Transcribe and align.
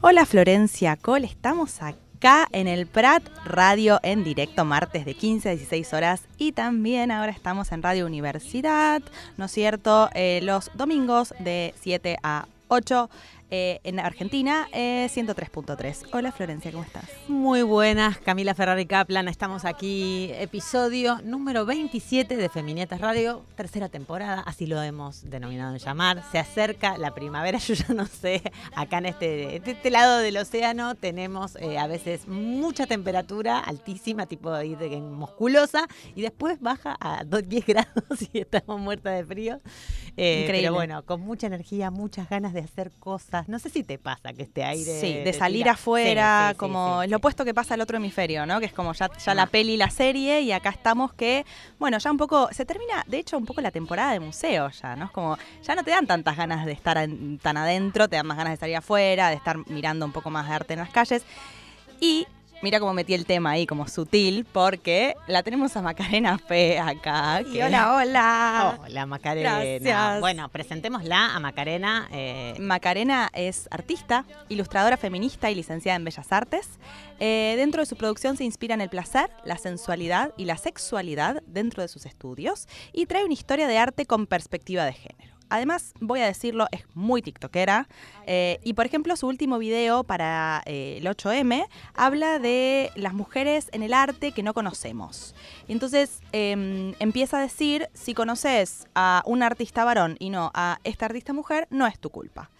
Hola 0.00 0.24
Florencia 0.24 0.96
Cole, 0.96 1.26
estamos 1.26 1.82
acá 1.82 2.46
en 2.52 2.68
el 2.68 2.86
Prat 2.86 3.24
Radio 3.44 3.98
en 4.04 4.22
directo 4.22 4.64
martes 4.64 5.04
de 5.04 5.14
15 5.14 5.48
a 5.48 5.52
16 5.56 5.92
horas. 5.94 6.28
Y 6.38 6.52
también 6.52 7.10
ahora 7.10 7.32
estamos 7.32 7.72
en 7.72 7.82
Radio 7.82 8.06
Universidad, 8.06 9.02
¿no 9.36 9.46
es 9.46 9.50
cierto? 9.50 10.10
Eh, 10.14 10.38
los 10.44 10.70
domingos 10.74 11.34
de 11.40 11.74
7 11.80 12.18
a 12.22 12.46
8 12.68 13.10
eh, 13.54 13.80
en 13.84 14.00
Argentina, 14.00 14.66
eh, 14.72 15.10
103.3. 15.12 16.06
Hola 16.14 16.32
Florencia, 16.32 16.72
¿cómo 16.72 16.84
estás? 16.84 17.04
Muy 17.28 17.60
buenas, 17.60 18.16
Camila 18.16 18.54
Ferrari 18.54 18.86
Kaplan. 18.86 19.28
Estamos 19.28 19.66
aquí, 19.66 20.30
episodio 20.38 21.20
número 21.22 21.66
27 21.66 22.38
de 22.38 22.48
Feminietas 22.48 23.02
Radio, 23.02 23.44
tercera 23.54 23.90
temporada, 23.90 24.40
así 24.40 24.64
lo 24.64 24.82
hemos 24.82 25.28
denominado 25.28 25.74
en 25.74 25.80
llamar. 25.80 26.24
Se 26.32 26.38
acerca 26.38 26.96
la 26.96 27.12
primavera, 27.12 27.58
yo 27.58 27.74
ya 27.74 27.92
no 27.92 28.06
sé, 28.06 28.42
acá 28.74 28.96
en 28.96 29.06
este, 29.06 29.60
de 29.60 29.70
este 29.70 29.90
lado 29.90 30.20
del 30.20 30.38
océano 30.38 30.94
tenemos 30.94 31.56
eh, 31.56 31.76
a 31.78 31.86
veces 31.86 32.26
mucha 32.26 32.86
temperatura 32.86 33.58
altísima, 33.58 34.24
tipo 34.24 34.50
ahí 34.50 34.76
de, 34.76 34.98
musculosa, 34.98 35.88
y 36.14 36.22
después 36.22 36.58
baja 36.58 36.96
a 36.98 37.22
10 37.24 37.66
grados 37.66 37.92
y 38.32 38.38
estamos 38.38 38.80
muertas 38.80 39.14
de 39.14 39.26
frío. 39.26 39.60
Eh, 40.16 40.44
Increíble. 40.44 40.68
Pero 40.68 40.74
bueno, 40.74 41.04
con 41.04 41.20
mucha 41.20 41.46
energía, 41.46 41.90
muchas 41.90 42.30
ganas 42.30 42.54
de 42.54 42.60
hacer 42.60 42.90
cosas. 42.98 43.41
No 43.48 43.58
sé 43.58 43.68
si 43.70 43.82
te 43.82 43.98
pasa 43.98 44.32
que 44.32 44.42
este 44.42 44.64
aire. 44.64 45.00
Sí, 45.00 45.14
de 45.14 45.32
salir 45.32 45.62
tira- 45.64 45.72
afuera, 45.72 46.40
Sí, 46.40 46.48
sí, 46.48 46.52
sí, 46.54 46.58
como 46.58 47.00
sí, 47.00 47.04
es 47.06 47.10
lo 47.10 47.16
opuesto 47.18 47.44
que 47.44 47.54
pasa 47.54 47.74
al 47.74 47.80
otro 47.80 47.96
hemisferio, 47.96 48.44
¿no? 48.46 48.60
Que 48.60 48.66
es 48.66 48.72
como 48.72 48.92
ya, 48.92 49.08
ya 49.18 49.32
Ah. 49.32 49.34
la 49.34 49.46
peli 49.46 49.76
la 49.76 49.90
serie 49.90 50.40
y 50.42 50.52
acá 50.52 50.70
estamos 50.70 51.12
que, 51.14 51.44
bueno, 51.78 51.98
ya 51.98 52.10
un 52.10 52.16
poco, 52.18 52.48
se 52.52 52.64
termina, 52.64 53.04
de 53.06 53.18
hecho, 53.18 53.36
un 53.38 53.44
poco 53.46 53.60
la 53.60 53.70
temporada 53.70 54.12
de 54.12 54.20
museo 54.20 54.70
ya, 54.70 54.96
¿no? 54.96 55.06
Es 55.06 55.10
como, 55.10 55.36
ya 55.62 55.74
no 55.74 55.82
te 55.84 55.90
dan 55.90 56.06
tantas 56.06 56.36
ganas 56.36 56.66
de 56.66 56.72
estar 56.72 56.96
en- 56.98 57.38
tan 57.38 57.56
adentro, 57.56 58.08
te 58.08 58.16
dan 58.16 58.26
más 58.26 58.36
ganas 58.36 58.52
de 58.52 58.56
salir 58.58 58.76
afuera, 58.76 59.28
de 59.28 59.36
estar 59.36 59.56
mirando 59.68 60.04
un 60.06 60.12
poco 60.12 60.30
más 60.30 60.48
de 60.48 60.54
arte 60.54 60.72
en 60.74 60.80
las 60.80 60.90
calles. 60.90 61.24
Y 62.00 62.26
mira 62.62 62.80
cómo 62.80 62.94
metí 62.94 63.14
el 63.14 63.26
tema 63.26 63.50
ahí, 63.50 63.66
como 63.66 63.86
sutil, 63.88 64.46
porque 64.52 65.14
la 65.26 65.42
tenemos 65.42 65.76
a 65.76 65.82
Macarena 65.82 66.38
Fe 66.38 66.78
acá. 66.78 67.42
Y 67.42 67.52
que- 67.52 67.64
hola, 67.64 67.94
hola. 67.96 68.78
Hola, 68.84 69.06
Macarena. 69.06 69.58
Gracias. 69.62 70.20
Bueno, 70.20 70.48
presentémosla 70.48 71.34
a 71.34 71.40
Macarena. 71.40 72.08
eh, 72.12 72.54
Macarena 72.60 73.30
es 73.34 73.68
artista, 73.70 74.24
ilustradora 74.48 74.96
feminista 74.96 75.50
y 75.50 75.54
licenciada 75.54 75.96
en 75.96 76.04
Bellas 76.04 76.32
Artes. 76.32 76.68
Eh, 77.20 77.54
dentro 77.56 77.82
de 77.82 77.86
su 77.86 77.96
producción 77.96 78.36
se 78.36 78.44
inspira 78.44 78.74
en 78.74 78.80
el 78.80 78.88
placer, 78.88 79.30
la 79.44 79.56
sensualidad 79.58 80.32
y 80.36 80.44
la 80.44 80.56
sexualidad 80.56 81.42
dentro 81.46 81.82
de 81.82 81.88
sus 81.88 82.06
estudios 82.06 82.66
y 82.92 83.06
trae 83.06 83.24
una 83.24 83.34
historia 83.34 83.68
de 83.68 83.78
arte 83.78 84.06
con 84.06 84.26
perspectiva 84.26 84.84
de 84.84 84.92
género. 84.92 85.31
Además, 85.48 85.94
voy 86.00 86.20
a 86.20 86.26
decirlo, 86.26 86.66
es 86.72 86.84
muy 86.94 87.22
tiktokera. 87.22 87.88
eh, 88.26 88.60
y 88.62 88.74
por 88.74 88.86
ejemplo, 88.86 89.16
su 89.16 89.26
último 89.26 89.58
video 89.58 90.04
para 90.04 90.62
eh, 90.66 90.98
el 90.98 91.06
8M 91.06 91.66
habla 91.94 92.38
de 92.38 92.90
las 92.94 93.14
mujeres 93.14 93.68
en 93.72 93.82
el 93.82 93.92
arte 93.94 94.32
que 94.32 94.42
no 94.42 94.54
conocemos. 94.54 95.34
Y 95.68 95.72
entonces 95.72 96.20
em, 96.32 96.94
empieza 96.98 97.38
a 97.38 97.42
decir, 97.42 97.88
si 97.94 98.14
conoces 98.14 98.86
a 98.94 99.22
un 99.26 99.42
artista 99.42 99.84
varón 99.84 100.16
y 100.18 100.30
no 100.30 100.50
a 100.54 100.78
esta 100.84 101.06
artista 101.06 101.32
mujer, 101.32 101.66
no 101.70 101.86
es 101.86 101.98
tu 101.98 102.10
culpa. 102.10 102.50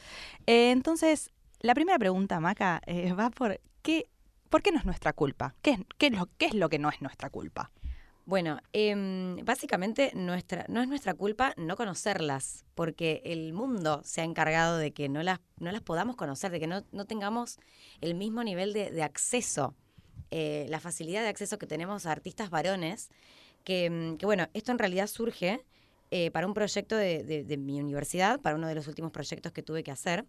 Eh, 0.46 0.70
entonces, 0.70 1.30
la 1.60 1.74
primera 1.74 1.98
pregunta, 1.98 2.40
Maca, 2.40 2.82
va 3.18 3.30
por 3.30 3.60
qué, 3.82 4.08
¿por 4.50 4.62
qué 4.62 4.72
no 4.72 4.78
es 4.78 4.84
nuestra 4.84 5.12
culpa? 5.12 5.54
¿Qué 5.62 5.78
qué 5.98 6.06
es 6.06 6.12
lo, 6.12 6.28
¿Qué 6.38 6.46
es 6.46 6.54
lo 6.54 6.68
que 6.68 6.78
no 6.78 6.88
es 6.88 7.00
nuestra 7.00 7.30
culpa? 7.30 7.70
Bueno, 8.24 8.58
em, 8.72 9.36
básicamente 9.44 10.12
nuestra, 10.14 10.64
no 10.68 10.80
es 10.80 10.86
nuestra 10.88 11.12
culpa 11.14 11.54
no 11.56 11.76
conocerlas, 11.76 12.64
porque 12.76 13.20
el 13.24 13.52
mundo 13.52 14.00
se 14.04 14.20
ha 14.20 14.24
encargado 14.24 14.78
de 14.78 14.92
que 14.92 15.08
no 15.08 15.22
las, 15.24 15.40
no 15.58 15.72
las 15.72 15.82
podamos 15.82 16.14
conocer, 16.14 16.52
de 16.52 16.60
que 16.60 16.68
no, 16.68 16.84
no 16.92 17.04
tengamos 17.04 17.58
el 18.00 18.14
mismo 18.14 18.44
nivel 18.44 18.72
de, 18.72 19.02
acceso, 19.02 19.74
eh, 20.30 20.66
la 20.68 20.78
facilidad 20.78 21.22
de 21.22 21.28
acceso 21.28 21.58
que 21.58 21.66
tenemos 21.66 22.06
a 22.06 22.12
artistas 22.12 22.48
varones, 22.48 23.10
que, 23.64 23.86
em, 23.86 24.16
que, 24.18 24.26
bueno, 24.26 24.48
esto 24.54 24.70
en 24.72 24.78
realidad 24.78 25.08
surge 25.08 25.64
eh, 26.12 26.30
para 26.30 26.46
un 26.46 26.54
proyecto 26.54 26.94
de, 26.96 27.24
de- 27.24 27.42
de 27.42 27.56
mi 27.56 27.80
universidad, 27.80 28.38
para 28.40 28.54
uno 28.56 28.68
de 28.68 28.74
los 28.76 28.86
últimos 28.86 29.10
proyectos 29.12 29.50
que 29.52 29.62
tuve 29.62 29.82
que 29.82 29.90
hacer, 29.90 30.26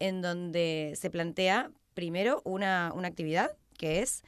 en 0.00 0.22
donde 0.22 0.94
se 0.96 1.10
plantea 1.10 1.70
primero 1.94 2.42
una, 2.44 2.92
una 2.94 3.08
actividad 3.08 3.50
que 3.78 4.02
es 4.02 4.22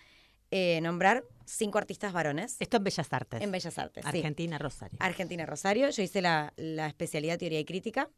eh, 0.51 0.81
nombrar 0.83 1.25
cinco 1.47 1.79
artistas 1.79 2.13
varones 2.13 2.57
esto 2.61 2.77
en 2.77 2.85
Bellas 2.85 3.13
Artes. 3.13 3.41
en 3.41 3.51
Bellas 3.51 3.79
Artes. 3.79 4.05
sí. 4.05 4.19
Argentina, 4.19 4.59
Rosario. 4.59 4.99
Argentina 5.01 5.47
Rosario. 5.47 5.89
Yo 5.91 6.03
hice 6.03 6.21
la, 6.21 6.53
la 6.57 6.87
especialidad 6.89 7.39
teoría 7.39 7.61
y 7.61 7.65
crítica. 7.65 8.11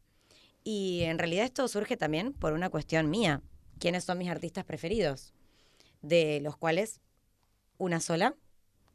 Y 0.63 1.03
en 1.03 1.17
realidad 1.19 1.45
esto 1.45 1.67
surge 1.67 1.95
también 1.95 2.33
por 2.33 2.53
una 2.53 2.69
cuestión 2.69 3.09
mía. 3.09 3.41
¿Quiénes 3.79 4.03
son 4.03 4.17
mis 4.17 4.29
artistas 4.29 4.65
preferidos? 4.65 5.33
De 6.01 6.41
los 6.41 6.57
cuales 6.57 6.99
una 7.77 8.01
sola 8.01 8.35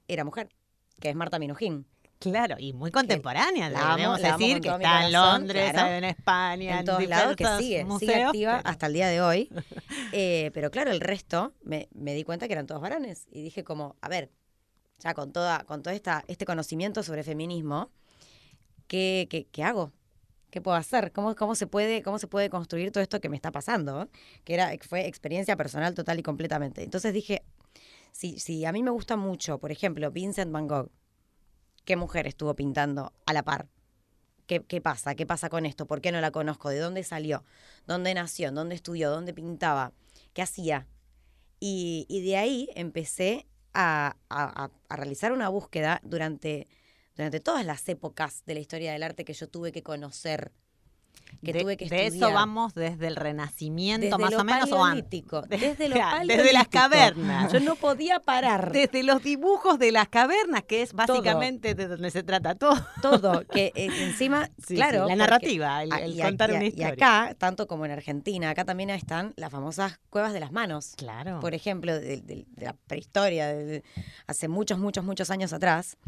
era 0.09 0.25
mujer, 0.25 0.51
que 1.01 1.09
es 1.09 1.17
Marta 1.17 1.39
Minujín. 1.39 1.87
Claro, 2.31 2.57
y 2.59 2.73
muy 2.73 2.91
contemporánea, 2.91 3.71
La 3.71 3.79
la 3.81 3.93
amo 3.95 4.17
decir, 4.17 4.61
que 4.61 4.69
está 4.69 5.07
en 5.07 5.13
Londres, 5.13 5.73
claro. 5.73 5.93
en 5.95 6.05
España, 6.05 6.81
en 6.81 6.85
todos 6.85 7.07
lados, 7.07 7.37
que 7.37 7.45
sigue, 7.45 7.61
sigue 7.61 7.85
museos, 7.85 8.27
activa 8.29 8.57
pero- 8.59 8.69
hasta 8.71 8.87
el 8.87 8.93
día 8.93 9.09
de 9.09 9.21
hoy. 9.21 9.51
Eh, 10.17 10.53
pero 10.55 10.71
claro, 10.71 10.93
el 10.93 11.01
resto 11.01 11.55
me, 11.63 11.89
me 11.93 12.15
di 12.15 12.23
cuenta 12.23 12.47
que 12.47 12.53
eran 12.53 12.67
todos 12.69 12.81
varones. 12.81 13.27
Y 13.33 13.43
dije 13.43 13.65
como, 13.65 13.97
a 14.01 14.09
ver, 14.09 14.31
ya 15.01 15.13
con 15.13 15.33
toda, 15.33 15.65
con 15.65 15.83
todo 15.83 15.93
esta, 15.93 16.25
este 16.29 16.45
conocimiento 16.47 17.03
sobre 17.03 17.25
feminismo, 17.25 17.91
¿qué, 18.87 19.27
qué, 19.29 19.47
qué 19.51 19.65
hago? 19.65 19.93
¿Qué 20.51 20.61
puedo 20.61 20.77
hacer? 20.77 21.11
¿Cómo, 21.11 21.35
cómo, 21.35 21.57
se 21.57 21.67
puede, 21.67 22.03
¿Cómo 22.03 22.19
se 22.21 22.29
puede 22.29 22.49
construir 22.49 22.93
todo 22.93 23.03
esto 23.03 23.21
que 23.21 23.29
me 23.29 23.35
está 23.35 23.51
pasando? 23.51 24.09
Que 24.45 24.55
era, 24.55 24.71
fue 24.89 25.07
experiencia 25.09 25.57
personal 25.57 25.95
total 25.95 26.21
y 26.21 26.23
completamente. 26.23 26.85
Entonces 26.85 27.13
dije, 27.13 27.43
si, 28.13 28.39
si 28.39 28.65
a 28.65 28.71
mí 28.71 28.83
me 28.85 28.91
gusta 28.93 29.17
mucho, 29.17 29.59
por 29.59 29.73
ejemplo, 29.73 30.13
Vincent 30.13 30.53
Van 30.53 30.69
Gogh, 30.69 30.91
¿qué 31.85 31.97
mujer 31.97 32.27
estuvo 32.27 32.55
pintando 32.55 33.13
a 33.27 33.33
la 33.33 33.43
par? 33.43 33.69
¿Qué, 34.47 34.63
¿Qué 34.63 34.81
pasa? 34.81 35.15
¿Qué 35.15 35.27
pasa 35.27 35.49
con 35.49 35.67
esto? 35.67 35.87
¿Por 35.87 36.01
qué 36.01 36.13
no 36.13 36.21
la 36.21 36.31
conozco? 36.31 36.69
¿De 36.71 36.79
dónde 36.79 37.03
salió? 37.05 37.45
¿Dónde 37.87 38.13
nació? 38.15 38.53
¿Dónde 38.53 38.75
estudió? 38.75 39.11
¿Dónde 39.11 39.33
pintaba? 39.35 39.93
¿Qué 40.35 40.43
hacía? 40.43 40.87
Y, 41.61 42.07
de 42.25 42.37
ahí 42.37 42.69
empecé 42.75 43.47
a- 43.73 44.17
a 44.29 44.97
realizar 44.97 45.33
una 45.33 45.49
búsqueda 45.49 46.01
durante, 46.05 46.69
durante 47.17 47.41
todas 47.41 47.65
las 47.65 47.89
épocas 47.89 48.43
de 48.47 48.55
la 48.55 48.61
historia 48.61 48.93
del 48.93 49.03
arte 49.03 49.25
que 49.25 49.33
yo 49.33 49.49
tuve 49.49 49.73
que 49.73 49.83
conocer. 49.83 50.53
Que 51.45 51.53
de, 51.53 51.61
tuve 51.61 51.77
que 51.77 51.89
de 51.91 52.07
estudiar. 52.07 52.29
eso 52.31 52.35
vamos 52.35 52.73
desde 52.75 53.07
el 53.07 53.17
renacimiento 53.17 54.07
desde 54.07 54.19
más 54.19 54.33
lo 54.33 54.39
o 54.41 54.45
menos 54.45 54.73
o 54.73 54.83
antes. 54.83 55.23
desde 55.49 55.89
lo 55.91 55.95
Claro, 55.97 56.27
desde 56.27 56.53
las 56.55 56.69
cavernas. 56.69 57.53
Yo 57.53 57.61
no 57.61 57.77
podía 57.77 58.19
parar. 58.21 58.73
Desde 58.73 59.03
los 59.03 59.23
dibujos 59.23 59.79
de 59.79 59.93
las 59.93 60.09
cavernas, 60.09 60.63
que 60.63 60.81
es 60.81 60.95
básicamente 60.95 61.75
de 61.75 61.87
donde 61.89 62.11
se 62.11 62.23
trata 62.23 62.55
todo. 62.55 62.75
todo, 63.03 63.45
que 63.47 63.73
eh, 63.75 63.91
encima, 64.01 64.49
Sí, 64.67 64.75
claro. 64.77 65.05
sí, 65.05 65.11
la 65.11 65.17
narrativa, 65.17 65.83
el, 65.83 65.93
el 65.93 66.19
y 66.19 66.23
contar 66.23 66.51
y 66.51 66.55
una 66.55 66.65
y 66.65 66.69
historia. 66.69 66.93
acá, 66.93 67.35
tanto 67.35 67.67
como 67.67 67.85
en 67.85 67.91
Argentina, 67.93 68.49
acá 68.49 68.65
también 68.65 68.89
están 68.89 69.35
las 69.37 69.51
famosas 69.51 69.99
cuevas 70.09 70.33
de 70.33 70.41
las 70.41 70.51
manos. 70.53 70.95
claro. 70.97 71.41
Por 71.41 71.53
ejemplo, 71.55 71.93
de, 71.93 72.23
de- 72.23 72.47
de 72.49 72.65
la 72.65 72.73
prehistoria, 72.87 73.49
de, 73.49 73.65
de 73.65 73.85
hace 74.27 74.49
muchos, 74.49 74.79
muchos, 74.79 75.05
muchos 75.05 75.31
años 75.31 75.53
atrás. 75.53 75.99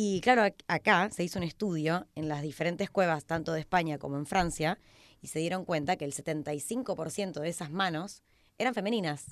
Y 0.00 0.20
claro, 0.20 0.42
ac- 0.42 0.62
acá 0.68 1.10
se 1.10 1.24
hizo 1.24 1.40
un 1.40 1.42
estudio 1.42 2.06
en 2.14 2.28
las 2.28 2.40
diferentes 2.42 2.88
cuevas, 2.88 3.24
tanto 3.24 3.52
de 3.52 3.58
España 3.58 3.98
como 3.98 4.16
en 4.16 4.26
Francia, 4.26 4.78
y 5.20 5.26
se 5.26 5.40
dieron 5.40 5.64
cuenta 5.64 5.96
que 5.96 6.04
el 6.04 6.12
75% 6.12 7.40
de 7.40 7.48
esas 7.48 7.72
manos 7.72 8.22
eran 8.58 8.74
femeninas. 8.74 9.24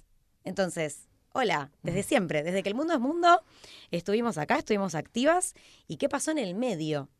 Entonces, 0.42 1.06
hola, 1.32 1.70
desde 1.84 2.02
siempre, 2.02 2.42
desde 2.42 2.64
que 2.64 2.68
el 2.68 2.74
mundo 2.74 2.94
es 2.94 2.98
mundo, 2.98 3.44
estuvimos 3.92 4.38
acá, 4.38 4.58
estuvimos 4.58 4.96
activas. 4.96 5.54
¿Y 5.86 5.98
qué 5.98 6.08
pasó 6.08 6.32
en 6.32 6.38
el 6.38 6.56
medio? 6.56 7.10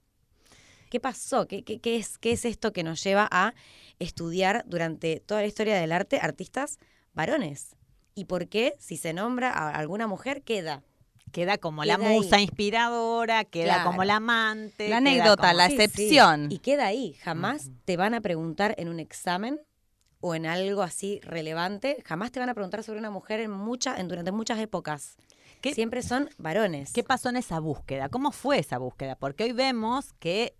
¿Qué 0.90 0.98
pasó? 0.98 1.46
¿Qué, 1.46 1.62
qué- 1.62 1.78
qué 1.78 1.98
es, 1.98 2.19
¿Qué 2.19 2.32
es 2.32 2.44
esto 2.44 2.72
que 2.72 2.82
nos 2.82 3.00
lleva 3.04 3.28
a 3.31 3.54
estudiar 4.00 4.64
durante 4.66 5.20
toda 5.20 5.43
la 5.43 5.46
historia 5.46 5.76
del 5.81 5.93
arte 5.93 6.19
artistas 6.20 6.81
varones? 7.14 7.76
¿Y 8.16 8.25
por 8.25 8.48
qué, 8.48 8.75
si 8.81 8.96
se 8.96 9.12
nombra 9.12 9.52
a 9.52 9.70
alguna 9.70 10.08
mujer, 10.08 10.43
queda? 10.43 10.82
Queda 11.32 11.58
como 11.58 11.84
la 11.84 11.94
ahí. 11.96 12.14
musa 12.14 12.40
inspiradora, 12.40 13.44
queda 13.44 13.75
Claro. 13.75 13.90
como 13.90 14.05
la 14.05 14.17
amante. 14.17 14.88
La 14.88 14.99
anécdota, 14.99 15.49
como- 15.49 15.52
la 15.58 15.69
Sí, 15.69 15.76
sí. 15.76 15.82
excepción. 15.82 16.46
Y 16.50 16.58
queda 16.58 16.87
ahí. 16.87 17.14
Jamás 17.23 17.70
te 17.84 17.96
van 17.96 18.14
a 18.14 18.20
preguntar 18.20 18.75
en 18.78 18.88
un 18.88 19.00
examen 19.00 19.61
o 20.20 20.34
en 20.34 20.46
algo 20.46 20.82
así 20.82 21.20
relevante. 21.23 22.02
Jamás 22.05 22.32
te 22.32 22.40
van 22.40 22.49
a 22.49 22.55
preguntar 22.55 22.82
sobre 22.82 22.99
una 23.00 23.11
mujer 23.11 23.40
en 23.40 23.50
mucha, 23.50 23.99
en, 24.00 24.08
durante 24.08 24.32
muchas 24.32 24.58
épocas. 24.61 25.17
¿Qué- 25.61 25.75
Siempre 25.75 26.02
son 26.02 26.28
varones. 26.38 26.93
¿Qué 26.93 27.02
pasó 27.02 27.29
en 27.29 27.37
esa 27.37 27.58
búsqueda? 27.61 28.08
¿Cómo 28.08 28.31
fue 28.32 28.58
esa 28.58 28.79
búsqueda? 28.79 29.17
Porque 29.17 29.44
hoy 29.44 29.52
vemos 29.52 30.12
que 30.14 30.55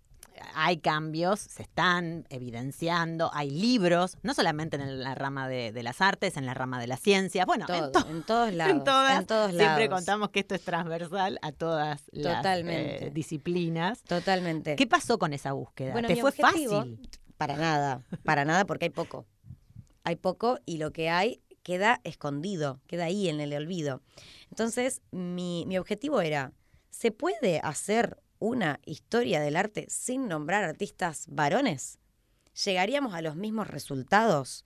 hay 0.53 0.77
cambios, 0.77 1.39
se 1.39 1.63
están 1.63 2.25
evidenciando, 2.29 3.29
hay 3.33 3.49
libros, 3.49 4.17
no 4.23 4.33
solamente 4.33 4.75
en 4.77 5.01
la 5.03 5.15
rama 5.15 5.47
de, 5.47 5.71
de 5.71 5.83
las 5.83 6.01
artes, 6.01 6.37
en 6.37 6.45
la 6.45 6.53
rama 6.53 6.79
de 6.79 6.87
la 6.87 6.97
ciencia, 6.97 7.45
bueno, 7.45 7.65
Todo, 7.65 7.85
en, 7.87 7.91
to- 7.91 8.07
en 8.09 8.23
todos 8.23 8.53
lados. 8.53 8.73
en 8.73 8.83
todas, 8.83 9.19
en 9.19 9.25
todos 9.27 9.49
siempre 9.51 9.85
lados. 9.87 9.89
contamos 9.99 10.29
que 10.29 10.39
esto 10.41 10.55
es 10.55 10.61
transversal 10.63 11.39
a 11.41 11.51
todas 11.51 12.03
las 12.11 12.45
eh, 12.45 13.11
disciplinas. 13.13 14.01
Totalmente. 14.03 14.75
¿Qué 14.75 14.87
pasó 14.87 15.17
con 15.19 15.33
esa 15.33 15.53
búsqueda? 15.53 15.93
Bueno, 15.93 16.07
¿Te 16.07 16.15
fue 16.17 16.31
objetivo- 16.31 16.79
fácil? 16.81 17.09
Para 17.37 17.55
nada, 17.55 18.01
para 18.23 18.45
nada, 18.45 18.65
porque 18.65 18.85
hay 18.85 18.89
poco. 18.91 19.25
Hay 20.03 20.15
poco 20.15 20.59
y 20.65 20.77
lo 20.77 20.91
que 20.91 21.09
hay 21.09 21.41
queda 21.61 21.99
escondido, 22.03 22.79
queda 22.87 23.03
ahí 23.05 23.27
en 23.29 23.41
el 23.41 23.53
olvido. 23.53 24.01
Entonces, 24.49 25.01
mi, 25.11 25.65
mi 25.67 25.77
objetivo 25.77 26.21
era, 26.21 26.53
¿se 26.89 27.11
puede 27.11 27.59
hacer 27.61 28.17
una 28.39 28.79
historia 28.85 29.39
del 29.39 29.55
arte 29.55 29.85
sin 29.89 30.27
nombrar 30.27 30.63
artistas 30.63 31.25
varones? 31.27 31.99
¿Llegaríamos 32.65 33.13
a 33.13 33.21
los 33.21 33.35
mismos 33.35 33.67
resultados? 33.67 34.63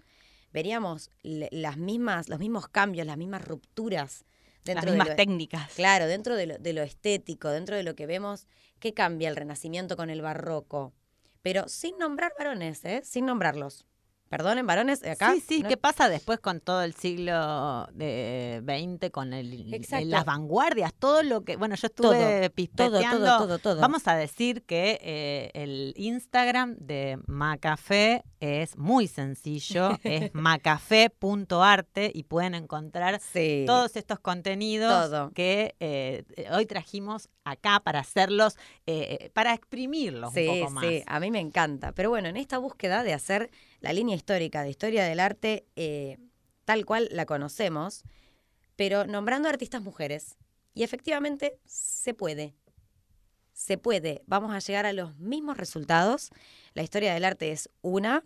¿Veríamos 0.54 1.10
las 1.24 1.78
mismas, 1.78 2.30
los 2.30 2.40
mismos 2.40 2.68
cambios, 2.68 3.08
las 3.08 3.18
mismas 3.18 3.44
rupturas 3.46 4.26
Las 4.64 4.76
dentro 4.76 4.92
de 4.92 4.98
mismas 4.98 5.10
lo- 5.10 5.16
técnicas. 5.16 5.72
Claro, 5.76 6.08
dentro 6.08 6.36
de 6.36 6.48
lo, 6.48 6.58
de 6.58 6.74
lo 6.74 6.82
estético, 6.82 7.50
dentro 7.50 7.76
de 7.76 7.84
lo 7.84 7.96
que 7.96 8.06
vemos, 8.06 8.48
¿qué 8.80 8.94
cambia 8.94 9.30
el 9.30 9.36
Renacimiento 9.36 9.96
con 9.96 10.10
el 10.10 10.22
Barroco? 10.22 10.94
Pero 11.42 11.68
sin 11.68 11.98
nombrar 11.98 12.34
varones, 12.38 12.84
¿eh? 12.86 13.02
Sin 13.04 13.26
nombrarlos. 13.26 13.86
Perdonen, 14.32 14.66
varones, 14.66 15.04
acá. 15.06 15.34
sí, 15.34 15.44
sí, 15.46 15.62
no- 15.62 15.68
¿qué 15.68 15.76
pasa 15.76 16.08
después 16.08 16.40
con 16.40 16.62
todo 16.62 16.82
el 16.84 16.94
siglo 16.96 17.86
de 17.94 18.62
20, 18.64 19.12
con 19.12 19.34
el, 19.34 19.70
las 20.06 20.24
vanguardias, 20.26 20.94
todo 20.94 21.22
lo 21.22 21.42
que, 21.44 21.58
bueno, 21.58 21.76
yo 21.76 21.90
Todo, 21.90 22.14
estuve 22.14 22.40
todo, 22.48 22.56
pispeteando, 22.56 23.26
todo, 23.26 23.38
todo, 23.48 23.60
todo. 23.60 23.82
Vamos 23.82 24.08
a 24.08 24.16
decir 24.16 24.64
que 24.64 24.98
eh, 25.02 25.52
el 25.54 25.94
Instagram 25.98 26.78
de 26.80 27.20
Macafé 27.28 28.24
es 28.40 28.78
muy 28.78 29.08
sencillo, 29.08 29.90
es 30.04 30.34
macafé.arte 30.34 32.12
y 32.14 32.24
pueden 32.24 32.56
encontrar 32.56 33.20
Sí. 33.20 33.66
todos 33.68 33.96
estos 33.98 34.20
contenidos 34.20 35.10
Todo. 35.10 35.32
que 35.32 35.76
eh, 35.82 36.24
hoy 36.54 36.66
trajimos 36.66 37.28
acá 37.44 37.82
para 37.84 38.00
hacerlos, 38.00 38.56
eh, 38.88 39.30
para 39.34 39.54
exprimirlos 39.54 40.34
Sí, 40.34 40.48
un 40.48 40.60
poco 40.60 40.72
más. 40.72 40.86
sí, 40.86 41.04
a 41.06 41.20
mí 41.20 41.32
me 41.32 41.40
encanta. 41.40 41.92
Pero 41.92 42.10
bueno, 42.10 42.30
en 42.30 42.38
esta 42.38 42.58
búsqueda 42.60 43.04
de 43.04 43.14
hacer 43.14 43.50
la 43.82 43.94
línea 43.94 44.16
histórica 44.16 44.64
de 44.64 44.70
historia 44.70 45.04
del 45.04 45.20
arte 45.20 45.66
eh, 45.76 46.18
tal 46.66 46.86
cual 46.86 47.10
la 47.12 47.26
conocemos, 47.26 48.04
pero 48.76 49.06
nombrando 49.06 49.50
artistas 49.50 49.82
mujeres. 49.82 50.38
Y 50.74 50.84
efectivamente 50.84 51.60
se 51.66 52.14
puede. 52.14 52.56
Se 53.52 53.78
puede. 53.78 54.24
Vamos 54.26 54.54
a 54.54 54.60
llegar 54.60 54.86
a 54.86 54.94
los 54.94 55.18
mismos 55.18 55.58
resultados. 55.58 56.30
La 56.74 56.84
historia 56.84 57.14
del 57.14 57.26
arte 57.26 57.52
es 57.52 57.70
una. 57.82 58.24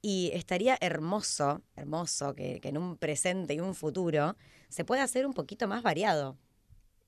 Y 0.00 0.30
estaría 0.34 0.76
hermoso, 0.80 1.62
hermoso, 1.76 2.34
que, 2.34 2.60
en 2.62 2.76
un 2.76 2.96
presente 2.96 3.54
y 3.54 3.60
un 3.60 3.74
futuro 3.74 4.36
se 4.68 4.84
pueda 4.84 5.04
hacer 5.04 5.26
un 5.26 5.32
poquito 5.32 5.68
más 5.68 5.82
variado. 5.82 6.38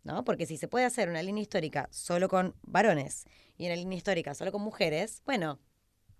¿No? 0.02 0.24
Porque 0.24 0.44
si 0.44 0.58
se 0.58 0.68
puede 0.68 0.84
hacer 0.84 1.08
una 1.08 1.22
línea 1.22 1.42
histórica 1.42 1.88
solo 1.90 2.28
con 2.28 2.54
varones 2.62 3.24
y 3.56 3.66
una 3.66 3.76
línea 3.76 3.96
histórica 3.96 4.34
solo 4.34 4.52
con 4.52 4.60
mujeres, 4.60 5.22
bueno, 5.24 5.58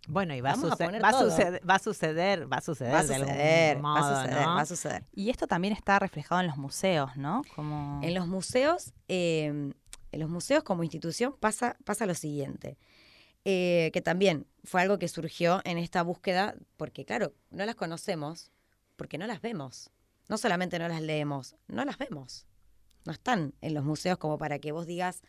Bueno, 0.06 0.34
y 0.34 0.40
va 0.40 0.50
a, 0.50 0.54
Vamos 0.54 0.72
a 0.72 0.74
suce- 0.74 0.84
poner 0.84 1.02
va, 1.02 1.08
a 1.08 1.12
todo. 1.12 1.30
suceder, 1.30 1.68
va 1.68 1.74
a 1.76 1.78
suceder, 1.78 2.52
va 2.52 2.56
a 2.58 2.60
suceder, 2.60 2.92
va 2.94 2.98
a 2.98 3.02
de 3.04 3.18
suceder, 3.18 3.78
modo, 3.78 3.94
va 3.94 4.00
a 4.00 4.16
suceder, 4.24 4.46
¿no? 4.46 4.54
va 4.54 4.60
a 4.60 4.66
suceder. 4.66 5.04
Y 5.12 5.30
esto 5.30 5.46
también 5.46 5.72
está 5.72 5.98
reflejado 5.98 6.40
en 6.40 6.46
los 6.48 6.56
museos, 6.56 7.16
¿no? 7.16 7.42
Como... 7.54 8.00
En 8.02 8.14
los 8.14 8.26
museos, 8.26 8.92
eh, 9.08 9.46
en 10.12 10.20
los 10.20 10.28
museos 10.28 10.62
como 10.62 10.82
institución 10.84 11.34
pasa, 11.40 11.76
pasa 11.84 12.06
lo 12.06 12.14
siguiente, 12.14 12.76
eh, 13.46 13.90
que 13.92 14.00
también 14.02 14.46
fue 14.64 14.80
algo 14.82 14.98
que 14.98 15.08
surgió 15.08 15.60
en 15.64 15.78
esta 15.78 16.02
búsqueda, 16.02 16.54
porque 16.76 17.04
claro, 17.04 17.32
no 17.50 17.64
las 17.64 17.74
conocemos, 17.74 18.50
porque 18.96 19.18
no 19.18 19.26
las 19.26 19.40
vemos. 19.40 19.90
No 20.28 20.38
solamente 20.38 20.78
no 20.78 20.88
las 20.88 21.02
leemos, 21.02 21.56
no 21.68 21.84
las 21.84 21.98
vemos. 21.98 22.46
No 23.04 23.12
están 23.12 23.52
en 23.60 23.74
los 23.74 23.84
museos 23.84 24.16
como 24.16 24.38
para 24.38 24.58
que 24.58 24.72
vos 24.72 24.86
digas, 24.86 25.20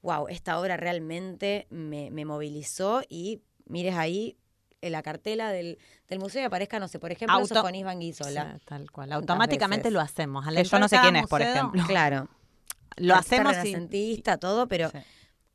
wow, 0.00 0.28
esta 0.28 0.58
obra 0.58 0.76
realmente 0.78 1.66
me, 1.68 2.10
me 2.10 2.24
movilizó 2.24 3.02
y 3.10 3.42
mires 3.68 3.94
ahí 3.96 4.36
en 4.80 4.92
la 4.92 5.02
cartela 5.02 5.50
del, 5.50 5.78
del 6.08 6.18
museo 6.20 6.42
y 6.42 6.44
aparezca, 6.44 6.78
no 6.78 6.86
sé, 6.88 6.98
por 6.98 7.10
ejemplo, 7.10 7.36
Auto- 7.36 7.54
Sofonis 7.54 7.84
Banguisola. 7.84 8.58
Sí, 8.58 8.64
tal 8.64 8.90
cual. 8.90 9.08
¿Cuántas 9.08 9.16
Automáticamente 9.16 9.84
veces? 9.84 9.92
lo 9.92 10.00
hacemos. 10.00 10.44
Yo 10.70 10.78
no 10.78 10.88
sé 10.88 10.98
quién 11.00 11.16
es, 11.16 11.26
por 11.26 11.42
ejemplo. 11.42 11.82
Claro. 11.86 12.28
Lo 12.96 13.14
hacemos 13.14 13.52
y, 13.52 13.56
renacentista, 13.56 14.38
todo, 14.38 14.66
pero 14.66 14.90
Sí. 14.90 14.98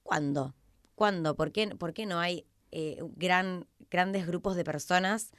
¿cuándo? 0.03 0.55
¿Cuándo? 0.95 1.35
¿Por 1.35 1.51
qué, 1.51 1.67
por 1.75 1.93
qué 1.93 2.05
no 2.05 2.19
hay 2.19 2.45
eh, 2.71 2.99
gran, 3.17 3.67
grandes 3.89 4.25
grupos 4.25 4.55
de 4.55 4.63
personas 4.63 5.31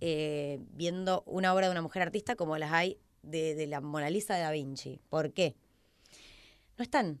eh, 0.00 0.58
viendo 0.70 1.22
una 1.26 1.52
obra 1.52 1.66
de 1.66 1.72
una 1.72 1.82
mujer 1.82 2.00
artista 2.00 2.34
como 2.36 2.56
las 2.56 2.72
hay 2.72 2.98
de, 3.22 3.54
de 3.54 3.66
la 3.66 3.82
Mona 3.82 4.08
Lisa 4.08 4.34
de 4.36 4.40
Da 4.40 4.50
Vinci? 4.52 5.00
¿Por 5.10 5.32
qué? 5.34 5.54
No 6.78 6.82
están, 6.82 7.20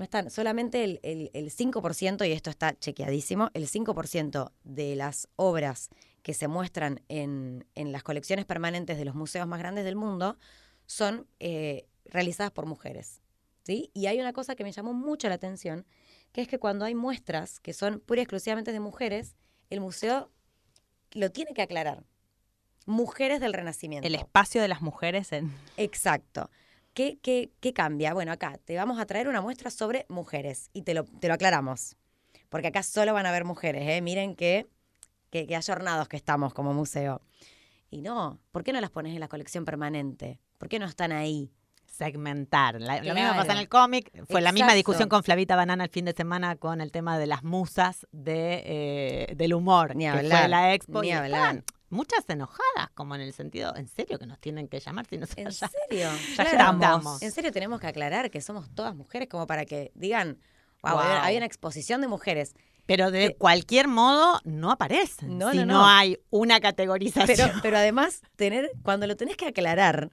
no 0.00 0.04
están. 0.04 0.30
Solamente 0.30 0.82
el, 0.82 0.98
el, 1.02 1.30
el 1.34 1.50
5%, 1.50 2.26
y 2.26 2.32
esto 2.32 2.50
está 2.50 2.76
chequeadísimo, 2.76 3.50
el 3.54 3.68
5% 3.68 4.50
de 4.64 4.96
las 4.96 5.28
obras 5.36 5.90
que 6.22 6.34
se 6.34 6.48
muestran 6.48 7.02
en, 7.08 7.66
en 7.74 7.92
las 7.92 8.02
colecciones 8.02 8.46
permanentes 8.46 8.96
de 8.98 9.04
los 9.04 9.14
museos 9.14 9.46
más 9.46 9.58
grandes 9.58 9.84
del 9.84 9.96
mundo 9.96 10.38
son 10.86 11.26
eh, 11.38 11.86
realizadas 12.06 12.50
por 12.50 12.66
mujeres. 12.66 13.20
¿sí? 13.62 13.90
Y 13.92 14.06
hay 14.06 14.18
una 14.20 14.32
cosa 14.32 14.56
que 14.56 14.64
me 14.64 14.72
llamó 14.72 14.94
mucho 14.94 15.28
la 15.28 15.34
atención, 15.34 15.86
que 16.32 16.40
es 16.40 16.48
que 16.48 16.58
cuando 16.58 16.86
hay 16.86 16.94
muestras 16.94 17.60
que 17.60 17.74
son 17.74 18.00
pura 18.00 18.22
y 18.22 18.24
exclusivamente 18.24 18.72
de 18.72 18.80
mujeres, 18.80 19.36
el 19.68 19.80
museo 19.80 20.30
lo 21.12 21.30
tiene 21.30 21.52
que 21.52 21.62
aclarar. 21.62 22.04
Mujeres 22.86 23.40
del 23.40 23.52
Renacimiento. 23.52 24.08
El 24.08 24.14
espacio 24.14 24.62
de 24.62 24.68
las 24.68 24.80
mujeres 24.80 25.32
en... 25.32 25.52
Exacto. 25.76 26.50
¿Qué, 26.94 27.18
qué, 27.22 27.50
qué 27.60 27.72
cambia? 27.72 28.12
Bueno, 28.14 28.32
acá 28.32 28.58
te 28.64 28.76
vamos 28.76 28.98
a 29.00 29.06
traer 29.06 29.28
una 29.28 29.40
muestra 29.40 29.70
sobre 29.70 30.06
mujeres 30.08 30.70
y 30.72 30.82
te 30.82 30.94
lo, 30.94 31.04
te 31.04 31.28
lo 31.28 31.34
aclaramos. 31.34 31.96
Porque 32.48 32.66
acá 32.68 32.82
solo 32.82 33.14
van 33.14 33.26
a 33.26 33.28
haber 33.28 33.44
mujeres, 33.44 33.88
¿eh? 33.88 34.00
Miren 34.00 34.34
que, 34.34 34.66
que, 35.30 35.46
que 35.46 35.54
ayornados 35.56 36.08
que 36.08 36.16
estamos 36.16 36.52
como 36.52 36.74
museo. 36.74 37.22
Y 37.90 38.02
no, 38.02 38.38
¿por 38.52 38.64
qué 38.64 38.72
no 38.72 38.80
las 38.80 38.90
pones 38.90 39.14
en 39.14 39.20
la 39.20 39.28
colección 39.28 39.64
permanente? 39.64 40.40
¿Por 40.58 40.68
qué 40.68 40.78
no 40.78 40.86
están 40.86 41.12
ahí? 41.12 41.50
segmentar. 41.86 42.80
La- 42.80 43.02
Lo 43.02 43.14
mismo 43.14 43.34
pasa 43.36 43.52
en 43.52 43.58
el 43.58 43.68
cómic. 43.68 44.10
Fue 44.26 44.40
la 44.40 44.52
misma 44.52 44.72
discusión 44.74 45.08
con 45.08 45.22
Flavita 45.22 45.54
Banana 45.56 45.84
el 45.84 45.90
fin 45.90 46.04
de 46.06 46.12
semana 46.12 46.56
con 46.56 46.80
el 46.80 46.92
tema 46.92 47.18
de 47.18 47.26
las 47.26 47.42
musas 47.42 48.06
de, 48.12 48.62
eh, 48.64 49.34
del 49.36 49.52
humor. 49.52 49.94
Ni 49.96 50.04
que 50.06 50.10
fue 50.12 50.20
hablar, 50.20 50.48
la 50.50 50.72
expo. 50.74 51.02
ni 51.02 51.08
y 51.08 51.12
hablar. 51.12 51.64
Muchas 51.90 52.24
enojadas, 52.28 52.88
como 52.94 53.14
en 53.14 53.20
el 53.20 53.32
sentido, 53.32 53.74
¿en 53.76 53.86
serio 53.88 54.18
que 54.18 54.26
nos 54.26 54.38
tienen 54.38 54.68
que 54.68 54.80
llamar 54.80 55.06
si 55.06 55.18
no 55.18 55.26
se 55.26 55.40
¿En 55.42 55.52
serio? 55.52 56.08
Ya 56.36 56.44
Claro. 56.50 56.72
estamos. 56.74 57.22
En 57.22 57.32
serio 57.32 57.52
tenemos 57.52 57.80
que 57.80 57.86
aclarar 57.88 58.30
que 58.30 58.40
somos 58.40 58.70
todas 58.74 58.94
mujeres 58.94 59.28
como 59.28 59.46
para 59.46 59.64
que 59.66 59.90
digan, 59.94 60.38
wow, 60.82 60.92
Guau. 60.92 60.98
había- 61.00 61.24
había 61.24 61.36
una 61.38 61.46
exposición 61.46 62.00
de 62.00 62.08
mujeres. 62.08 62.54
Pero 62.86 63.10
de 63.12 63.36
cualquier 63.36 63.86
modo 63.86 64.40
no 64.44 64.70
aparecen. 64.72 65.38
No, 65.38 65.50
si 65.52 65.58
no, 65.58 65.66
no, 65.66 65.74
no. 65.74 65.86
hay 65.86 66.18
una 66.30 66.58
categorización. 66.60 67.26
Pero, 67.26 67.52
pero 67.62 67.76
además, 67.78 68.22
tener, 68.36 68.70
cuando 68.82 69.06
lo 69.06 69.16
tenés 69.16 69.36
que 69.36 69.46
aclarar, 69.46 70.10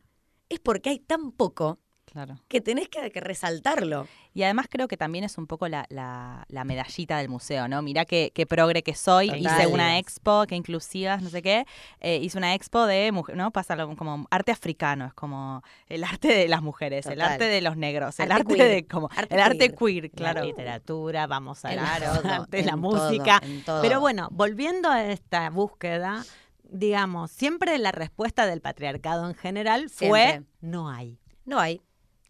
es 0.49 0.59
porque 0.59 0.89
hay 0.91 0.99
tan 0.99 1.31
poco 1.31 1.79
Claro. 2.25 2.39
que 2.47 2.61
tenés 2.61 2.89
que, 2.89 3.11
que 3.11 3.19
resaltarlo. 3.19 4.07
Y 4.33 4.43
además 4.43 4.67
creo 4.69 4.87
que 4.87 4.97
también 4.97 5.23
es 5.23 5.37
un 5.37 5.45
poco 5.47 5.67
la, 5.67 5.85
la- 5.89 6.45
la 6.49 6.63
medallita 6.63 7.17
del 7.17 7.29
museo, 7.29 7.67
¿no? 7.67 7.81
Mirá 7.81 8.05
qué, 8.05 8.31
qué 8.33 8.45
progre 8.45 8.81
que 8.83 8.95
soy. 8.95 9.27
Total. 9.27 9.41
Hice 9.41 9.67
una 9.67 9.97
expo, 9.99 10.45
qué 10.47 10.55
inclusivas, 10.55 11.21
no 11.21 11.29
sé 11.29 11.41
qué. 11.41 11.65
Eh, 11.99 12.17
hice 12.21 12.37
una 12.37 12.53
expo 12.53 12.85
de, 12.85 13.11
mujer, 13.11 13.35
¿no? 13.37 13.51
Pasa 13.51 13.75
como 13.95 14.27
arte 14.31 14.51
africano, 14.51 15.05
es 15.07 15.13
como 15.13 15.61
el 15.89 16.03
arte 16.03 16.27
de 16.29 16.47
las 16.47 16.61
mujeres, 16.61 17.05
el 17.07 17.21
arte 17.21 17.45
de 17.45 17.61
los 17.61 17.77
negros, 17.77 18.19
el 18.19 18.31
Arte 18.31 18.53
arte 18.53 18.63
de 18.67 18.85
como 18.87 19.09
Arte 19.15 19.35
el 19.35 19.41
arte 19.41 19.57
queer. 19.73 19.75
queer, 19.77 20.11
Claro. 20.11 20.43
literatura, 20.43 21.27
vamos 21.27 21.63
a 21.65 21.73
la, 21.75 21.99
todo, 22.21 22.45
de 22.49 22.63
la 22.63 22.75
música. 22.75 23.41
Pero 23.81 23.99
bueno, 23.99 24.27
volviendo 24.31 24.89
a 24.89 25.05
esta 25.05 25.49
búsqueda, 25.49 26.23
digamos, 26.63 27.31
siempre 27.31 27.77
la 27.77 27.91
respuesta 27.91 28.45
del 28.45 28.61
patriarcado 28.61 29.27
en 29.27 29.35
general 29.35 29.89
fue 29.89 30.23
Siempre. 30.27 30.43
no 30.61 30.89
hay. 30.89 31.17
No 31.45 31.59
hay. 31.59 31.81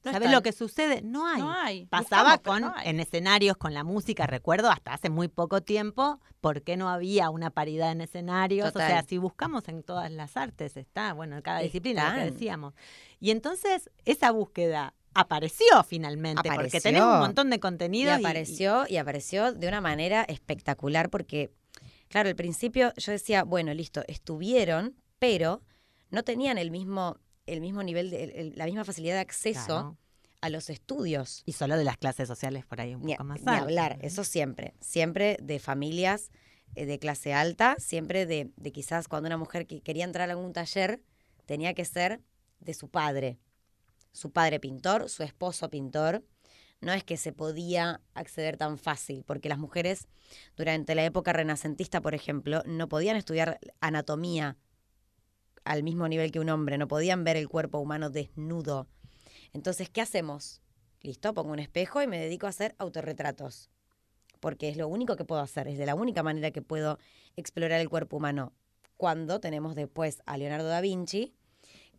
No 0.08 0.14
¿Sabes 0.14 0.32
lo 0.32 0.42
que 0.42 0.52
sucede? 0.52 1.02
No 1.02 1.28
hay. 1.28 1.42
No 1.42 1.52
hay. 1.52 1.86
Pasaba 1.88 2.36
Buscamos, 2.36 2.62
con 2.62 2.62
no 2.70 2.74
hay. 2.78 2.90
en 2.90 3.00
escenarios 3.00 3.58
con 3.58 3.74
la 3.74 3.84
música, 3.84 4.26
recuerdo 4.28 4.70
hasta 4.70 4.94
hace 4.94 5.10
muy 5.10 5.28
poco 5.28 5.62
tiempo, 5.62 6.20
¿por 6.42 6.62
qué 6.64 6.78
no 6.78 6.90
había 6.90 7.30
una 7.30 7.50
paridad 7.50 7.92
en 7.92 8.02
escenarios? 8.02 8.72
Total. 8.74 8.88
O 8.88 8.90
sea, 8.94 9.04
si 9.08 9.18
buscamos 9.18 9.68
en 9.68 9.84
todas 9.84 10.12
las 10.12 10.36
artes, 10.38 10.78
está, 10.78 11.14
bueno, 11.14 11.36
en 11.38 11.42
cada 11.42 11.60
disciplina, 11.60 12.10
lo 12.14 12.20
que 12.26 12.32
decíamos. 12.32 12.74
Y 13.20 13.32
entonces 13.32 13.90
esa 14.06 14.32
búsqueda 14.32 14.94
apareció 15.14 15.84
finalmente, 15.84 16.44
porque 16.44 16.52
Apareció. 16.54 16.82
tenemos 16.82 17.14
un 17.16 17.20
montón 17.20 17.50
de 17.50 17.56
Y 17.56 17.60
contenido. 17.60 18.12
y- 18.12 18.20
apareció, 18.20 18.86
y 18.88 18.98
apareció 18.98 19.52
de 19.52 19.68
una 19.68 19.82
manera 19.82 20.24
espectacular 20.24 21.10
porque, 21.10 21.52
claro, 22.08 22.30
al 22.30 22.36
principio 22.36 22.94
yo 22.98 23.12
decía, 23.12 23.44
bueno, 23.44 23.74
listo, 23.74 24.04
estuvieron, 24.08 24.96
pero 25.18 25.64
no 26.12 26.22
tenían 26.24 26.58
el 26.60 26.70
mismo, 26.70 27.18
el 27.48 27.62
mismo 27.62 27.82
nivel, 27.84 28.10
de, 28.12 28.24
el- 28.26 28.54
la 28.56 28.66
misma 28.66 28.84
facilidad 28.86 29.16
de 29.16 29.22
acceso 29.22 29.66
Claro. 29.66 29.98
a 30.42 30.50
los 30.50 30.70
estudios. 30.70 31.42
Y 31.46 31.54
solo 31.54 31.78
de 31.78 31.84
las 31.84 31.98
clases 31.98 32.28
sociales 32.28 32.66
por 32.66 32.80
ahí 32.82 32.94
un 32.96 33.04
Ni, 33.04 33.14
poco 33.14 33.24
más 33.24 33.40
altas, 33.40 33.62
hablar, 33.64 33.98
eso 34.02 34.24
siempre, 34.24 34.74
siempre 34.80 35.38
de 35.42 35.60
familias 35.60 36.30
eh, 36.76 36.86
de 36.86 37.00
clase 37.00 37.34
alta, 37.34 37.76
siempre 37.80 38.26
de, 38.26 38.52
de 38.56 38.72
quizás 38.72 39.08
cuando 39.08 39.28
una 39.28 39.38
mujer 39.38 39.66
que 39.66 39.82
quería 39.82 40.04
entrar 40.06 40.30
a 40.30 40.34
algún 40.34 40.54
taller, 40.54 41.02
tenía 41.46 41.74
que 41.74 41.86
ser 41.86 42.22
de 42.60 42.74
su 42.74 42.90
padre, 42.90 43.40
su 44.12 44.32
padre 44.32 44.60
pintor, 44.60 45.10
su 45.10 45.24
esposo 45.24 45.70
pintor. 45.70 46.24
No 46.82 46.94
es 46.94 47.04
que 47.04 47.18
se 47.18 47.32
podía 47.34 48.02
acceder 48.14 48.58
tan 48.58 48.78
fácil, 48.78 49.24
porque 49.26 49.50
las 49.50 49.58
mujeres 49.58 50.08
durante 50.56 50.94
la 50.94 51.04
época 51.06 51.34
renacentista, 51.34 52.02
por 52.02 52.14
ejemplo, 52.14 52.62
no 52.68 52.88
podían 52.88 53.16
estudiar 53.16 53.60
anatomía 53.80 54.58
al 55.68 55.84
mismo 55.84 56.08
nivel 56.08 56.32
que 56.32 56.40
un 56.40 56.50
hombre, 56.50 56.78
no 56.78 56.88
podían 56.88 57.24
ver 57.24 57.38
el 57.38 57.50
cuerpo 57.50 57.80
humano 57.80 58.10
desnudo. 58.10 58.88
Entonces, 59.54 59.90
¿qué 59.90 60.02
hacemos? 60.02 60.62
Listo, 61.02 61.34
pongo 61.34 61.52
un 61.52 61.60
espejo 61.60 62.02
y 62.02 62.08
me 62.08 62.20
dedico 62.20 62.48
a 62.48 62.50
hacer 62.50 62.76
autorretratos. 62.78 63.70
Porque 64.40 64.70
es 64.70 64.78
lo 64.78 64.88
único 64.88 65.16
que 65.16 65.26
puedo 65.26 65.42
hacer, 65.42 65.68
es 65.68 65.78
de 65.78 65.86
la 65.86 65.96
única 65.96 66.24
manera 66.24 66.52
que 66.52 66.62
puedo 66.62 67.00
explorar 67.36 67.82
el 67.82 67.90
cuerpo 67.90 68.18
humano. 68.18 68.54
Cuando 68.96 69.40
tenemos 69.40 69.76
después 69.76 70.22
a 70.26 70.38
Leonardo 70.38 70.68
da 70.68 70.82
Vinci, 70.82 71.36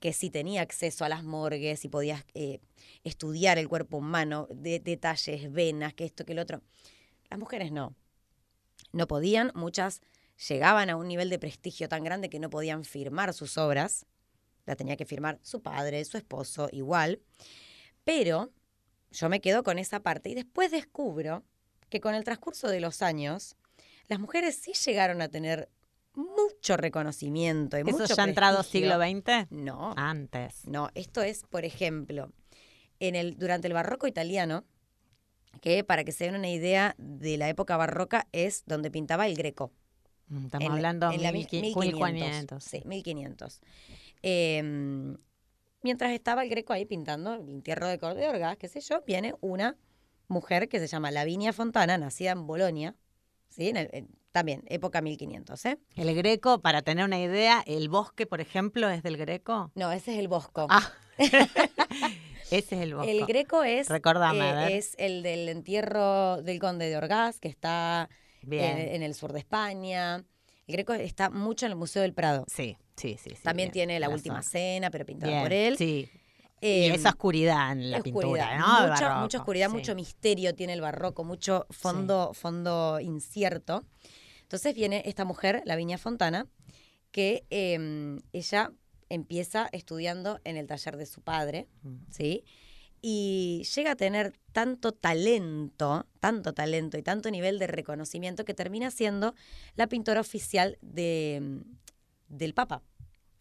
que 0.01 0.13
sí 0.13 0.31
tenía 0.31 0.63
acceso 0.63 1.05
a 1.05 1.09
las 1.09 1.25
morgues 1.25 1.85
y 1.85 1.89
podía 1.89 2.25
eh, 2.35 2.61
estudiar 3.05 3.59
el 3.59 3.69
cuerpo 3.69 3.99
humano, 3.99 4.49
de 4.51 4.81
detalles, 4.81 5.53
venas, 5.53 5.95
que 5.95 6.05
esto, 6.05 6.25
que 6.25 6.33
el 6.33 6.39
otro. 6.39 6.63
Las 7.31 7.39
mujeres 7.39 7.73
no. 7.73 7.95
No 8.93 9.07
podían, 9.07 9.53
muchas 9.55 10.01
llegaban 10.49 10.91
a 10.91 10.97
un 10.97 11.09
nivel 11.09 11.31
de 11.31 11.39
prestigio 11.39 11.89
tan 11.89 12.05
grande 12.05 12.31
que 12.31 12.39
no 12.39 12.51
podían 12.51 12.85
firmar 12.85 13.35
sus 13.35 13.59
obras. 13.59 14.07
La 14.67 14.77
tenía 14.77 14.97
que 14.97 15.05
firmar 15.05 15.39
su 15.43 15.63
padre, 15.63 16.05
su 16.05 16.17
esposo, 16.17 16.69
igual. 16.73 17.21
Pero 18.05 18.53
yo 19.11 19.29
me 19.29 19.41
quedo 19.41 19.63
con 19.63 19.79
esa 19.79 20.01
parte 20.01 20.31
y 20.31 20.35
después 20.35 20.71
descubro 20.71 21.45
que 21.89 22.01
con 22.01 22.15
el 22.15 22.25
transcurso 22.25 22.69
de 22.69 22.81
los 22.81 23.03
años, 23.03 23.57
las 24.09 24.21
mujeres 24.21 24.57
sí 24.57 24.73
llegaron 24.73 25.23
a 25.23 25.29
tener 25.29 25.71
mucho 26.15 26.77
reconocimiento 26.77 27.79
y 27.79 27.83
¿Eso 27.83 27.99
mucho 27.99 28.15
ya 28.15 28.25
ha 28.25 28.29
entrado 28.29 28.63
siglo 28.63 28.99
XX? 28.99 29.51
No, 29.51 29.95
Antes. 29.97 30.67
no, 30.67 30.91
esto 30.95 31.23
es, 31.23 31.45
por 31.45 31.65
ejemplo, 31.65 32.33
en 32.99 33.15
el, 33.15 33.39
durante 33.39 33.69
el 33.69 33.75
barroco 33.75 34.07
italiano, 34.07 34.65
que 35.61 35.85
para 35.85 36.05
que 36.05 36.13
se 36.13 36.25
den 36.25 36.35
una 36.35 36.51
idea 36.51 36.95
de 36.99 37.37
la 37.37 37.49
época 37.49 37.77
barroca 37.77 38.27
es 38.33 38.65
donde 38.67 38.91
pintaba 38.91 39.27
el 39.27 39.35
greco. 39.35 39.73
Mm, 40.29 40.45
Estamos 40.47 40.67
En- 40.67 40.73
hablando 40.73 41.09
de 41.09 41.15
en 41.17 41.23
la 41.23 41.33
mi- 41.33 41.47
1500. 41.51 42.63
Sí, 42.65 42.83
1500. 42.85 43.61
Eh, 44.23 44.63
mientras 45.83 46.13
estaba 46.13 46.43
el 46.43 46.49
greco 46.51 46.73
ahí 46.73 46.85
pintando 46.85 47.35
el 47.35 47.49
entierro 47.49 47.87
de 47.87 48.29
Orgaz, 48.29 48.57
qué 48.59 48.69
sé 48.69 48.81
yo, 48.81 49.03
viene 49.07 49.35
una 49.41 49.77
mujer 50.29 50.69
que 50.69 50.79
se 50.79 50.87
llama 50.87 51.11
Lavinia 51.11 51.53
Fontana, 51.53 51.97
nacida 51.99 52.33
en 52.33 52.47
Bolonia, 52.47 52.95
¿sí? 53.49 53.69
En 53.71 53.77
el- 53.79 53.89
en- 53.93 54.09
también, 54.33 54.63
época 54.67 55.01
1500, 55.01 55.65
¿eh? 55.65 55.79
El 55.97 56.15
greco, 56.15 56.61
para 56.61 56.83
tener 56.83 57.05
una 57.05 57.19
idea, 57.19 57.63
el 57.67 57.89
bosque, 57.89 58.27
por 58.27 58.41
ejemplo, 58.43 58.89
es 58.91 59.03
del 59.03 59.17
greco. 59.17 59.73
No, 59.75 59.91
ese 59.91 60.13
es 60.13 60.19
el 60.19 60.29
Bosco. 60.29 60.67
Ah, 60.69 60.93
ese 62.51 62.77
es 62.77 62.83
el 62.83 62.95
bosque. 62.95 63.11
El 63.19 63.27
greco 63.27 63.65
es, 63.65 63.89
Recordame, 63.89 64.67
eh, 64.69 64.77
es 64.77 64.95
el 64.99 65.23
del 65.23 65.49
entierro 65.49 66.43
del 66.43 66.59
conde 66.59 66.89
de 66.89 66.97
Orgaz, 66.97 67.41
que 67.41 67.49
está. 67.49 68.09
En, 68.43 68.79
en 68.79 69.03
el 69.03 69.15
sur 69.15 69.33
de 69.33 69.39
España. 69.41 70.17
El 70.67 70.73
greco 70.75 70.93
está 70.95 71.31
mucho 71.31 71.67
en 71.67 71.73
el 71.73 71.79
Museo 71.79 72.03
del 72.03 72.13
Prado. 72.15 72.45
Sí, 72.49 72.77
sí, 72.97 73.17
sí. 73.23 73.31
sí, 73.31 73.43
También 73.43 73.69
bien, 73.69 73.73
tiene 73.73 74.01
la 74.01 74.07
razón. 74.07 74.19
última 74.19 74.43
cena, 74.43 74.91
pero 74.91 75.07
pintada 75.07 75.33
Bien, 75.33 75.43
por 75.43 75.53
él. 75.53 75.77
Sí. 75.79 76.09
y 76.61 76.67
Eh, 76.67 76.95
esa 76.95 77.11
oscuridad 77.11 77.73
en 77.73 77.91
la 77.91 77.99
oscuridad, 77.99 78.49
pintura, 78.51 78.59
Mucha, 78.59 78.89
barroco, 78.89 79.21
mucha 79.23 79.39
oscuridad, 79.39 79.69
sí. 79.69 79.73
mucho 79.75 79.95
misterio 79.95 80.55
tiene 80.55 80.73
el 80.75 80.81
barroco, 80.81 81.25
mucho 81.25 81.67
fondo, 81.71 82.33
fondo 82.35 82.99
incierto. 83.01 83.85
Entonces 84.43 84.75
viene 84.75 85.03
esta 85.07 85.25
mujer, 85.25 85.63
Lavinia 85.67 85.99
Fontana, 85.99 86.47
que 87.13 87.45
eh, 87.51 88.19
ella 88.33 88.73
empieza 89.09 89.69
estudiando 89.73 90.41
en 90.45 90.57
el 90.59 90.67
taller 90.67 90.97
de 90.99 91.07
su 91.07 91.23
padre, 91.23 91.67
Mm. 91.83 91.97
¿sí? 92.11 92.45
Y 93.01 93.63
llega 93.75 93.93
a 93.93 93.97
tener 93.97 94.33
tanto 94.53 94.93
talento, 94.93 96.07
tanto 96.21 96.53
talento 96.53 96.99
y 96.99 97.03
tanto 97.03 97.31
nivel 97.31 97.59
de 97.59 97.67
reconocimiento 97.69 98.45
que 98.45 98.55
termina 98.55 98.91
siendo 98.91 99.35
la 99.77 99.87
pintora 99.87 100.21
oficial 100.21 100.79
de, 100.83 101.61
del 102.29 102.55
Papa. 102.55 102.83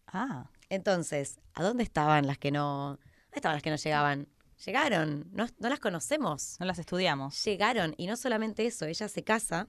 Ah, 0.06 0.48
Entonces, 0.70 1.38
¿a 1.54 1.62
dónde 1.62 1.82
estaban 1.82 2.26
las 2.26 2.38
que 2.38 2.50
no, 2.50 2.98
dónde 2.98 3.36
estaban 3.36 3.56
las 3.56 3.62
que 3.62 3.70
no 3.70 3.76
llegaban? 3.76 4.28
Llegaron, 4.64 5.28
no, 5.32 5.46
no 5.58 5.68
las 5.68 5.80
conocemos. 5.80 6.56
no 6.60 6.66
las 6.66 6.78
estudiamos. 6.78 7.44
Llegaron, 7.44 7.94
y 7.96 8.06
no 8.06 8.16
solamente 8.16 8.66
eso, 8.66 8.86
ella 8.86 9.08
se 9.08 9.22
casa 9.22 9.68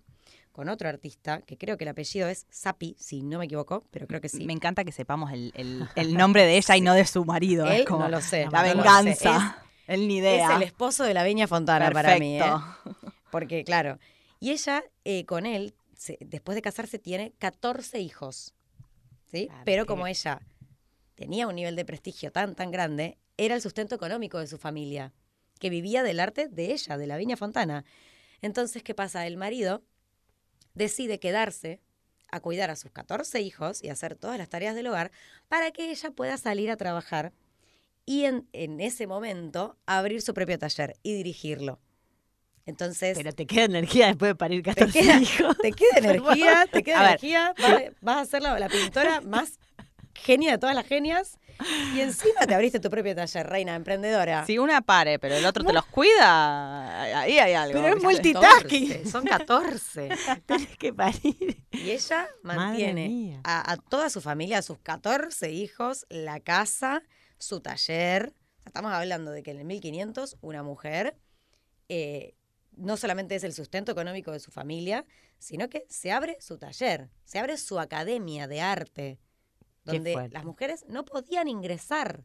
con 0.52 0.68
otro 0.70 0.90
artista, 0.90 1.42
que 1.42 1.58
creo 1.58 1.78
que 1.78 1.84
el 1.84 1.90
apellido 1.90 2.28
es 2.28 2.46
Sapi, 2.50 2.96
si 3.00 3.22
no 3.22 3.38
me 3.40 3.46
equivoco, 3.46 3.86
pero 3.92 4.08
creo 4.08 4.20
que 4.22 4.30
sí. 4.30 4.46
Me 4.46 4.54
encanta 4.54 4.84
que 4.84 4.92
sepamos 4.92 5.32
el, 5.32 5.52
el- 5.56 5.88
el 5.96 6.16
nombre 6.16 6.44
de 6.46 6.58
ella 6.58 6.76
y 6.76 6.82
no 6.82 6.94
de 6.94 7.06
su 7.06 7.24
marido. 7.26 7.66
es 7.68 7.80
Él 7.82 7.86
como 7.86 8.04
no 8.06 8.10
lo 8.10 8.22
sé. 8.22 8.48
La 8.52 8.64
no 8.64 8.76
venganza. 8.76 9.64
Él 9.90 10.08
ni 10.08 10.18
Es, 10.20 10.24
idea. 10.24 10.50
es 10.52 10.56
el 10.58 10.64
esposo 10.64 11.04
de 11.04 11.14
la 11.14 11.24
Viña 11.24 11.48
Fontana 11.48 11.90
para 11.92 12.18
mí, 12.20 12.38
¿eh? 12.38 12.44
Perfecto. 12.44 13.14
Porque, 13.32 13.64
claro, 13.64 14.00
y 14.40 14.52
ella 14.52 14.84
eh, 15.04 15.26
con 15.26 15.46
él, 15.46 15.74
se- 15.96 16.18
después 16.22 16.56
de 16.56 16.62
casarse, 16.62 17.00
tiene 17.00 17.34
14 17.40 18.00
hijos. 18.00 18.54
¿Sí? 19.32 19.48
Claro, 19.48 19.62
Pero 19.66 19.84
que- 19.84 19.88
como 19.88 20.08
ella 20.08 20.42
tenía 21.16 21.48
un 21.48 21.56
nivel 21.56 21.76
de 21.76 21.86
prestigio 21.86 22.32
tan, 22.32 22.56
tan 22.56 22.72
grande, 22.72 23.18
era 23.38 23.56
el 23.56 23.62
sustento 23.62 23.96
económico 23.96 24.40
de 24.40 24.48
su 24.48 24.58
familia, 24.58 25.12
que 25.60 25.70
vivía 25.70 26.04
del 26.04 26.20
arte 26.20 26.48
de 26.48 26.72
ella, 26.72 26.98
de 26.98 27.08
la 27.08 27.18
Viña 27.18 27.36
Fontana. 27.38 27.84
Entonces, 28.42 28.84
¿qué 28.84 28.94
pasa? 28.96 29.28
El 29.28 29.38
marido 29.38 29.84
decide 30.74 31.20
quedarse 31.20 31.82
a 32.32 32.40
cuidar 32.40 32.70
a 32.70 32.76
sus 32.76 32.92
14 32.92 33.42
hijos 33.42 33.84
y 33.84 33.90
hacer 33.90 34.16
todas 34.16 34.38
las 34.38 34.50
tareas 34.50 34.76
del 34.76 34.88
hogar 34.88 35.12
para 35.48 35.72
que 35.72 35.90
ella 35.92 36.12
pueda 36.12 36.38
salir 36.38 36.70
a 36.72 36.78
trabajar 36.78 37.34
y 38.10 38.26
en, 38.26 38.50
en 38.54 38.80
ese 38.80 39.06
momento 39.06 39.78
abrir 39.86 40.24
su 40.24 40.34
propio 40.34 40.58
taller 40.58 40.96
y 41.04 41.14
dirigirlo. 41.14 41.80
Entonces, 42.66 43.16
Pero 43.16 43.34
te 43.34 43.46
queda 43.46 43.66
energía 43.66 44.08
después 44.08 44.30
de 44.32 44.36
parir 44.36 44.64
te 44.64 44.74
14 44.74 45.00
queda, 45.00 45.20
hijos. 45.22 45.56
te 45.60 45.72
queda 45.74 45.90
energía, 45.98 46.66
te 46.72 46.82
queda 46.82 47.06
energía, 47.06 47.54
vas, 47.62 47.82
vas 48.02 48.18
a 48.18 48.26
ser 48.26 48.42
la, 48.42 48.58
la 48.58 48.68
pintora 48.68 49.22
más 49.22 49.60
genia 50.16 50.54
de 50.54 50.58
todas 50.58 50.76
las 50.76 50.88
genias 50.88 51.38
y 51.94 52.00
encima 52.00 52.48
te 52.48 52.56
abriste 52.56 52.80
tu 52.80 52.90
propio 52.90 53.14
taller, 53.14 53.46
reina 53.46 53.76
emprendedora. 53.76 54.44
Si 54.48 54.58
una 54.58 54.82
pare, 54.82 55.20
pero 55.20 55.36
el 55.36 55.46
otro 55.46 55.64
te 55.64 55.72
los 55.72 55.86
cuida, 55.86 57.02
ahí 57.22 57.38
hay 57.38 57.54
algo. 57.54 57.80
Pero 57.80 57.96
es 57.96 58.02
multitasking. 58.02 58.88
14, 58.90 59.12
son 59.12 59.24
14. 59.28 60.10
Tenés 60.48 60.78
que 60.78 60.94
parir. 60.94 61.64
Y 61.74 61.92
ella 61.92 62.28
mantiene 62.42 63.40
a 63.44 63.78
toda 63.78 64.10
su 64.10 64.20
familia, 64.20 64.58
a 64.58 64.62
sus 64.64 64.80
14 64.80 65.52
hijos, 65.52 66.08
la 66.10 66.40
casa, 66.40 67.04
su 67.40 67.62
taller. 67.62 68.34
Estamos 68.66 68.92
hablando 68.92 69.32
de 69.32 69.42
que 69.44 69.52
en 69.52 69.58
el 69.60 69.66
1500 69.66 70.38
una 70.42 70.62
mujer 70.64 71.18
eh, 71.88 72.36
no 72.76 72.98
solamente 72.98 73.36
es 73.36 73.44
el 73.44 73.54
sustento 73.54 73.92
económico 73.92 74.32
de 74.32 74.40
su 74.40 74.52
familia, 74.52 75.06
sino 75.40 75.70
que 75.70 75.86
se 75.90 76.12
abre 76.12 76.38
su 76.40 76.58
taller, 76.58 77.10
se 77.26 77.40
abre 77.40 77.58
su 77.58 77.80
academia 77.80 78.48
de 78.48 78.62
arte, 78.62 79.20
donde 79.86 80.30
las 80.32 80.46
mujeres 80.46 80.86
no 80.88 81.04
podían 81.06 81.48
ingresar. 81.48 82.24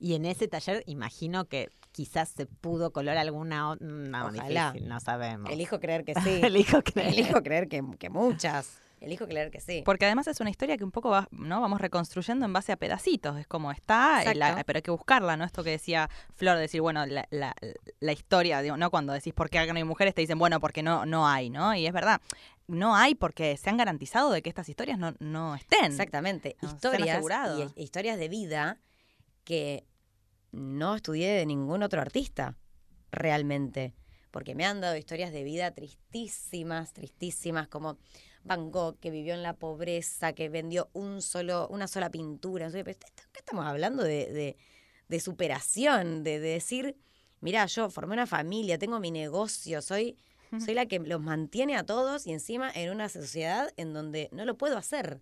Y 0.00 0.14
en 0.14 0.24
ese 0.24 0.48
taller 0.48 0.82
imagino 0.86 1.46
que 1.46 1.68
quizás 1.92 2.30
se 2.30 2.46
pudo 2.46 2.92
colar 2.92 3.16
alguna... 3.16 3.70
o- 3.70 3.76
No, 3.76 4.26
Ojalá. 4.26 4.72
difícil, 4.72 4.88
no 4.88 4.98
sabemos. 5.00 5.50
Elijo 5.52 5.78
creer 5.78 6.04
que 6.04 6.14
sí. 6.14 6.40
Elijo 6.44 6.82
creer. 6.82 7.08
Elijo 7.12 7.42
creer 7.42 7.68
que, 7.68 7.82
que 7.98 8.10
muchas. 8.10 8.80
Elijo 9.00 9.26
creer 9.26 9.50
que 9.50 9.60
sí. 9.60 9.82
Porque 9.84 10.06
además 10.06 10.26
es 10.26 10.40
una 10.40 10.50
historia 10.50 10.76
que 10.76 10.84
un 10.84 10.90
poco 10.90 11.10
va, 11.10 11.28
¿no? 11.30 11.60
vamos 11.60 11.80
reconstruyendo 11.80 12.44
en 12.44 12.52
base 12.52 12.72
a 12.72 12.76
pedacitos. 12.76 13.38
Es 13.38 13.46
como 13.46 13.70
está, 13.72 14.22
eh, 14.22 14.34
la- 14.34 14.64
pero 14.64 14.78
hay 14.78 14.82
que 14.82 14.90
buscarla, 14.90 15.36
¿no? 15.36 15.44
Esto 15.44 15.62
que 15.64 15.70
decía 15.70 16.10
Flor, 16.34 16.56
de 16.56 16.62
decir, 16.62 16.80
bueno, 16.80 17.06
la, 17.06 17.26
la- 17.30 17.54
la 18.00 18.12
historia, 18.12 18.60
digo, 18.60 18.76
¿no? 18.76 18.90
Cuando 18.90 19.12
decís 19.12 19.32
por 19.34 19.50
qué 19.50 19.64
no 19.66 19.74
hay 19.76 19.84
mujeres, 19.84 20.14
te 20.14 20.20
dicen, 20.20 20.38
bueno, 20.38 20.58
porque 20.60 20.82
no, 20.82 21.06
no 21.06 21.28
hay, 21.28 21.48
¿no? 21.50 21.74
Y 21.74 21.86
es 21.86 21.92
verdad, 21.92 22.20
no 22.66 22.96
hay 22.96 23.14
porque 23.14 23.56
se 23.56 23.70
han 23.70 23.76
garantizado 23.76 24.30
de 24.30 24.42
que 24.42 24.48
estas 24.48 24.68
historias 24.68 24.98
no, 24.98 25.14
no 25.20 25.54
estén. 25.54 25.86
Exactamente. 25.86 26.56
No, 26.60 26.68
historias 26.68 27.16
y 27.76 27.82
historias 27.82 28.18
de 28.18 28.28
vida 28.28 28.78
que 29.44 29.84
no 30.52 30.94
estudié 30.94 31.30
de 31.32 31.46
ningún 31.46 31.82
otro 31.82 32.00
artista, 32.00 32.56
realmente. 33.12 33.94
Porque 34.30 34.54
me 34.54 34.66
han 34.66 34.80
dado 34.80 34.96
historias 34.96 35.32
de 35.32 35.42
vida 35.42 35.70
tristísimas, 35.70 36.92
tristísimas, 36.92 37.68
como 37.68 37.96
Van 38.48 38.70
Gogh, 38.70 38.98
que 38.98 39.10
vivió 39.10 39.34
en 39.34 39.42
la 39.42 39.54
pobreza, 39.54 40.32
que 40.32 40.48
vendió 40.48 40.88
un 40.92 41.22
solo, 41.22 41.68
una 41.68 41.86
sola 41.86 42.10
pintura. 42.10 42.70
¿Qué 42.70 42.96
estamos 43.38 43.64
hablando 43.66 44.02
de, 44.02 44.32
de- 44.32 44.56
de 45.08 45.20
superación? 45.20 46.22
De, 46.24 46.40
de 46.40 46.48
decir, 46.50 46.96
mira, 47.40 47.64
yo 47.66 47.88
formé 47.90 48.14
una 48.14 48.26
familia, 48.26 48.78
tengo 48.78 49.00
mi 49.00 49.10
negocio, 49.10 49.80
soy, 49.82 50.16
soy 50.64 50.74
la 50.74 50.86
que 50.86 50.98
los 50.98 51.20
mantiene 51.20 51.76
a 51.76 51.84
todos 51.84 52.26
y 52.26 52.32
encima 52.32 52.70
en 52.74 52.90
una 52.90 53.08
sociedad 53.08 53.70
en 53.76 53.92
donde 53.92 54.28
no 54.32 54.44
lo 54.44 54.56
puedo 54.56 54.76
hacer. 54.76 55.20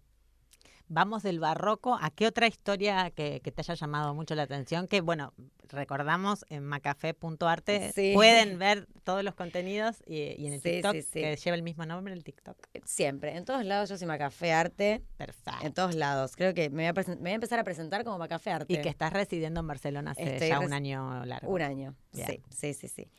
Vamos 0.89 1.23
del 1.25 1.41
barroco. 1.41 1.99
¿A 2.01 2.11
qué 2.11 2.27
otra 2.27 2.47
historia 2.47 3.11
que, 3.11 3.41
que 3.41 3.51
te 3.51 3.61
haya 3.63 3.75
llamado 3.75 4.15
mucho 4.15 4.35
la 4.37 4.43
atención? 4.43 4.87
Que, 4.87 5.01
bueno, 5.01 5.33
recordamos 5.69 6.45
en 6.49 6.65
macafé.arte 6.65 7.93
Sí. 7.93 8.13
pueden 8.15 8.59
ver 8.59 8.87
todos 9.03 9.25
los 9.25 9.35
contenidos 9.35 9.97
y, 10.07 10.41
y 10.41 10.47
en 10.47 10.53
el 10.53 10.61
Sí, 10.61 10.71
TikTok, 10.75 10.95
sí, 11.01 11.21
que 11.21 11.37
lleva 11.37 11.57
el 11.57 11.63
mismo 11.65 11.85
nombre, 11.87 12.15
el 12.15 12.23
TikTok. 12.23 12.57
Siempre, 12.85 13.37
en 13.37 13.45
todos 13.45 13.65
lados 13.65 13.89
yo 13.89 13.99
soy 13.99 14.07
Macafé 14.07 14.53
Arte, 14.53 15.03
Perfecto. 15.17 15.67
en 15.67 15.73
todos 15.73 15.95
lados. 15.97 16.37
Creo 16.37 16.55
que 16.55 16.71
me 16.71 16.91
voy 16.91 17.03
a, 17.05 17.09
me 17.09 17.17
voy 17.17 17.31
a 17.31 17.35
empezar 17.35 17.59
a 17.59 17.65
presentar 17.65 18.05
como 18.05 18.19
Macafé 18.19 18.51
Arte. 18.53 18.73
Y 18.75 18.81
que 18.81 18.89
estás 18.89 19.13
residiendo 19.13 19.61
en 19.61 19.67
Barcelona 19.67 20.13
hace 20.13 20.35
Estoy 20.35 20.49
ya 20.51 20.61
un 20.61 20.73
año 20.73 21.25
largo. 21.25 21.51
Un 21.53 21.63
año, 21.63 21.97
Bien. 22.13 22.27
sí, 22.29 22.43
sí, 22.51 22.75
sí, 22.75 22.89
sí. 22.89 23.11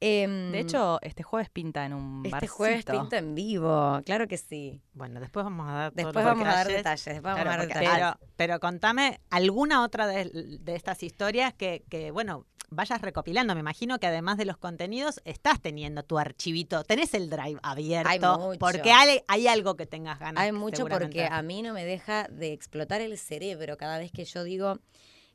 Em, 0.00 0.52
De 0.52 0.60
hecho, 0.60 0.98
este 1.02 1.22
jueves 1.22 1.48
pinta 1.50 1.84
en 1.86 1.94
un 1.94 2.22
este 2.24 2.30
barcito. 2.30 2.52
jueves 2.54 2.84
pinta 2.84 3.16
en 3.18 3.34
vivo, 3.34 4.00
claro 4.04 4.26
que 4.28 4.36
sí. 4.36 4.82
Bueno, 4.92 5.18
después 5.20 5.44
vamos 5.44 5.66
a 5.68 5.72
dar 5.72 5.92
Después 5.94 6.24
vamos 6.24 6.46
a 6.46 6.52
dar 6.52 6.68
detalles. 6.68 7.22
vamos 7.22 7.40
a 7.40 7.44
dar 7.44 7.58
porque- 7.60 7.78
detalles. 7.78 7.92
Pero, 8.18 8.30
pero 8.36 8.60
contame 8.60 9.20
alguna 9.30 9.82
otra 9.82 10.06
de, 10.06 10.58
de 10.60 10.74
estas 10.76 11.02
historias 11.02 11.54
que, 11.54 11.84
que, 11.88 12.10
bueno, 12.10 12.44
vayas 12.70 13.00
recopilando. 13.00 13.54
Me 13.54 13.60
imagino 13.60 13.98
que 13.98 14.06
además 14.08 14.36
de 14.36 14.44
los 14.44 14.56
contenidos, 14.58 15.20
estás 15.24 15.60
teniendo 15.60 16.02
tu 16.02 16.18
archivito, 16.18 16.82
tenés 16.84 17.14
el 17.14 17.30
drive 17.30 17.58
abierto. 17.62 18.38
mucho. 18.40 18.58
Porque 18.58 18.90
hay, 18.92 19.20
hay 19.28 19.46
algo 19.46 19.76
que 19.76 19.86
tengas 19.86 20.18
ganas. 20.18 20.42
Hay 20.42 20.52
mucho 20.52 20.86
porque 20.86 21.24
a 21.30 21.40
mí 21.42 21.62
no 21.62 21.72
me 21.72 21.84
deja 21.84 22.24
de 22.28 22.52
explotar 22.52 23.00
el 23.00 23.16
cerebro 23.16 23.76
cada 23.78 23.98
vez 23.98 24.10
que 24.12 24.24
yo 24.24 24.42
digo 24.44 24.80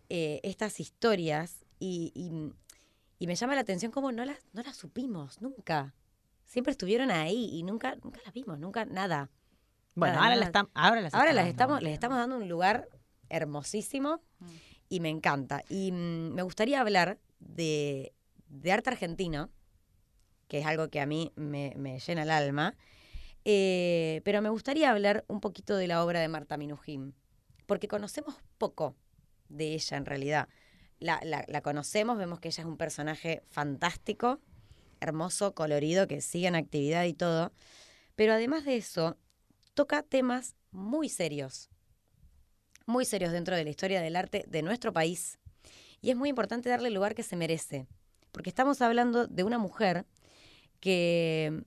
eh, 0.09 0.41
estas 0.43 0.79
historias 0.79 1.65
y, 1.79 2.11
y- 2.13 2.51
y 3.19 3.27
me 3.27 3.35
llama 3.35 3.53
la 3.55 3.61
atención 3.61 3.91
cómo 3.91 4.11
no 4.11 4.25
las, 4.25 4.37
no 4.53 4.63
las 4.63 4.75
supimos 4.77 5.41
nunca. 5.41 5.93
Siempre 6.45 6.71
estuvieron 6.71 7.11
ahí 7.11 7.49
y 7.53 7.61
nunca, 7.63 7.95
nunca 8.03 8.19
las 8.25 8.33
vimos, 8.33 8.57
nunca 8.57 8.85
nada. 8.85 9.29
Bueno, 9.93 10.15
nada, 10.15 10.25
ahora, 10.25 10.35
nada. 10.35 10.45
las 10.45 10.53
tam- 10.53 10.69
ahora 10.73 11.01
las 11.01 11.13
Ahora 11.13 11.25
las 11.33 11.35
dando. 11.43 11.49
estamos, 11.51 11.81
les 11.83 11.93
estamos 11.93 12.17
dando 12.17 12.37
un 12.37 12.47
lugar 12.49 12.87
hermosísimo 13.29 14.21
y 14.87 14.99
me 15.01 15.09
encanta. 15.09 15.63
Y 15.69 15.91
mm, 15.91 16.33
me 16.33 16.41
gustaría 16.41 16.79
hablar 16.81 17.19
de, 17.39 18.13
de 18.47 18.71
arte 18.71 18.89
argentino, 18.89 19.49
que 20.47 20.59
es 20.59 20.65
algo 20.65 20.89
que 20.89 20.99
a 20.99 21.05
mí 21.05 21.31
me, 21.35 21.73
me 21.77 21.99
llena 21.99 22.23
el 22.23 22.31
alma, 22.31 22.75
eh, 23.45 24.21
pero 24.23 24.41
me 24.41 24.49
gustaría 24.49 24.89
hablar 24.89 25.25
un 25.27 25.39
poquito 25.41 25.75
de 25.77 25.87
la 25.87 26.03
obra 26.03 26.19
de 26.19 26.27
Marta 26.27 26.57
Minujín, 26.57 27.13
porque 27.67 27.87
conocemos 27.87 28.35
poco 28.57 28.95
de 29.49 29.73
ella 29.73 29.97
en 29.97 30.05
realidad. 30.05 30.49
La, 30.99 31.61
conocemos, 31.61 32.17
vemos 32.17 32.39
que 32.39 32.49
ella 32.49 32.63
es 32.63 32.67
un 32.67 32.77
personaje 32.77 33.41
fantástico, 33.49 34.39
hermoso, 34.99 35.55
colorido, 35.55 36.07
que 36.07 36.21
sigue 36.21 36.47
en 36.47 36.55
actividad 36.55 37.05
y 37.05 37.13
todo, 37.13 37.53
pero 38.15 38.33
además 38.33 38.65
de 38.65 38.75
eso, 38.75 39.17
toca 39.73 40.03
temas 40.03 40.55
muy 40.71 41.07
serios, 41.07 41.69
muy 42.85 43.05
serios 43.05 43.31
dentro 43.31 43.55
de 43.55 43.63
la 43.63 43.69
historia 43.69 44.01
del 44.01 44.17
arte 44.17 44.43
de 44.47 44.61
nuestro 44.61 44.91
país. 44.91 45.39
Y 46.01 46.09
es 46.11 46.17
muy 46.17 46.29
importante 46.29 46.69
darle 46.69 46.89
el 46.89 46.93
lugar 46.93 47.15
que 47.15 47.23
se 47.23 47.37
merece, 47.37 47.87
porque 48.31 48.49
estamos 48.49 48.81
hablando 48.81 49.25
de 49.25 49.43
una 49.43 49.57
mujer 49.57 50.05
que 50.79 51.63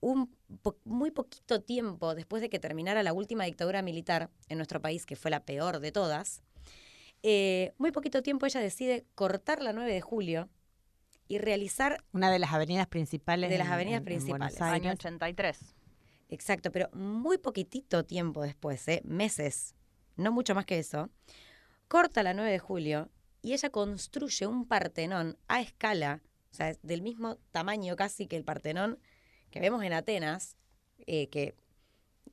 un 0.00 0.34
muy 0.84 1.10
poquito 1.10 1.60
tiempo 1.60 2.14
después 2.14 2.40
de 2.40 2.48
que 2.48 2.58
terminara 2.58 3.02
la 3.02 3.12
última 3.12 3.44
dictadura 3.44 3.82
militar 3.82 4.30
en 4.48 4.58
nuestro 4.58 4.80
país, 4.80 5.06
que 5.06 5.16
fue 5.16 5.30
la 5.30 5.44
peor 5.44 5.80
de 5.80 5.92
todas, 5.92 6.42
eh, 7.22 7.72
muy 7.78 7.90
poquito 7.92 8.22
tiempo 8.22 8.46
ella 8.46 8.60
decide 8.60 9.06
cortar 9.14 9.62
la 9.62 9.72
9 9.72 9.92
de 9.92 10.00
julio 10.00 10.48
y 11.26 11.38
realizar, 11.38 12.02
Una 12.12 12.30
de 12.30 12.38
las 12.38 12.52
avenidas 12.52 12.86
principales. 12.86 13.50
De 13.50 13.58
las 13.58 13.66
en- 13.68 13.72
avenidas 13.74 13.98
en- 13.98 14.02
en 14.02 14.04
principales. 14.04 14.60
Año 14.60 14.72
Aires. 14.90 14.92
83. 14.94 15.74
exacto, 16.30 16.70
pero 16.72 16.88
muy 16.92 17.38
poquitito 17.38 18.04
tiempo 18.04 18.42
después, 18.42 18.86
¿eh? 18.88 19.02
meses, 19.04 19.74
no 20.16 20.32
mucho 20.32 20.54
más 20.54 20.64
que 20.66 20.78
eso, 20.78 21.10
corta 21.88 22.22
la 22.22 22.34
9 22.34 22.50
de 22.50 22.58
julio 22.58 23.10
y 23.42 23.52
ella 23.52 23.70
construye 23.70 24.46
un 24.46 24.66
Partenón 24.66 25.38
a 25.48 25.60
escala, 25.60 26.22
o 26.50 26.54
sea, 26.54 26.74
del 26.82 27.02
mismo 27.02 27.36
tamaño 27.52 27.94
casi 27.96 28.26
que 28.26 28.36
el 28.36 28.44
Partenón 28.44 28.98
que 29.50 29.60
vemos 29.60 29.82
en 29.84 29.92
Atenas, 29.94 30.56
eh, 31.06 31.28
que 31.28 31.54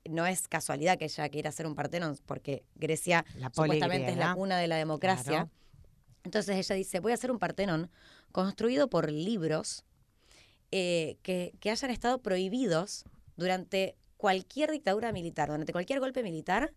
no 0.09 0.25
es 0.25 0.47
casualidad 0.47 0.97
que 0.97 1.05
ella 1.05 1.29
quiera 1.29 1.49
hacer 1.49 1.67
un 1.67 1.75
Partenón, 1.75 2.17
porque 2.25 2.63
Grecia 2.75 3.25
La 3.37 3.49
supuestamente 3.49 4.11
es 4.11 4.17
la 4.17 4.33
cuna 4.33 4.57
de 4.57 4.67
la 4.67 4.77
democracia. 4.77 5.23
Claro. 5.25 5.49
Entonces 6.23 6.57
ella 6.57 6.75
dice, 6.75 6.99
voy 6.99 7.11
a 7.11 7.15
hacer 7.15 7.31
un 7.31 7.39
Partenón 7.39 7.91
construido 8.31 8.89
por 8.89 9.11
libros 9.11 9.85
eh, 10.71 11.17
que, 11.21 11.53
que 11.59 11.71
hayan 11.71 11.91
estado 11.91 12.21
prohibidos 12.21 13.05
durante 13.37 13.95
cualquier 14.17 14.71
dictadura 14.71 15.11
militar, 15.11 15.49
durante 15.49 15.71
cualquier 15.71 15.99
golpe 15.99 16.23
militar, 16.23 16.73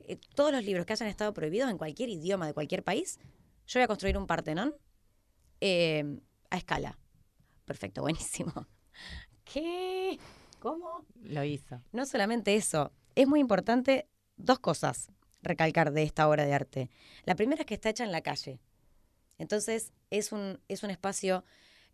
eh, 0.00 0.18
todos 0.34 0.52
los 0.52 0.64
libros 0.64 0.84
que 0.86 0.92
hayan 0.92 1.08
estado 1.08 1.32
prohibidos 1.32 1.70
en 1.70 1.78
cualquier 1.78 2.08
idioma 2.10 2.46
de 2.46 2.54
cualquier 2.54 2.82
país, 2.82 3.18
yo 3.66 3.80
voy 3.80 3.84
a 3.84 3.88
construir 3.88 4.18
un 4.18 4.26
Partenón 4.26 4.74
eh, 5.60 6.20
a 6.50 6.56
escala. 6.56 6.98
Perfecto, 7.64 8.02
buenísimo. 8.02 8.66
¿Qué? 9.44 10.18
¿Cómo? 10.60 11.04
Lo 11.22 11.44
hizo. 11.44 11.80
No 11.92 12.06
solamente 12.06 12.56
eso, 12.56 12.92
es 13.14 13.26
muy 13.26 13.40
importante 13.40 14.08
dos 14.36 14.58
cosas 14.58 15.08
recalcar 15.42 15.92
de 15.92 16.02
esta 16.02 16.28
obra 16.28 16.44
de 16.44 16.54
arte. 16.54 16.90
La 17.24 17.34
primera 17.34 17.62
es 17.62 17.66
que 17.66 17.74
está 17.74 17.90
hecha 17.90 18.04
en 18.04 18.12
la 18.12 18.20
calle. 18.20 18.60
Entonces 19.38 19.92
es 20.10 20.32
un, 20.32 20.60
es 20.68 20.82
un 20.82 20.90
espacio 20.90 21.44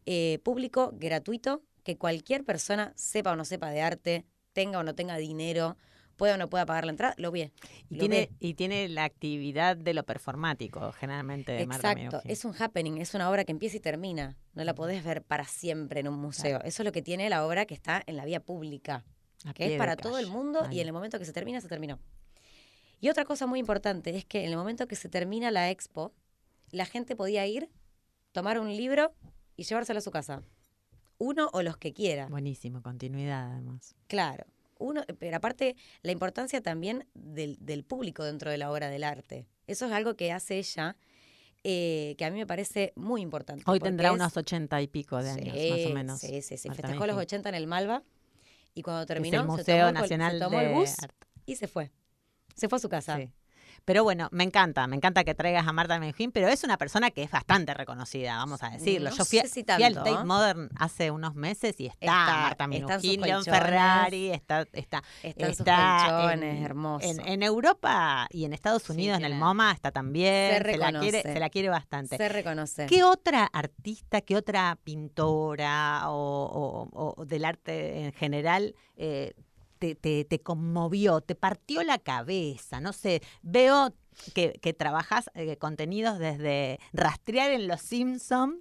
eh, 0.06 0.40
público, 0.42 0.90
gratuito, 0.94 1.62
que 1.82 1.98
cualquier 1.98 2.44
persona, 2.44 2.92
sepa 2.96 3.32
o 3.32 3.36
no 3.36 3.44
sepa 3.44 3.70
de 3.70 3.82
arte, 3.82 4.24
tenga 4.52 4.78
o 4.78 4.82
no 4.82 4.94
tenga 4.94 5.16
dinero, 5.16 5.76
pueda 6.16 6.34
o 6.34 6.38
no 6.38 6.48
pueda 6.48 6.66
pagar 6.66 6.84
la 6.84 6.90
entrada, 6.90 7.14
lo 7.18 7.30
ve. 7.30 7.52
Y 7.90 7.96
lo 7.96 8.00
tiene, 8.00 8.16
ve. 8.16 8.30
y 8.40 8.54
tiene 8.54 8.88
la 8.88 9.04
actividad 9.04 9.76
de 9.76 9.94
lo 9.94 10.04
performático, 10.04 10.92
generalmente, 10.92 11.52
de 11.52 11.62
Exacto, 11.62 12.20
es 12.24 12.44
un 12.44 12.54
happening, 12.58 12.98
es 12.98 13.14
una 13.14 13.30
obra 13.30 13.44
que 13.44 13.52
empieza 13.52 13.76
y 13.76 13.80
termina. 13.80 14.36
No 14.54 14.64
la 14.64 14.74
podés 14.74 15.04
ver 15.04 15.22
para 15.22 15.44
siempre 15.44 16.00
en 16.00 16.08
un 16.08 16.18
museo. 16.18 16.60
Eso 16.64 16.82
es 16.82 16.84
lo 16.84 16.92
que 16.92 17.02
tiene 17.02 17.28
la 17.30 17.46
obra 17.46 17.66
que 17.66 17.74
está 17.74 18.02
en 18.06 18.16
la 18.16 18.24
vía 18.24 18.40
pública. 18.40 19.04
A 19.44 19.54
que 19.54 19.72
es 19.72 19.78
para 19.78 19.96
todo 19.96 20.18
el 20.18 20.28
mundo 20.28 20.68
y 20.70 20.80
en 20.80 20.86
el 20.86 20.92
momento 20.92 21.18
que 21.18 21.24
se 21.24 21.32
termina, 21.32 21.60
se 21.60 21.68
terminó. 21.68 21.98
Y 23.00 23.08
otra 23.08 23.24
cosa 23.24 23.46
muy 23.46 23.58
importante 23.58 24.16
es 24.16 24.24
que 24.24 24.44
en 24.44 24.50
el 24.50 24.56
momento 24.56 24.86
que 24.86 24.94
se 24.94 25.08
termina 25.08 25.50
la 25.50 25.70
expo, 25.70 26.12
la 26.70 26.86
gente 26.86 27.16
podía 27.16 27.44
ir, 27.46 27.68
tomar 28.30 28.60
un 28.60 28.68
libro 28.68 29.12
y 29.56 29.64
llevárselo 29.64 29.98
a 29.98 30.02
su 30.02 30.12
casa. 30.12 30.42
Uno 31.18 31.50
o 31.52 31.62
los 31.62 31.76
que 31.76 31.92
quiera. 31.92 32.26
Buenísimo, 32.28 32.80
continuidad 32.80 33.52
además. 33.52 33.94
Claro. 34.06 34.44
Uno, 34.82 35.02
pero 35.18 35.36
aparte, 35.36 35.76
la 36.02 36.12
importancia 36.12 36.60
también 36.60 37.06
del, 37.14 37.56
del 37.60 37.84
público 37.84 38.24
dentro 38.24 38.50
de 38.50 38.58
la 38.58 38.70
obra 38.70 38.88
del 38.90 39.04
arte. 39.04 39.46
Eso 39.66 39.86
es 39.86 39.92
algo 39.92 40.14
que 40.16 40.32
hace 40.32 40.58
ella, 40.58 40.96
eh, 41.64 42.14
que 42.18 42.24
a 42.24 42.30
mí 42.30 42.38
me 42.38 42.46
parece 42.46 42.92
muy 42.96 43.20
importante. 43.22 43.62
Hoy 43.66 43.78
tendrá 43.78 44.08
es- 44.08 44.14
unos 44.14 44.36
ochenta 44.36 44.82
y 44.82 44.88
pico 44.88 45.22
de 45.22 45.30
años, 45.30 45.56
más 45.70 45.86
o 45.90 45.94
menos. 45.94 46.20
Sí, 46.20 46.42
sí, 46.42 46.56
sí. 46.56 46.68
Marta 46.68 46.82
Festejó 46.82 47.06
los 47.06 47.14
Minujín. 47.14 47.26
80 47.28 47.48
en 47.50 47.54
el 47.54 47.66
Malva 47.66 48.02
y 48.74 48.82
cuando 48.82 49.06
terminó 49.06 49.36
el 49.36 49.42
se 49.42 49.46
Museo 49.46 49.64
tomó 49.64 49.88
el 49.88 49.94
col- 49.94 50.02
Nacional 50.02 50.32
se 50.32 50.38
tomó 50.44 50.58
de 50.58 50.66
el 50.66 50.72
bus 50.74 50.98
Arte. 51.02 51.26
y 51.46 51.56
se 51.56 51.68
fue. 51.68 51.90
Se 52.56 52.68
fue 52.68 52.76
a 52.76 52.80
su 52.80 52.88
casa. 52.88 53.16
Sí. 53.18 53.30
Pero 53.84 54.04
bueno, 54.04 54.28
me 54.32 54.44
encanta, 54.44 54.86
me 54.86 54.96
encanta 54.96 55.24
que 55.24 55.34
traigas 55.34 55.66
a 55.66 55.72
Marta 55.72 55.98
Minujín, 55.98 56.30
pero 56.32 56.48
es 56.48 56.62
una 56.64 56.76
persona 56.78 57.10
que 57.10 57.22
es 57.22 57.30
bastante 57.30 57.74
reconocida, 57.74 58.36
vamos 58.36 58.62
a 58.62 58.70
decirlo. 58.70 59.10
No 59.10 59.16
Yo 59.16 59.24
fui, 59.24 59.38
sé 59.40 59.48
si 59.48 59.64
fui 59.64 59.82
al. 59.82 59.94
Tate 59.94 60.24
Modern 60.24 60.70
hace 60.78 61.10
unos 61.10 61.34
meses 61.34 61.74
y 61.80 61.86
está, 61.86 62.06
Está- 62.06 62.36
Marta 62.42 62.66
Minujín, 62.66 63.20
León. 63.20 63.44
Ferrari, 63.44 64.30
está, 64.30 64.66
está, 64.72 65.02
está 65.22 66.06
colchones, 66.08 66.56
en, 66.58 66.64
hermoso. 66.64 67.06
En, 67.06 67.26
en 67.28 67.42
Europa 67.42 68.26
y 68.30 68.44
en 68.44 68.52
Estados 68.52 68.82
Sí, 68.84 68.92
Unidos, 68.92 69.18
en 69.18 69.24
el 69.24 69.34
MoMA, 69.34 69.72
está 69.72 69.90
también. 69.90 70.62
Se 70.62 70.76
la 70.76 70.90
quiere, 70.90 71.18
reconoce. 71.18 71.22
se 71.34 71.40
la 71.40 71.50
quiere 71.50 71.68
bastante. 71.68 72.16
Se 72.16 72.28
reconoce. 72.28 72.86
¿Qué 72.86 73.02
otra 73.04 73.44
artista, 73.52 74.20
qué 74.20 74.36
otra 74.36 74.78
pintora 74.84 76.10
o, 76.10 76.88
o- 76.92 77.14
o 77.16 77.24
del 77.24 77.44
arte 77.44 78.04
en 78.04 78.12
general 78.12 78.74
eh, 78.96 79.32
te, 79.82 79.94
te- 79.96 80.24
te 80.24 80.40
conmovió, 80.42 81.20
te 81.20 81.34
partió 81.34 81.82
la 81.82 81.98
cabeza? 81.98 82.80
No 82.80 82.92
sé, 82.92 83.20
veo 83.42 83.92
que, 84.34 84.52
que 84.60 84.72
trabajas 84.72 85.30
eh, 85.34 85.56
contenidos 85.56 86.18
desde 86.18 86.78
rastrear 86.92 87.50
en 87.52 87.68
Los 87.68 87.82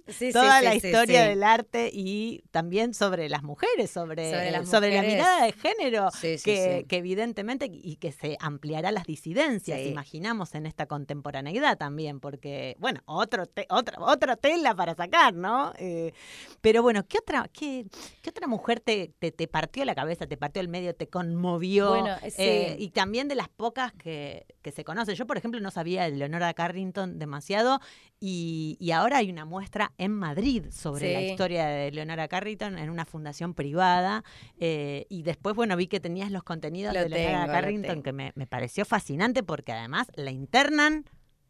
Sí, 0.08 0.26
sí, 0.26 0.32
toda 0.32 0.58
sí, 0.58 0.64
la 0.64 0.70
sí, 0.72 0.86
historia 0.86 1.22
del 1.24 1.42
arte 1.42 1.90
y 1.92 2.42
también 2.50 2.92
sobre 2.94 3.28
las 3.28 3.42
mujeres, 3.42 3.90
sobre, 3.90 4.30
Sobre 4.30 4.50
las 4.50 4.68
sobre 4.68 4.94
la 4.94 5.02
mirada 5.02 5.44
de 5.46 5.52
género, 5.52 6.08
que, 6.44 6.84
evidentemente 6.90 7.68
y 7.72 7.96
que 7.96 8.12
se 8.12 8.36
ampliará 8.40 8.92
las 8.92 9.04
disidencias, 9.04 9.80
imaginamos 9.80 10.54
en 10.54 10.66
esta 10.66 10.86
contemporaneidad 10.86 11.78
también, 11.78 12.20
porque, 12.20 12.76
bueno, 12.78 13.00
otro 13.06 13.46
te- 13.46 13.66
otra, 13.70 13.98
otra 14.00 14.36
tela 14.36 14.74
para 14.74 14.94
sacar, 14.94 15.34
¿no? 15.34 15.72
Eh, 15.78 16.12
pero 16.60 16.82
bueno, 16.82 17.06
¿qué 17.06 17.18
otra, 17.18 17.48
qué, 17.52 17.86
qué 18.22 18.30
otra 18.30 18.46
mujer 18.46 18.80
te, 18.80 19.12
te, 19.18 19.32
te 19.32 19.48
partió 19.48 19.84
la 19.84 19.94
cabeza, 19.94 20.26
te 20.26 20.36
partió 20.36 20.60
el 20.60 20.68
medio, 20.68 20.94
te 20.94 21.08
conmovió? 21.08 21.88
Bueno. 21.90 22.16
Eh, 22.36 22.76
y 22.78 22.90
también 22.90 23.28
de 23.28 23.34
las 23.34 23.48
pocas 23.48 23.92
que, 23.92 24.46
que 24.62 24.72
se 24.72 24.84
conocen. 24.84 25.14
Yo, 25.14 25.26
por 25.26 25.36
ejemplo, 25.42 25.60
no 25.60 25.70
sabía 25.70 26.04
de 26.04 26.16
Leonora 26.16 26.54
Carrington 26.54 27.18
demasiado 27.18 27.80
y, 28.20 28.76
y 28.80 28.92
ahora 28.92 29.18
hay 29.18 29.30
una 29.30 29.44
muestra 29.44 29.92
en 29.98 30.12
Madrid 30.12 30.66
sobre 30.70 31.12
la 31.12 31.20
historia 31.20 31.66
de 31.66 31.90
Leonora 31.90 32.28
Carrington 32.28 32.78
en 32.78 32.88
una 32.88 33.04
fundación 33.04 33.54
privada 33.54 34.24
eh, 34.58 35.06
y 35.08 35.22
después, 35.22 35.54
bueno, 35.54 35.76
vi 35.76 35.88
que 35.88 36.00
tenías 36.00 36.30
los 36.30 36.42
contenidos 36.42 36.94
Lo 36.94 37.00
de 37.00 37.08
Leonora 37.08 37.40
tengo, 37.42 37.52
Carrington 37.52 38.02
que 38.02 38.12
me, 38.12 38.32
me 38.34 38.46
pareció 38.46 38.84
fascinante 38.84 39.42
porque 39.42 39.72
además 39.72 40.06
la 40.14 40.30
internan 40.30 41.04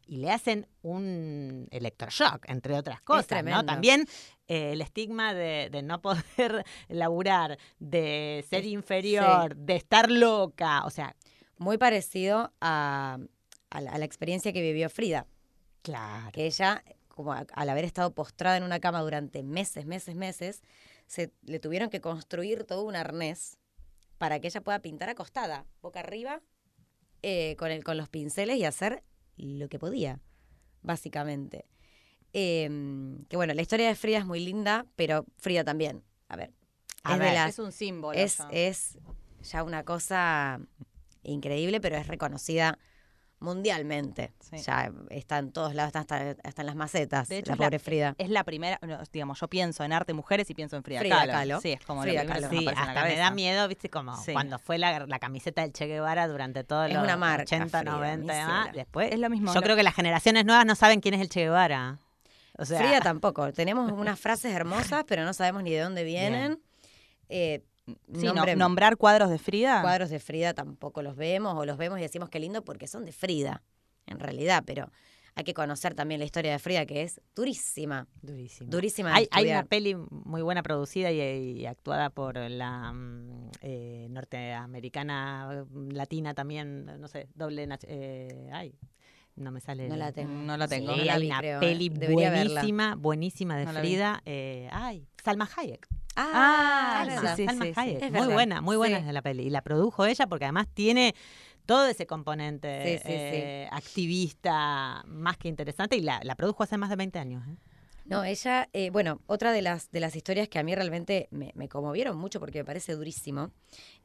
y 0.05 0.17
le 0.17 0.31
hacen 0.31 0.67
un 0.81 1.67
electroshock, 1.71 2.49
entre 2.49 2.73
otras 2.73 3.01
cosas, 3.01 3.43
¿no? 3.43 3.65
También 3.65 4.05
eh, 4.47 4.73
el 4.73 4.81
estigma 4.81 5.33
de, 5.33 5.69
de 5.71 5.81
no 5.81 6.01
poder 6.01 6.65
laburar, 6.89 7.57
de 7.79 8.45
ser 8.49 8.65
inferior, 8.65 9.55
de 9.55 9.75
estar 9.75 10.11
loca, 10.11 10.83
o 10.85 10.89
sea, 10.89 11.15
Muy 11.57 11.77
parecido 11.77 12.51
a, 12.59 13.17
a 13.73 13.81
la, 13.81 13.91
a 13.91 13.97
la 13.97 14.05
experiencia 14.05 14.53
que 14.53 14.61
vivió 14.61 14.89
Frida. 14.89 15.25
claro. 15.81 16.31
que 16.31 16.45
ella, 16.45 16.83
como 17.07 17.33
a- 17.33 17.45
al 17.53 17.69
haber 17.69 17.85
estado 17.85 18.13
postrada 18.13 18.57
en 18.57 18.63
una 18.63 18.79
cama 18.79 19.01
durante 19.01 19.41
meses, 19.43 19.85
meses, 19.85 20.15
meses, 20.15 20.61
se 21.07 21.31
le 21.41 21.59
tuvieron 21.59 21.89
que 21.89 21.99
construir 21.99 22.63
todo 22.65 22.83
un 22.83 22.95
arnés 22.95 23.57
para 24.17 24.39
que 24.39 24.47
ella 24.47 24.61
pueda 24.61 24.79
pintar 24.79 25.09
acostada, 25.09 25.65
boca 25.81 25.99
arriba, 25.99 26.41
eh, 27.23 27.55
con, 27.57 27.71
el, 27.71 27.83
con 27.83 27.97
los 27.97 28.09
pinceles 28.09 28.57
y 28.57 28.65
hacer 28.65 29.03
lo 29.37 29.67
que 29.69 29.79
podía, 29.79 30.19
básicamente. 30.81 31.65
Em, 32.31 33.25
que 33.25 33.35
bueno, 33.37 33.53
la 33.53 33.61
historia 33.61 33.87
de 33.87 33.95
Frida 33.95 34.19
es 34.19 34.25
muy 34.25 34.39
linda, 34.39 34.85
pero 34.95 35.25
Frida 35.37 35.63
también. 35.63 36.03
A 36.29 36.35
ver, 36.35 36.51
A 37.03 37.13
es 37.13 37.19
ver, 37.57 37.65
un 37.65 37.71
símbolo. 37.71 38.17
es, 38.17 38.37
ya. 38.37 38.47
es 38.51 38.97
ya 39.41 39.63
una 39.63 39.83
cosa 39.83 40.59
increíble, 41.23 41.79
pero 41.81 41.95
es 41.97 42.07
reconocida 42.07 42.79
mundialmente. 43.43 44.31
Sí. 44.39 44.57
Ya 44.57 44.91
está 45.09 45.37
en 45.37 45.51
todos 45.51 45.75
lados, 45.75 45.89
está 45.89 45.99
hasta, 45.99 46.35
hasta 46.43 46.61
en 46.61 46.65
las 46.65 46.75
macetas, 46.75 47.27
De 47.27 47.39
hecho, 47.39 47.51
la 47.51 47.57
pobre 47.57 47.77
Frida. 47.79 48.15
Es 48.17 48.29
la 48.29 48.43
primera, 48.43 48.79
no, 48.81 48.97
digamos, 49.11 49.39
yo 49.39 49.47
pienso 49.47 49.83
en 49.83 49.93
arte 49.93 50.13
mujeres 50.13 50.49
y 50.49 50.53
pienso 50.55 50.75
en 50.75 50.83
Frida, 50.83 50.99
Frida 51.01 51.17
Kahlo. 51.17 51.31
Kahlo. 51.33 51.61
Sí, 51.61 51.71
es 51.73 51.81
como 51.85 52.01
Frida 52.01 52.25
Kahlo. 52.25 52.49
Sí, 52.49 52.55
aparece 52.57 52.69
en 52.69 52.75
la 52.75 52.81
hasta 52.81 53.03
me 53.05 53.15
da 53.17 53.31
miedo, 53.31 53.67
viste, 53.67 53.89
como 53.89 54.15
Sí. 54.17 54.33
cuando 54.33 54.57
fue 54.59 54.77
la, 54.77 55.05
la 55.05 55.19
camiseta 55.19 55.61
del 55.61 55.73
Che 55.73 55.85
Guevara 55.85 56.27
durante 56.27 56.63
todos 56.63 56.87
Es 56.87 56.93
los 56.95 57.03
una 57.03 57.17
marca, 57.17 57.43
80, 57.43 57.79
Frida, 57.79 57.91
90 57.91 58.13
y 58.33 58.35
mi 58.37 58.41
demás. 58.41 58.63
cielo. 58.63 58.77
Después, 58.77 59.11
Es 59.11 59.19
lo 59.19 59.29
mismo. 59.29 59.53
yo 59.53 59.59
lo- 59.59 59.61
creo 59.63 59.75
que 59.75 59.83
las 59.83 59.93
generaciones 59.95 60.45
nuevas 60.45 60.65
no 60.65 60.75
saben 60.75 61.01
quién 61.01 61.13
es 61.13 61.21
el 61.21 61.29
Che 61.29 61.41
Guevara. 61.41 61.99
O 62.57 62.65
sea, 62.65 62.79
Frida 62.79 62.99
tampoco. 63.01 63.51
Tenemos 63.51 63.91
unas 63.91 64.19
frases 64.19 64.53
hermosas, 64.53 65.03
pero 65.07 65.23
no 65.25 65.33
sabemos 65.33 65.63
ni 65.63 65.71
de 65.71 65.79
dónde 65.81 66.03
vienen. 66.03 66.59
Eh, 67.29 67.63
Sí, 67.85 67.95
no- 68.27 68.33
nombre- 68.33 68.55
nombrar 68.55 68.97
cuadros 68.97 69.29
de 69.29 69.37
Frida. 69.39 69.81
cuadros 69.81 70.09
de 70.09 70.19
Frida 70.19 70.53
tampoco 70.53 71.01
los 71.01 71.15
vemos, 71.15 71.55
o 71.57 71.65
los 71.65 71.77
vemos 71.77 71.99
y 71.99 72.01
decimos 72.01 72.29
qué 72.29 72.39
lindo 72.39 72.63
porque 72.63 72.87
son 72.87 73.03
de 73.05 73.11
Frida, 73.11 73.61
en 74.05 74.19
realidad, 74.19 74.63
pero 74.65 74.89
hay 75.35 75.43
que 75.43 75.53
conocer 75.53 75.93
también 75.95 76.19
la 76.19 76.25
historia 76.25 76.51
de 76.51 76.59
Frida, 76.59 76.85
que 76.85 77.01
es 77.01 77.19
durísima, 77.35 78.07
durísima 78.21 79.09
de 79.09 79.15
Hay, 79.15 79.27
hay 79.31 79.49
una 79.49 79.65
peli 79.65 79.95
muy 79.95 80.41
buena 80.43 80.61
producida 80.63 81.11
y, 81.11 81.19
y 81.59 81.65
actuada 81.65 82.09
por 82.09 82.37
la 82.37 82.93
mm, 82.93 83.49
eh, 83.61 84.07
norteamericana, 84.11 85.65
mm, 85.69 85.89
latina 85.91 86.33
también, 86.33 86.85
no 86.99 87.07
sé, 87.07 87.27
doble. 87.35 87.67
eh, 87.87 88.49
ay, 88.53 88.75
no 89.35 89.51
me 89.51 89.59
sale. 89.59 89.89
No 89.89 89.95
la 89.95 90.11
tengo. 90.11 90.31
No 90.31 90.55
lo 90.57 90.67
tengo. 90.67 90.91
Sí, 90.93 90.97
no 90.99 91.05
la 91.05 91.13
hay 91.15 91.21
vi, 91.21 91.27
una 91.27 91.39
creo, 91.39 91.57
¿eh? 91.57 91.59
peli 91.59 91.89
buenísima, 91.89 92.95
buenísima 92.95 93.57
de 93.57 93.65
No. 93.65 93.73
Frida. 93.73 94.21
eh, 94.25 94.69
ay, 94.71 95.07
Salma 95.23 95.49
Hayek. 95.57 95.87
Ah, 96.15 97.05
Ah, 97.05 97.35
sí, 97.35 97.47
sí. 97.47 97.73
Hayek. 97.75 98.11
Muy 98.11 98.27
buena, 98.27 98.61
muy 98.61 98.75
buena 98.77 98.97
es 98.99 99.05
la 99.05 99.21
peli. 99.21 99.43
Y 99.43 99.49
la 99.49 99.61
produjo 99.61 100.05
ella 100.05 100.27
porque 100.27 100.45
además 100.45 100.67
tiene 100.73 101.15
todo 101.65 101.87
ese 101.87 102.05
componente 102.05 102.67
eh, 103.05 103.67
activista 103.71 105.03
más 105.07 105.37
que 105.37 105.47
interesante 105.47 105.95
y 105.95 106.01
la, 106.01 106.19
la 106.23 106.35
produjo 106.35 106.63
hace 106.63 106.77
más 106.77 106.89
de 106.89 106.95
20 106.97 107.19
años. 107.19 107.43
¿eh? 107.47 107.55
No, 108.05 108.23
ella, 108.25 108.67
eh, 108.73 108.89
bueno, 108.89 109.21
otra 109.27 109.53
de 109.53 109.61
las, 109.61 109.89
de 109.91 110.01
las 110.01 110.15
historias 110.15 110.49
que 110.49 110.59
a 110.59 110.63
mí 110.63 110.75
realmente 110.75 111.29
me, 111.31 111.51
me 111.55 111.69
conmovieron 111.69 112.17
mucho 112.17 112.39
porque 112.41 112.59
me 112.59 112.65
parece 112.65 112.93
durísimo, 112.95 113.51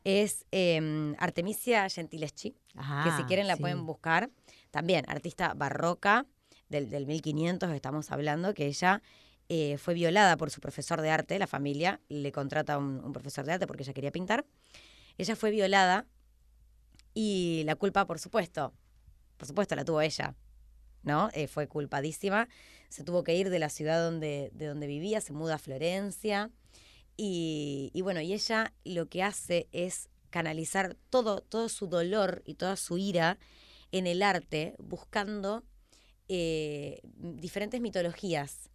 es 0.05 0.47
eh, 0.53 1.15
Artemisia 1.19 1.89
Gentileschi, 1.89 2.51
que 2.53 2.57
si 2.77 3.23
Ah, 3.23 3.25
quieren 3.27 3.49
la 3.49 3.57
sí. 3.57 3.61
pueden 3.61 3.85
buscar. 3.87 4.31
También, 4.71 5.05
artista 5.09 5.53
barroca 5.55 6.27
del, 6.69 6.89
del 6.91 7.07
1500 7.07 7.73
estamos 7.73 8.13
hablando, 8.13 8.55
que 8.55 8.67
ella 8.67 9.03
eh, 9.49 9.79
fue 9.79 9.95
violada 9.95 10.37
por 10.37 10.51
su 10.51 10.61
profesor 10.61 11.01
de 11.01 11.11
arte, 11.11 11.39
la 11.39 11.47
familia 11.47 12.01
le 12.09 12.33
contrata 12.33 12.79
un, 12.79 13.03
un 13.05 13.13
profesor 13.13 13.45
de 13.45 13.53
arte 13.53 13.67
porque 13.67 13.83
ella 13.83 13.95
quería 13.95 14.13
pintar. 14.13 14.45
Ella 15.17 15.37
fue 15.37 15.51
violada 15.51 16.07
y 17.15 17.63
la 17.65 17.75
culpa, 17.75 18.07
por 18.07 18.19
supuesto, 18.19 18.73
por 19.37 19.49
supuesto 19.49 19.75
la 19.75 19.85
tuvo 19.85 20.01
ella, 20.01 20.35
¿no? 21.03 21.31
Eh, 21.33 21.49
fue 21.49 21.67
culpadísima. 21.67 22.49
Se 22.89 23.05
tuvo 23.05 23.25
que 23.25 23.35
ir 23.35 23.51
de 23.51 23.59
la 23.59 23.71
ciudad 23.71 24.03
donde, 24.03 24.51
de 24.53 24.67
donde 24.67 24.87
vivía, 24.87 25.21
se 25.21 25.33
muda 25.33 25.55
a 25.55 25.59
Florencia. 25.59 26.51
Y, 27.17 27.91
bueno, 28.03 28.21
y 28.21 28.33
ella 28.33 28.73
lo 28.85 29.07
que 29.09 29.25
hace 29.25 29.67
es 29.73 30.09
canalizar 30.31 30.97
todo, 31.11 31.41
todo 31.41 31.69
su 31.69 31.89
dolor 31.89 32.43
y 32.45 32.55
toda 32.55 32.77
su 32.77 32.99
ira 32.99 33.39
en 33.91 34.07
el 34.07 34.23
arte, 34.23 34.77
buscando 34.79 35.65
eh, 36.29 37.01
diferentes 37.03 37.81
mitologías. 37.81 38.71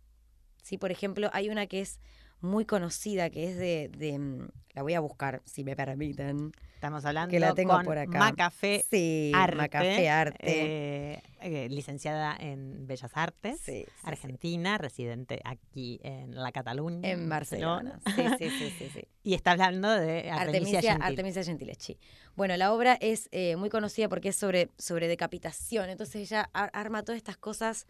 ¿Sí? 0.63 0.77
Por 0.79 0.91
ejemplo, 0.91 1.29
hay 1.33 1.49
una 1.49 1.67
que 1.67 1.81
es 1.81 1.99
muy 2.41 2.65
conocida, 2.65 3.29
que 3.29 3.49
es 3.49 3.57
de, 3.57 3.89
de, 3.95 4.17
mm, 4.19 4.47
La 4.73 4.81
voy 4.81 4.95
a 4.95 4.99
buscar, 4.99 5.41
si 5.45 5.63
me 5.63 5.75
permiten. 5.75 6.51
Estamos 6.73 7.05
hablando 7.05 7.31
Que 7.31 7.39
la 7.39 7.53
tengo 7.53 7.73
con 7.75 7.85
por 7.85 7.97
acá. 7.97 8.17
Macafé 8.19 8.83
Sí, 8.89 9.31
Arte, 9.33 9.55
Macafé 9.55 10.09
Arte. 10.09 10.39
eh, 10.43 11.21
eh, 11.41 11.67
licenciada 11.69 12.35
en 12.37 12.85
Bellas 12.87 13.11
Artes, 13.13 13.59
Sí, 13.61 13.85
argentina, 14.03 14.77
residente 14.77 15.39
aquí 15.45 15.99
en 16.03 16.35
la 16.35 16.51
Cataluña. 16.51 17.07
En 17.09 17.29
Barcelona. 17.29 17.99
Sí, 18.15 18.23
sí, 18.39 18.49
sí, 18.49 18.69
sí, 18.79 18.89
sí. 18.93 19.01
Y 19.23 19.35
está 19.35 19.51
hablando 19.51 19.89
de 19.89 20.29
Artemisia, 20.31 20.39
Artemisia, 20.41 20.81
Gentil. 20.81 21.01
Artemisia 21.07 21.43
Gentileschi. 21.45 21.97
Bueno, 22.35 22.57
la 22.57 22.73
obra 22.73 22.97
es 22.99 23.29
eh, 23.31 23.55
muy 23.55 23.69
conocida 23.69 24.09
porque 24.09 24.29
es 24.29 24.35
sobre, 24.35 24.69
sobre 24.77 25.07
decapitación. 25.07 25.89
Entonces 25.89 26.15
ella 26.15 26.49
ar- 26.51 26.71
arma 26.73 27.03
todas 27.03 27.17
estas 27.17 27.37
cosas 27.37 27.85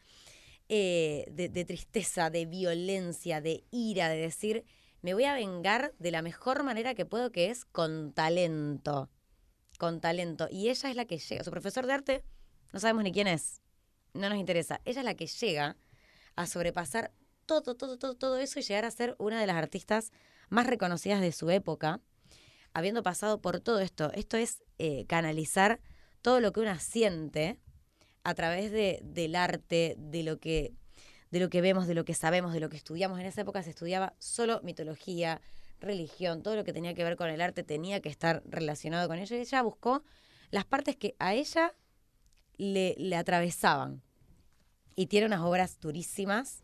eh, 0.75 1.25
de, 1.29 1.65
tristeza, 1.65 2.31
de 2.31 2.47
violencia, 2.47 3.41
de 3.41 3.63
ira, 3.69 4.09
de 4.09 4.17
decir, 4.17 4.65
me 5.03 5.13
voy 5.13 5.25
a 5.25 5.35
vengar 5.35 5.93
de 5.99 6.09
la 6.09 6.23
mejor 6.23 6.63
manera 6.63 6.95
que 6.95 7.05
puedo, 7.05 7.31
que 7.31 7.51
es 7.51 7.63
con 7.63 8.11
talento. 8.11 9.11
Con 9.77 10.01
talento. 10.01 10.47
Y 10.49 10.69
ella 10.69 10.89
es 10.89 10.95
la 10.95 11.05
que 11.05 11.19
llega. 11.19 11.43
Su 11.43 11.51
profesor 11.51 11.85
de 11.85 11.93
arte, 11.93 12.23
no 12.71 12.79
sabemos 12.79 13.03
ni 13.03 13.11
quién 13.11 13.27
es. 13.27 13.61
No 14.15 14.29
nos 14.29 14.39
interesa. 14.39 14.81
Ella 14.83 15.01
es 15.01 15.05
la 15.05 15.13
que 15.13 15.27
llega 15.27 15.77
a 16.35 16.47
sobrepasar 16.47 17.13
todo, 17.45 17.75
todo, 17.75 17.99
todo, 17.99 18.15
todo 18.15 18.39
eso 18.39 18.59
y 18.59 18.63
llegar 18.63 18.85
a 18.85 18.89
ser 18.89 19.15
una 19.19 19.39
de 19.39 19.45
las 19.45 19.57
artistas 19.57 20.11
más 20.49 20.65
reconocidas 20.65 21.21
de 21.21 21.33
su 21.33 21.51
época, 21.51 22.01
habiendo 22.73 23.03
pasado 23.03 23.41
por 23.41 23.59
todo 23.59 23.79
esto. 23.79 24.11
Esto 24.13 24.37
es 24.37 24.63
eh, 24.79 25.05
canalizar 25.05 25.81
todo 26.23 26.39
lo 26.39 26.51
que 26.51 26.61
una 26.61 26.79
siente 26.79 27.59
a 28.23 28.33
través 28.33 28.71
de, 28.71 28.99
del 29.03 29.35
arte, 29.35 29.95
de 29.97 30.23
lo 30.23 30.39
que 30.39 30.73
de 31.31 31.39
lo 31.39 31.49
que 31.49 31.61
vemos, 31.61 31.87
de 31.87 31.95
lo 31.95 32.05
que 32.05 32.13
sabemos, 32.13 32.53
de 32.53 32.59
lo 32.59 32.69
que 32.69 32.77
estudiamos. 32.77 33.19
En 33.19 33.25
esa 33.25 33.41
época 33.41 33.63
se 33.63 33.71
estudiaba 33.71 34.13
solo 34.19 34.61
mitología, 34.61 35.41
religión, 35.79 36.43
todo 36.43 36.55
lo 36.55 36.63
que 36.63 36.73
tenía 36.73 36.93
que 36.93 37.03
ver 37.03 37.15
con 37.15 37.27
el 37.27 37.41
arte 37.41 37.63
tenía 37.63 38.01
que 38.01 38.09
estar 38.09 38.43
relacionado 38.45 39.07
con 39.07 39.17
ello. 39.17 39.35
Y 39.35 39.39
ella 39.39 39.63
buscó 39.63 40.03
las 40.51 40.63
partes 40.63 40.95
que 40.95 41.15
a 41.17 41.33
ella 41.33 41.73
le, 42.57 42.93
le 42.99 43.15
atravesaban. 43.15 44.03
Y 44.95 45.07
tiene 45.07 45.25
unas 45.25 45.41
obras 45.41 45.79
durísimas, 45.79 46.62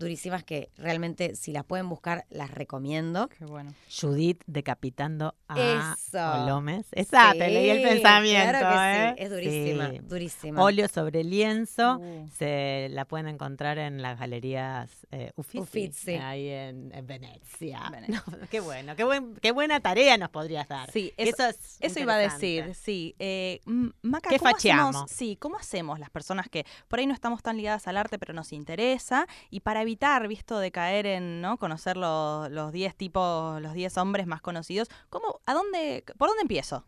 durísimas 0.00 0.42
que 0.42 0.70
realmente 0.76 1.36
si 1.36 1.52
las 1.52 1.64
pueden 1.64 1.88
buscar 1.88 2.24
las 2.30 2.50
recomiendo. 2.50 3.28
Qué 3.28 3.44
bueno. 3.44 3.72
Judith 3.88 4.42
decapitando 4.46 5.34
a 5.46 5.94
Eso. 5.94 6.42
Olomes. 6.42 6.86
Esa, 6.92 7.32
te 7.32 7.48
leí 7.48 7.70
el 7.70 7.82
pensamiento. 7.82 8.58
Claro 8.58 8.68
que 8.68 9.08
¿eh? 9.08 9.14
sí, 9.16 9.22
es 9.22 9.30
durísima, 9.30 9.90
Sí. 9.90 9.98
durísima. 10.02 10.62
Óleo 10.62 10.88
sobre 10.88 11.22
lienzo. 11.22 11.98
Uh. 11.98 12.28
Se 12.36 12.88
la 12.90 13.04
pueden 13.04 13.28
encontrar 13.28 13.78
en 13.78 14.02
las 14.02 14.18
galerías 14.18 14.90
eh, 15.12 15.32
Uffizi, 15.36 15.58
Uffizi. 15.62 16.14
ahí 16.16 16.48
en, 16.48 16.92
en 16.94 17.06
Venecia. 17.06 17.88
Venecia. 17.90 18.24
No, 18.30 18.46
qué 18.50 18.60
bueno, 18.60 18.96
qué, 18.96 19.04
buen, 19.04 19.34
qué 19.36 19.52
buena 19.52 19.80
tarea 19.80 20.16
nos 20.16 20.30
podrías 20.30 20.66
dar. 20.68 20.90
Sí, 20.90 21.12
eso- 21.16 21.46
es 21.46 21.76
Eso 21.80 22.00
iba 22.00 22.14
a 22.14 22.18
decir, 22.18 22.74
sí. 22.74 23.14
Eh, 23.18 23.60
Maca, 24.02 24.30
¿Qué 24.30 24.38
¿cómo 24.38 24.50
facheamos? 24.50 24.96
hacemos, 24.96 25.10
sí, 25.10 25.36
¿cómo 25.36 25.56
hacemos 25.58 25.98
las 25.98 26.10
personas 26.10 26.48
que 26.48 26.64
por 26.88 26.98
ahí 26.98 27.06
no 27.06 27.14
estamos 27.14 27.42
tan 27.42 27.56
ligadas 27.56 27.86
al 27.86 27.96
arte, 27.96 28.18
pero 28.18 28.32
nos 28.34 28.52
interesa? 28.52 29.26
Y 29.50 29.60
para 29.60 29.84
evitar, 29.90 30.28
visto, 30.28 30.58
de 30.58 30.70
caer 30.70 31.06
en, 31.06 31.40
¿no? 31.40 31.58
Conocer 31.58 31.96
los 31.96 32.50
los 32.50 32.72
10 32.72 32.94
tipos, 32.94 33.60
los 33.60 33.74
10 33.74 33.96
hombres 33.98 34.26
más 34.26 34.40
conocidos, 34.40 34.88
¿cómo, 35.08 35.40
a 35.46 35.54
dónde, 35.54 36.04
por 36.16 36.28
dónde 36.28 36.42
empiezo? 36.42 36.84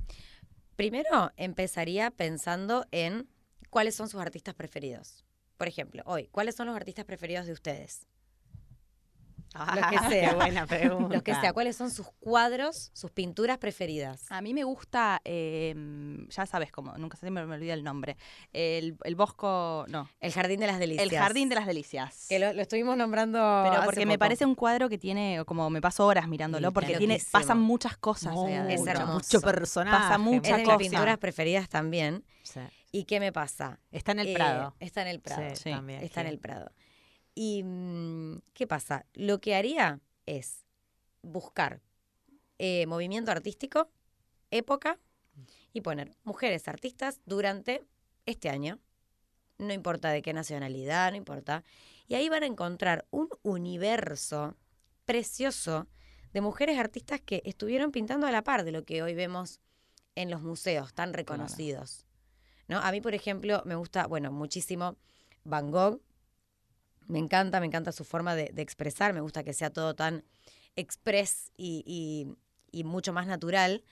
Primero 0.77 1.33
empezaría 1.37 2.11
pensando 2.11 2.87
en 2.93 3.29
cuáles 3.71 3.97
son 3.97 4.09
sus 4.09 4.21
artistas 4.21 4.55
preferidos. 4.55 5.25
Por 5.57 5.67
ejemplo, 5.67 6.03
hoy, 6.07 6.29
¿cuáles 6.29 6.55
son 6.55 6.69
los 6.69 6.77
artistas 6.77 7.05
preferidos 7.05 7.47
de 7.47 7.53
ustedes? 7.53 8.07
Los 9.55 9.87
que 9.87 9.97
Ah, 9.97 10.09
sea. 10.11 10.31
Qué 10.31 10.35
buena 10.35 10.67
pregunta. 10.67 11.15
Los 11.15 11.23
que 11.23 11.35
sea, 11.35 11.53
¿cuáles 11.53 11.77
son 11.77 11.91
sus 11.91 12.07
cuadros, 12.21 12.91
sus 12.95 13.11
pinturas 13.11 13.59
preferidas? 13.59 14.31
A 14.31 14.41
mí 14.41 14.55
me 14.55 14.65
gusta, 14.65 15.21
eh, 15.25 15.75
ya 16.31 16.47
sabes 16.47 16.73
cómo, 16.73 16.97
nunca 16.99 17.17
siempre 17.17 17.45
me 17.47 17.55
olvida 17.55 17.75
el 17.75 17.85
nombre, 17.85 18.17
el, 18.53 18.97
el 19.05 19.15
Bosco, 19.15 19.85
no, 19.89 20.09
El 20.21 20.33
Jardín 20.33 20.61
de 20.61 20.67
las 20.67 20.79
Delicias. 20.79 21.07
el 21.13 21.19
Jardín 21.19 21.49
de 21.49 21.55
las 21.55 21.67
Delicias. 21.67 22.27
Que 22.29 22.39
lo, 22.39 22.53
lo 22.53 22.63
estuvimos 22.63 22.97
nombrando 22.97 23.39
Pero 23.65 23.77
hace 23.77 23.85
porque 23.85 24.07
me 24.07 24.19
parece 24.19 24.45
un 24.47 24.55
cuadro 24.55 24.89
que 24.89 24.99
tiene, 24.99 25.43
como 25.47 25.69
me 25.71 25.81
paso 25.81 26.07
horas 26.07 26.29
mirándolo, 26.29 26.69
Sí, 26.69 26.75
porque 26.75 26.97
tiene, 26.97 27.21
pasan 27.31 27.59
muchas 27.61 27.97
cosas. 27.97 28.35
Es 28.69 28.87
hermoso. 28.87 29.13
mucho 29.15 29.41
personaje. 29.41 29.97
Pasa 29.97 30.19
mucha 30.19 30.51
Es 30.59 30.67
de 30.69 30.77
mis 30.77 30.89
pinturas 30.89 31.19
preferidas 31.19 31.69
también. 31.69 32.25
Sí. 32.43 32.61
¿Y 32.91 33.05
qué 33.05 33.21
me 33.21 33.33
pasa? 33.33 33.79
Está 33.91 34.13
en 34.13 34.21
el 34.21 34.29
Eh, 34.29 34.35
Prado. 34.35 34.75
Está 34.79 35.03
en 35.03 35.09
el 35.09 35.21
Prado. 35.21 35.57
Sí, 35.57 35.71
también. 35.71 36.03
Está 36.03 36.21
en 36.21 36.27
el 36.27 36.39
Prado. 36.39 36.71
¿Y 37.35 37.63
mm, 37.63 38.43
qué 38.55 38.67
pasa? 38.67 39.07
Lo 39.15 39.41
que 39.41 39.55
haría 39.55 40.01
es 40.27 40.65
buscar 41.23 41.81
eh, 42.59 42.87
movimiento 42.87 43.31
artístico, 43.31 43.91
época, 44.51 44.99
y 45.73 45.81
poner 45.81 46.15
mujeres 46.25 46.69
artistas 46.69 47.21
durante 47.25 47.85
este 48.27 48.51
año. 48.51 48.79
No 49.59 49.73
importa 49.73 50.11
de 50.11 50.23
qué 50.23 50.33
nacionalidad, 50.33 51.11
no 51.11 51.17
importa. 51.17 51.65
Y 52.09 52.15
ahí 52.15 52.29
van 52.29 52.43
a 52.43 52.47
encontrar 52.47 53.07
un 53.11 53.29
universo 53.43 54.57
precioso 55.05 55.89
de 56.33 56.41
mujeres 56.41 56.79
artistas 56.79 57.21
que 57.21 57.43
estuvieron 57.45 57.93
pintando 57.93 58.27
a 58.27 58.33
la 58.33 58.43
par 58.43 58.65
de 58.65 58.73
lo 58.73 58.85
que 58.85 59.03
hoy 59.03 59.15
vemos 59.15 59.61
en 60.15 60.31
los 60.31 60.43
museos 60.43 60.93
tan 60.95 61.13
reconocidos. 61.13 62.07
¿No? 62.69 62.79
A 62.79 62.91
mí, 62.93 63.01
por 63.01 63.15
ejemplo, 63.15 63.63
me 63.65 63.75
gusta, 63.75 64.07
bueno, 64.07 64.31
muchísimo 64.31 64.97
Van 65.45 65.71
Gogh. 65.71 66.01
Me 67.13 67.19
encanta, 67.19 67.61
me 67.61 67.67
encanta 67.67 67.93
su 67.93 68.05
forma 68.05 68.35
de, 68.35 68.51
de 68.53 68.63
expresar, 68.63 69.13
me 69.13 69.21
gusta 69.21 69.45
que 69.45 69.53
sea 69.53 69.71
todo 69.71 69.95
tan 69.95 70.25
express 70.77 71.53
y, 71.57 71.83
y- 71.87 72.37
y 72.81 72.85
mucho 72.85 73.13
más 73.13 73.27
natural. 73.27 73.85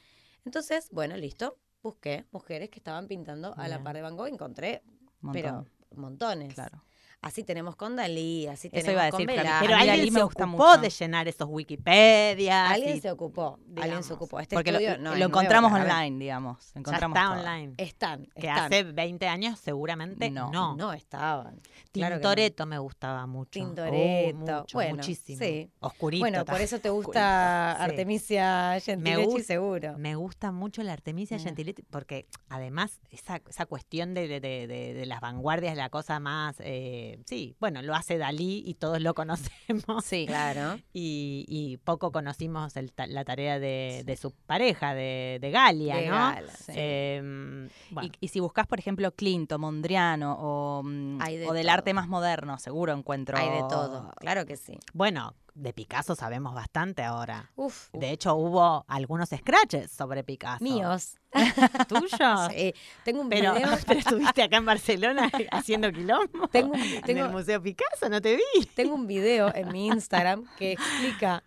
Entonces, 0.44 0.88
bueno, 0.90 1.16
listo, 1.16 1.58
busqué 1.82 2.24
mujeres 2.32 2.70
que 2.70 2.78
estaban 2.78 3.06
pintando 3.08 3.54
a 3.58 3.68
la 3.68 3.82
par 3.82 3.94
de 3.96 4.02
Van 4.02 4.16
Gogh, 4.16 4.28
encontré, 4.28 4.82
Montón, 5.20 5.32
pero 5.32 5.66
montones. 5.94 6.54
claro. 6.54 6.82
Así 7.22 7.44
tenemos 7.44 7.76
con 7.76 7.96
Dalí, 7.96 8.46
así 8.46 8.68
Eso 8.68 8.76
tenemos 8.86 8.92
iba 8.92 9.04
a 9.04 9.10
con 9.10 9.18
decir, 9.18 9.26
mí- 9.26 9.36
Velázquez. 9.36 9.60
Pero 9.68 9.74
alguien 9.74 9.96
Dalí 9.98 10.08
se 10.08 10.14
me 10.14 10.22
gusta 10.22 10.44
ocupó 10.46 10.66
mucho. 10.68 10.80
de 10.80 10.88
llenar 10.90 11.28
esos 11.28 11.48
Wikipedias. 11.50 12.70
Alguien 12.70 12.96
y- 12.96 13.00
se 13.02 13.10
ocupó, 13.10 13.58
alguien 13.76 14.02
se 14.02 14.12
ocupó. 14.14 14.40
Este 14.40 14.56
Porque 14.56 14.72
lo, 14.72 14.78
estudio 14.78 14.96
no 14.96 15.10
lo 15.10 15.10
es 15.12 15.18
nuevo, 15.18 15.30
encontramos 15.30 15.72
online, 15.72 16.18
digamos. 16.18 16.72
ya 16.74 16.80
está 16.80 16.98
todo. 17.08 17.32
online. 17.32 17.74
Están, 17.76 18.26
Que 18.34 18.48
hace 18.48 18.84
20 18.84 19.28
años 19.28 19.58
seguramente 19.60 20.30
No. 20.30 20.50
no. 20.50 20.76
No 20.76 20.94
estaban. 20.94 21.60
Claro 21.92 22.14
no. 22.16 22.20
Tintoretto 22.20 22.64
me 22.64 22.78
gustaba 22.78 23.26
mucho. 23.26 23.50
Tintoretto, 23.50 24.56
Oh, 24.56 24.60
mucho, 24.60 24.78
bueno, 24.78 24.94
muchísimo. 24.96 25.38
sí. 25.40 25.70
Oscurito. 25.80 26.22
Bueno, 26.22 26.44
por 26.46 26.60
eso 26.62 26.78
te 26.80 26.88
gusta 26.88 27.74
Sí. 27.76 27.84
Artemisia 27.84 28.78
Gentilechi, 28.80 29.24
gusta- 29.26 29.42
seguro. 29.46 29.98
Me 29.98 30.14
gusta 30.14 30.52
mucho 30.52 30.82
la 30.82 30.94
Artemisia 30.94 31.36
Mm. 31.36 31.40
Gentiletti 31.40 31.82
porque 31.82 32.26
además 32.48 33.00
esa, 33.10 33.42
esa 33.46 33.66
cuestión 33.66 34.14
de, 34.14 34.26
de- 34.26 34.40
de- 34.40 34.66
de- 34.66 34.94
de 34.94 35.06
las 35.06 35.20
vanguardias, 35.20 35.76
la 35.76 35.90
cosa 35.90 36.18
más, 36.18 36.56
eh, 36.60 37.08
sí, 37.26 37.56
bueno, 37.60 37.82
lo 37.82 37.94
hace 37.94 38.18
Dalí 38.18 38.62
y 38.66 38.74
todos 38.74 39.00
lo 39.00 39.14
conocemos 39.20 40.04
Sí. 40.04 40.26
Claro. 40.26 40.78
y, 40.92 41.44
y 41.48 41.76
poco 41.78 42.12
conocimos 42.12 42.76
el 42.76 42.92
la 43.08 43.24
tarea 43.24 43.58
de, 43.58 44.02
de 44.04 44.16
su 44.16 44.32
pareja, 44.32 44.94
de, 44.94 45.38
de 45.40 45.50
Galia, 45.50 45.96
De 45.96 46.06
¿no? 46.08 46.14
Gala, 46.14 46.52
sí. 46.52 46.72
Em, 46.74 47.68
bueno, 47.90 48.10
Y, 48.20 48.26
y 48.26 48.28
si 48.28 48.40
buscas, 48.40 48.66
por 48.66 48.78
ejemplo, 48.78 49.10
Clinto, 49.12 49.58
Mondriano 49.58 50.36
o, 50.38 50.82
mm, 50.84 51.18
o 51.48 51.52
del 51.52 51.68
arte 51.68 51.94
más 51.94 52.08
moderno, 52.08 52.58
seguro 52.58 52.92
encuentro. 52.92 53.36
Hay 53.38 53.48
de 53.50 53.60
todo. 53.68 54.10
Claro 54.18 54.46
que 54.46 54.56
sí. 54.56 54.78
bueno, 54.92 55.34
de 55.60 55.72
Picasso 55.72 56.14
sabemos 56.14 56.54
bastante 56.54 57.02
ahora. 57.02 57.50
Uf. 57.56 57.88
De 57.92 58.10
hecho, 58.10 58.34
hubo 58.34 58.84
algunos 58.88 59.28
scratches 59.28 59.90
sobre 59.90 60.24
Picasso. 60.24 60.62
Míos. 60.64 61.16
¿Tuyos? 61.88 62.10
Sí. 62.50 62.74
Tengo 63.04 63.20
un 63.20 63.28
Pero, 63.28 63.54
video. 63.54 63.68
pero 63.86 64.00
estuviste 64.00 64.42
acá 64.42 64.56
en 64.56 64.64
Barcelona 64.66 65.30
haciendo 65.52 65.92
quilombo. 65.92 66.48
Tengo, 66.48 66.72
un- 66.72 66.80
en 66.80 67.18
el 67.18 67.28
Museo 67.30 67.62
Picasso, 67.62 68.08
no 68.08 68.20
te 68.20 68.36
vi. 68.36 68.66
tengo 68.74 68.94
un 68.94 69.06
video 69.06 69.54
en 69.54 69.68
mi 69.72 69.86
Instagram 69.88 70.44
que 70.58 70.72
explica 70.72 71.42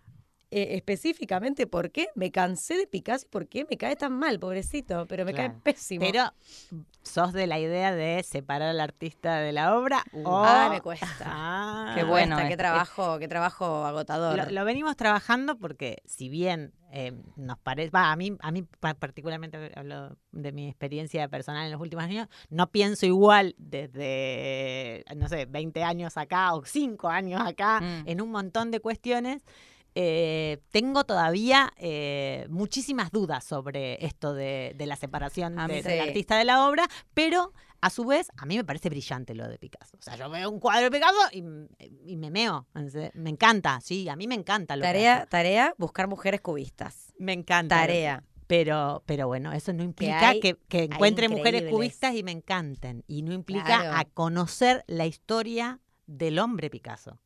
eh, 0.55 0.75
específicamente 0.75 1.67
por 1.67 1.91
qué 1.91 2.07
me 2.15 2.31
cansé 2.31 2.75
de 2.77 2.87
Picasso 2.87 3.25
y 3.25 3.29
por 3.29 3.47
qué 3.47 3.65
me 3.69 3.77
cae 3.77 3.95
tan 3.95 4.13
mal, 4.13 4.39
pobrecito. 4.39 5.05
Pero 5.07 5.25
me 5.25 5.33
Claro. 5.33 5.53
cae 5.53 5.61
pésimo. 5.73 6.05
Pero 6.05 6.31
sos 7.01 7.33
de 7.33 7.47
la 7.47 7.59
idea 7.59 7.93
de 7.93 8.23
separar 8.23 8.69
al 8.69 8.79
artista 8.79 9.37
de 9.37 9.51
la 9.51 9.77
obra. 9.77 10.03
o... 10.23 10.43
Ah, 10.45 10.69
me 10.71 10.79
cuesta. 10.81 11.07
Ah. 11.25 11.93
Qué 11.95 12.03
bueno 12.03 12.35
cuesta, 12.35 12.49
qué 12.49 12.57
trabajo, 12.57 13.17
qué 13.19 13.27
trabajo 13.27 13.85
agotador. 13.85 14.37
Lo, 14.37 14.49
lo 14.51 14.65
venimos 14.65 14.95
trabajando 14.95 15.57
porque 15.57 16.01
si 16.05 16.29
bien 16.29 16.71
eh, 16.91 17.11
nos 17.35 17.57
parece, 17.57 17.89
va, 17.89 18.11
a 18.11 18.15
mí, 18.15 18.37
a 18.39 18.51
mí 18.51 18.63
pa- 18.79 18.93
particularmente 18.93 19.71
hablo 19.75 20.15
de 20.31 20.51
mi 20.51 20.69
experiencia 20.69 21.27
personal 21.27 21.65
en 21.65 21.71
los 21.71 21.81
últimos 21.81 22.05
años, 22.05 22.27
no 22.49 22.69
pienso 22.71 23.05
igual 23.07 23.55
desde, 23.57 25.03
no 25.15 25.27
sé, 25.27 25.45
20 25.45 25.83
años 25.83 26.17
acá 26.17 26.53
o 26.53 26.63
5 26.65 27.09
años 27.09 27.41
acá 27.43 27.81
Mm. 27.81 28.03
en 28.07 28.21
un 28.21 28.31
montón 28.31 28.71
de 28.71 28.79
cuestiones. 28.79 29.41
Eh, 29.95 30.59
tengo 30.71 31.03
todavía 31.03 31.71
eh, 31.77 32.47
muchísimas 32.49 33.11
dudas 33.11 33.43
sobre 33.43 34.03
esto 34.05 34.33
de, 34.33 34.73
de 34.75 34.85
la 34.85 34.95
separación 34.95 35.55
mí 35.67 35.75
de- 35.75 35.81
del 35.83 35.99
artista 36.01 36.37
de 36.37 36.45
la 36.45 36.67
obra, 36.67 36.87
pero 37.13 37.53
a 37.81 37.89
su 37.89 38.05
vez 38.05 38.29
a 38.37 38.45
mí 38.45 38.55
me 38.55 38.63
parece 38.63 38.89
brillante 38.89 39.35
lo 39.35 39.47
de 39.47 39.57
Picasso. 39.59 39.97
O 39.97 40.01
sea, 40.01 40.15
yo 40.15 40.29
veo 40.29 40.49
un 40.49 40.59
cuadro 40.59 40.85
de 40.85 40.91
Picasso 40.91 41.17
y, 41.31 41.43
y 42.11 42.15
me 42.17 42.31
meo. 42.31 42.65
Me 43.13 43.29
encanta, 43.29 43.79
sí, 43.81 44.07
a 44.09 44.15
mí 44.15 44.25
me 44.27 44.35
encanta 44.35 44.75
lo 44.77 44.81
que 44.81 44.87
Tarea, 44.87 45.17
hace. 45.17 45.27
tarea, 45.27 45.75
buscar 45.77 46.07
mujeres 46.07 46.39
cubistas. 46.41 47.13
Me 47.19 47.33
encanta. 47.33 47.75
Tarea. 47.81 48.23
Pero, 48.47 49.03
pero 49.05 49.27
bueno, 49.27 49.51
eso 49.53 49.73
no 49.73 49.83
implica 49.83 50.29
hay- 50.29 50.39
que, 50.39 50.55
que 50.67 50.83
encuentre 50.83 51.27
mujeres 51.29 51.69
cubistas 51.71 52.13
y 52.15 52.23
me 52.23 52.31
encanten. 52.31 53.03
Y 53.07 53.21
no 53.21 53.33
implica 53.33 53.65
Claro. 53.65 53.97
a 53.97 54.05
conocer 54.05 54.83
la 54.87 55.05
historia 55.05 55.79
del 56.07 56.39
hombre 56.39 56.69
Picasso. 56.69 57.19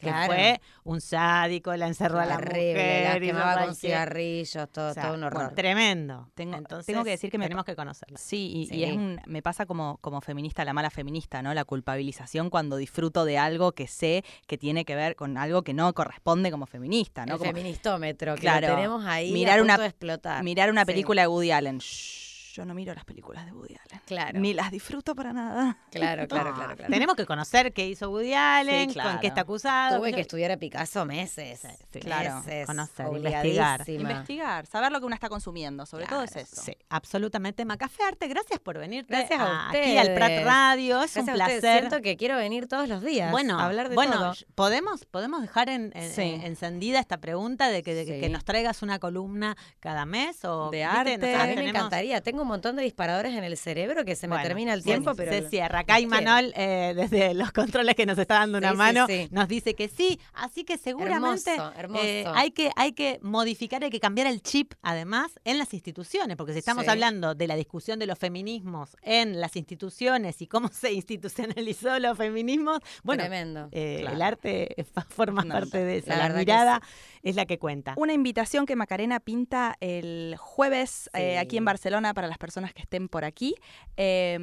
Que 0.00 0.06
Claro. 0.08 0.32
fue 0.32 0.60
un 0.84 1.00
sádico, 1.00 1.76
la 1.76 1.86
encerró 1.86 2.18
a 2.20 2.24
la 2.26 2.38
Terrible, 2.38 2.72
mujer. 2.72 3.22
hizo 3.22 3.32
quemaba 3.36 3.64
con 3.66 3.76
cigarrillos, 3.76 4.68
todo, 4.72 4.90
o 4.90 4.94
sea, 4.94 5.02
todo 5.04 5.14
un 5.14 5.24
horror. 5.24 5.40
bueno, 5.42 5.54
tremendo. 5.54 6.28
Tengo- 6.34 6.56
Entonces, 6.56 6.86
tengo 6.86 7.04
que 7.04 7.10
decir 7.10 7.30
que 7.30 7.36
me 7.38 7.44
tenemos 7.44 7.64
que 7.66 7.76
conocerla. 7.76 8.18
Sí, 8.18 8.68
y, 8.70 8.74
y 8.74 8.84
es 8.84 8.92
un, 8.96 9.20
me 9.26 9.42
pasa 9.42 9.66
como, 9.66 9.98
como 9.98 10.20
feminista, 10.22 10.64
la 10.64 10.72
mala 10.72 10.88
feminista, 10.90 11.42
¿no? 11.42 11.52
La 11.52 11.64
culpabilización 11.64 12.48
cuando 12.48 12.76
disfruto 12.76 13.24
de 13.26 13.36
algo 13.38 13.72
que 13.72 13.86
sé 13.86 14.24
que 14.46 14.56
tiene 14.56 14.84
que 14.86 14.94
ver 14.96 15.16
con 15.16 15.36
algo 15.36 15.62
que 15.62 15.74
no 15.74 15.92
corresponde 15.92 16.50
como 16.50 16.64
feminista, 16.66 17.26
¿no? 17.26 17.34
el 17.34 17.38
Como 17.38 17.50
feministómetro, 17.52 18.34
que 18.36 18.40
Claro. 18.40 18.68
lo 18.68 18.74
tenemos 18.76 19.04
ahí 19.04 19.32
Mirar 19.32 19.58
a 19.58 19.62
una- 19.62 19.74
punto 19.74 19.82
de 19.82 19.88
explotar. 19.88 20.42
mirar 20.42 20.70
una 20.70 20.82
Sí. 20.82 20.86
película 20.86 21.22
de 21.22 21.28
Woody 21.28 21.50
Allen. 21.50 21.78
Shh, 21.78 22.29
yo 22.52 22.64
no 22.64 22.74
miro 22.74 22.94
las 22.94 23.04
películas 23.04 23.46
de 23.46 23.52
Woody 23.52 23.74
Allen. 23.76 24.00
Claro. 24.06 24.40
Ni 24.40 24.52
las 24.54 24.70
disfruto 24.70 25.14
para 25.14 25.32
nada. 25.32 25.76
Claro, 25.90 26.26
claro, 26.28 26.50
Ah, 26.50 26.54
claro, 26.56 26.76
claro. 26.76 26.92
Tenemos 26.92 27.16
que 27.16 27.26
conocer 27.26 27.72
qué 27.72 27.86
hizo 27.86 28.10
Woody 28.10 28.34
Allen, 28.34 28.86
con 28.86 28.94
claro. 28.94 29.20
qué 29.20 29.26
está 29.28 29.42
acusado. 29.42 29.98
Tuve 29.98 30.12
que 30.12 30.20
estudiar 30.20 30.50
a 30.50 30.56
Picasso 30.56 31.04
meses. 31.04 31.60
Sí. 31.92 32.00
Claro. 32.00 32.40
Meses, 32.40 32.66
Conocer, 32.66 33.06
investigar. 33.14 33.88
Investigar, 33.88 34.66
saber 34.66 34.92
lo 34.92 35.00
que 35.00 35.06
uno 35.06 35.14
está 35.14 35.28
consumiendo, 35.28 35.86
sobre 35.86 36.06
todo 36.06 36.22
es 36.22 36.34
eso. 36.36 36.60
Sí, 36.62 36.72
absolutamente. 36.88 37.64
Macafé 37.64 38.02
Arte, 38.04 38.28
gracias 38.28 38.58
por 38.60 38.78
venirte 38.78 39.14
Gracias 39.14 39.40
a 39.40 39.68
aquí 39.70 39.96
al 39.96 40.14
Prat. 40.14 40.44
Radio. 40.44 41.02
Es 41.02 41.14
Gracias 41.14 41.24
un 41.24 41.30
a 41.30 41.34
placer. 41.34 41.78
Siento 41.78 42.00
que 42.02 42.16
quiero 42.16 42.36
venir 42.36 42.66
todos 42.66 42.88
los 42.88 43.02
días 43.02 43.30
Bueno, 43.30 43.58
a 43.58 43.66
hablar 43.66 43.88
de 43.88 43.94
bueno, 43.94 44.12
todo. 44.14 44.32
podemos 44.54 45.04
podemos 45.06 45.42
dejar 45.42 45.68
en, 45.68 45.92
en- 45.94 46.10
Sí. 46.12 46.22
en- 46.22 46.42
encendida 46.42 46.98
esta 47.00 47.18
pregunta 47.18 47.68
de 47.68 47.82
que, 47.82 47.94
de 47.94 48.04
que- 48.06 48.14
Sí. 48.14 48.20
que 48.20 48.28
nos 48.28 48.44
traigas 48.44 48.82
una 48.82 48.98
columna 48.98 49.56
cada 49.80 50.04
mes 50.06 50.44
o 50.44 50.70
De 50.70 50.84
arte. 50.84 51.34
A 51.36 51.46
mí 51.46 51.54
me 51.56 51.68
encantaría. 51.68 52.20
Tengo 52.20 52.39
tengo 52.40 52.48
un 52.48 52.48
montón 52.54 52.76
de 52.76 52.82
disparadores 52.82 53.34
en 53.34 53.44
el 53.44 53.54
cerebro 53.58 54.04
que 54.06 54.16
se 54.16 54.26
me 54.26 54.34
Bueno, 54.36 54.48
termina 54.48 54.72
el 54.72 54.82
tiempo, 54.82 55.12
pero... 55.14 55.30
Se 55.30 55.48
cierra. 55.50 55.80
Acá 55.80 56.00
Imanol, 56.00 56.52
eh, 56.56 56.94
desde 56.96 57.34
los 57.34 57.52
controles 57.52 57.94
que 57.94 58.06
nos 58.06 58.16
está 58.18 58.34
dando 58.36 58.56
una 58.58 58.70
Sí, 58.70 58.76
mano, 58.78 59.06
sí. 59.06 59.28
nos 59.30 59.46
dice 59.46 59.74
que 59.74 59.88
sí. 59.88 60.18
Así 60.32 60.64
que 60.64 60.78
seguramente 60.78 61.52
Hermoso, 61.52 61.72
hermoso. 61.76 62.02
eh, 62.04 62.24
hay, 62.34 62.50
que, 62.52 62.70
hay 62.76 62.92
que 62.92 63.18
modificar, 63.22 63.84
hay 63.84 63.90
que 63.90 64.00
cambiar 64.00 64.26
el 64.26 64.40
chip, 64.42 64.72
además, 64.80 65.32
en 65.44 65.58
las 65.58 65.74
instituciones. 65.74 66.36
Porque 66.38 66.54
si 66.54 66.60
estamos 66.60 66.88
hablando 66.88 67.34
de 67.34 67.46
la 67.46 67.56
discusión 67.56 67.98
de 67.98 68.06
los 68.06 68.18
feminismos 68.18 68.96
en 69.02 69.38
las 69.38 69.54
instituciones 69.56 70.40
y 70.40 70.46
cómo 70.46 70.68
se 70.72 70.92
institucionalizó 70.92 71.98
los 71.98 72.16
feminismos, 72.16 72.78
bueno, 73.02 73.22
Tremendo. 73.22 73.68
eh, 73.72 73.98
Claro. 74.00 74.16
el 74.16 74.22
arte 74.22 74.86
forma 75.10 75.44
No, 75.44 75.54
parte 75.54 75.84
de 75.84 75.98
eso. 75.98 76.08
la 76.08 76.28
La, 76.28 76.34
mirada 76.34 76.80
es 77.22 77.36
la 77.36 77.46
que 77.46 77.58
cuenta. 77.58 77.94
Una 77.96 78.12
invitación 78.12 78.66
que 78.66 78.76
Macarena 78.76 79.20
pinta 79.20 79.76
el 79.80 80.36
jueves 80.38 81.10
eh, 81.14 81.38
aquí 81.38 81.56
en 81.56 81.64
Barcelona 81.64 82.14
para 82.14 82.28
las 82.28 82.38
personas 82.38 82.72
que 82.72 82.82
estén 82.82 83.08
por 83.08 83.24
aquí. 83.24 83.54
eh, 83.96 84.34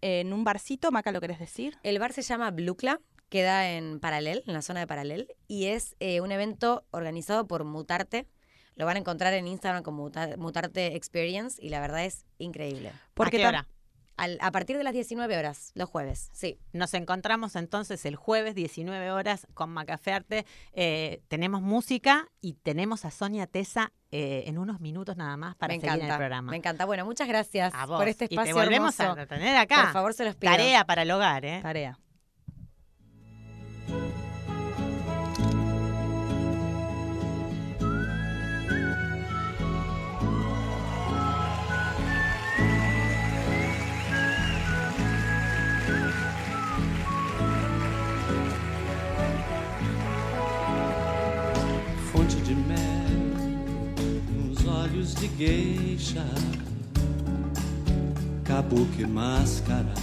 en 0.00 0.32
un 0.32 0.44
barcito, 0.44 0.90
Maca, 0.90 1.12
¿lo 1.12 1.20
querés 1.20 1.38
decir? 1.38 1.76
El 1.82 1.98
bar 1.98 2.12
se 2.12 2.22
llama 2.22 2.50
Blucla, 2.50 3.00
queda 3.28 3.70
en 3.70 4.00
Paralel, 4.00 4.44
en 4.46 4.52
la 4.54 4.62
zona 4.62 4.80
de 4.80 4.86
Paralel, 4.86 5.28
y 5.48 5.66
es 5.66 5.96
eh, 6.00 6.20
un 6.20 6.32
evento 6.32 6.84
organizado 6.90 7.46
por 7.46 7.64
Mutarte. 7.64 8.26
Lo 8.76 8.84
van 8.86 8.96
a 8.96 9.00
encontrar 9.00 9.32
en 9.34 9.46
Instagram 9.48 9.82
como 9.82 10.02
Muta- 10.04 10.36
Mutarte 10.36 10.96
Experience 10.96 11.58
y 11.64 11.70
la 11.70 11.80
verdad 11.80 12.04
es 12.04 12.24
increíble. 12.38 12.92
¿A 13.16 13.30
qué 13.30 13.46
hora? 13.46 13.68
Al- 14.16 14.38
a 14.40 14.50
partir 14.50 14.76
de 14.78 14.84
las 14.84 14.94
19 14.94 15.36
horas, 15.36 15.72
los 15.74 15.88
jueves, 15.90 16.30
sí. 16.32 16.58
Nos 16.72 16.94
encontramos 16.94 17.54
entonces 17.56 18.04
el 18.06 18.16
jueves 18.16 18.54
19 18.54 19.10
horas 19.10 19.46
con 19.54 19.70
Macafé 19.70 20.12
Arte. 20.12 20.46
Eh, 20.72 21.20
tenemos 21.28 21.60
música 21.60 22.28
y 22.40 22.54
tenemos 22.54 23.04
a 23.04 23.10
Sonia 23.10 23.46
Tesa 23.46 23.92
eh, 24.12 24.44
en 24.46 24.56
unos 24.58 24.80
minutos 24.80 25.16
nada 25.16 25.36
más 25.36 25.54
para 25.56 25.74
me 25.74 25.80
seguir 25.80 25.88
encanta. 25.96 26.06
en 26.06 26.10
el 26.12 26.16
programa. 26.18 26.50
Me 26.50 26.56
encanta. 26.56 26.84
Bueno, 26.86 27.04
muchas 27.04 27.28
gracias 27.28 27.74
A 27.74 27.84
vos. 27.86 27.98
por 27.98 28.08
este 28.08 28.24
y 28.24 28.34
espacio 28.34 28.54
te 28.54 28.60
volvemos 28.60 28.98
hermoso. 28.98 29.20
a 29.20 29.26
tener 29.26 29.56
acá. 29.56 29.82
Por 29.84 29.92
favor, 29.92 30.14
se 30.14 30.24
los 30.24 30.34
pido. 30.36 30.50
Tarea 30.52 30.84
para 30.86 31.02
el 31.02 31.10
hogar, 31.10 31.44
¿eh? 31.44 31.60
Tarea. 31.62 31.98
Olhos 55.06 55.14
de 55.14 55.28
gueixa, 55.28 56.24
kabuki 58.44 59.06
máscara, 59.06 59.94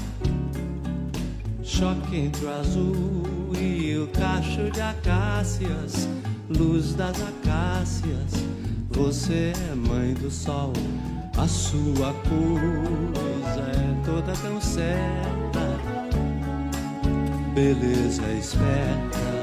choque 1.62 2.16
entre 2.16 2.46
o 2.46 2.50
azul 2.50 3.52
e 3.60 3.98
o 3.98 4.08
cacho 4.08 4.72
de 4.72 4.82
acácias, 4.82 6.08
luz 6.50 6.94
das 6.94 7.18
acácias. 7.22 8.32
Você 8.92 9.52
é 9.72 9.76
mãe 9.76 10.14
do 10.14 10.32
sol, 10.32 10.72
a 11.38 11.48
sua 11.48 12.14
coisa 12.30 13.62
é 13.62 14.06
toda 14.06 14.32
tão 14.34 14.62
certa, 14.62 15.60
beleza 17.54 18.22
esperta. 18.40 19.43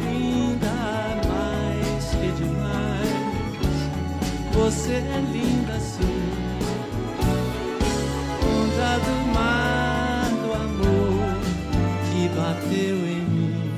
Você 4.71 4.93
é 4.93 5.21
linda 5.33 5.77
sim. 5.81 5.99
Onda 8.41 8.99
do 8.99 9.15
mar 9.33 10.29
do 10.29 10.53
amor 10.53 11.35
que 12.07 12.29
bateu 12.29 12.95
em 13.05 13.21
mim. 13.25 13.71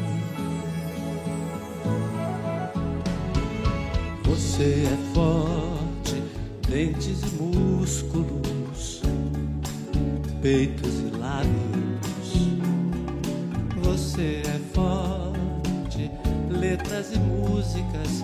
Você 4.24 4.86
é 4.86 4.98
forte, 5.16 6.22
dentes 6.70 7.24
e 7.24 7.42
músculos, 7.42 9.02
peitos 10.44 11.00
e 11.00 11.10
lábios. 11.18 12.30
Você 13.82 14.44
é 14.46 14.60
forte, 14.76 16.12
letras 16.52 17.12
e 17.14 17.18
músicas, 17.18 18.24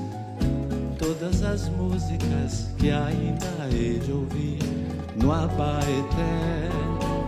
todas 1.09 1.41
as 1.41 1.67
músicas 1.69 2.67
que 2.77 2.91
ainda 2.91 3.47
hei 3.71 3.97
de 3.97 4.11
ouvir 4.11 4.59
no 5.15 5.31
Abaeté, 5.31 6.69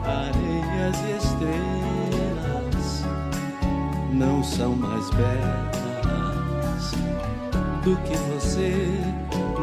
areias 0.06 0.98
e 1.08 1.18
estrelas 1.18 3.04
não 4.14 4.44
são 4.44 4.76
mais 4.76 5.10
belas 5.10 6.92
do 7.84 7.98
que 8.04 8.16
você, 8.36 8.88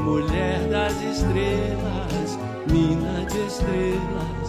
mulher 0.02 0.68
das 0.68 0.94
estrelas, 1.00 2.36
mina 2.68 3.24
de 3.26 3.38
estrelas. 3.46 4.48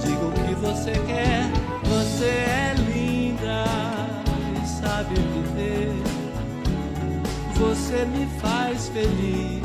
Diga 0.00 0.26
o 0.26 0.32
que 0.32 0.54
você 0.54 0.92
quer, 1.08 1.50
você 1.88 2.24
é 2.24 2.74
linda 2.76 2.93
Você 7.68 8.04
me 8.04 8.26
faz 8.40 8.88
feliz. 8.90 9.62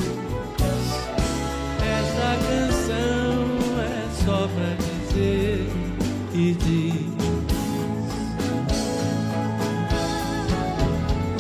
Essa 1.84 2.38
canção 2.48 3.58
é 3.78 4.08
só 4.24 4.48
pra 4.48 4.72
dizer 4.80 5.70
e 6.34 6.54
diz. 6.54 7.10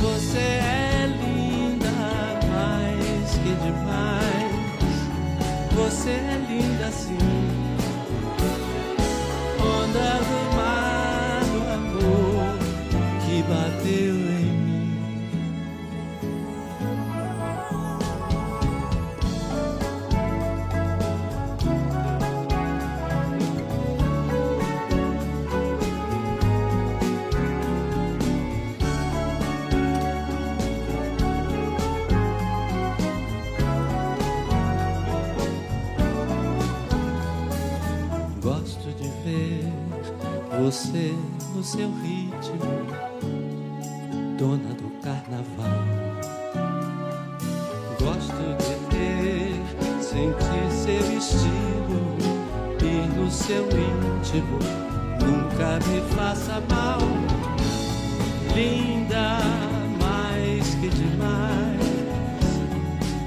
Você 0.01 0.37
é 0.37 1.07
linda 1.23 1.91
mais 2.51 3.31
que 3.31 3.53
demais. 3.63 4.97
Você 5.77 6.09
é 6.09 6.45
linda 6.49 6.91
sim. 6.91 7.17
Onda 9.61 10.19
do 10.25 10.38
você 40.69 41.15
no 41.55 41.63
seu 41.63 41.89
ritmo, 42.03 42.59
dona 44.37 44.71
do 44.75 44.87
carnaval. 45.01 45.83
Gosto 47.99 48.55
de 48.59 48.75
ter, 48.91 49.55
sentir 49.99 50.71
seu 50.71 51.17
estilo 51.17 52.17
e 52.83 53.17
no 53.17 53.31
seu 53.31 53.63
íntimo 53.65 54.59
nunca 55.19 55.79
me 55.87 56.01
faça 56.15 56.61
mal. 56.69 56.99
Linda 58.55 59.39
mais 59.99 60.75
que 60.75 60.89
demais, 60.89 61.79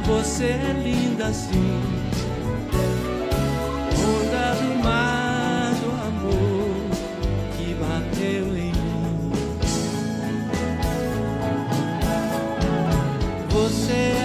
você 0.06 0.44
é 0.44 0.80
linda 0.84 1.32
sim 1.32 1.91
Você 13.72 14.21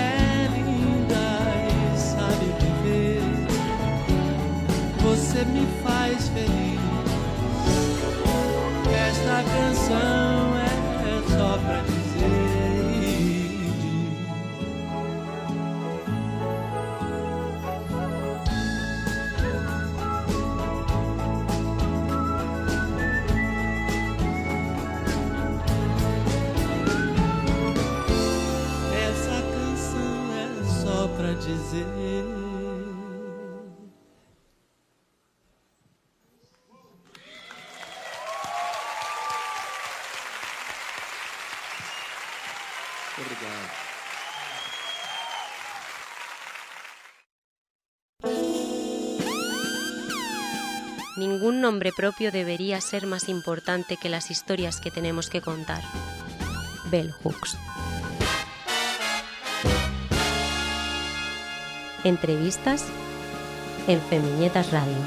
Ningún 51.38 51.61
nombre 51.61 51.91
propio 51.95 52.31
debería 52.31 52.81
ser 52.81 53.05
más 53.05 53.29
importante 53.29 53.95
que 53.95 54.09
las 54.09 54.31
historias 54.31 54.81
que 54.81 54.89
tenemos 54.89 55.29
que 55.29 55.39
contar. 55.39 55.83
Bell 56.89 57.11
Hooks. 57.11 57.55
Entrevistas 62.03 62.88
en 63.88 64.01
Feminietas 64.01 64.71
Radio. 64.71 64.97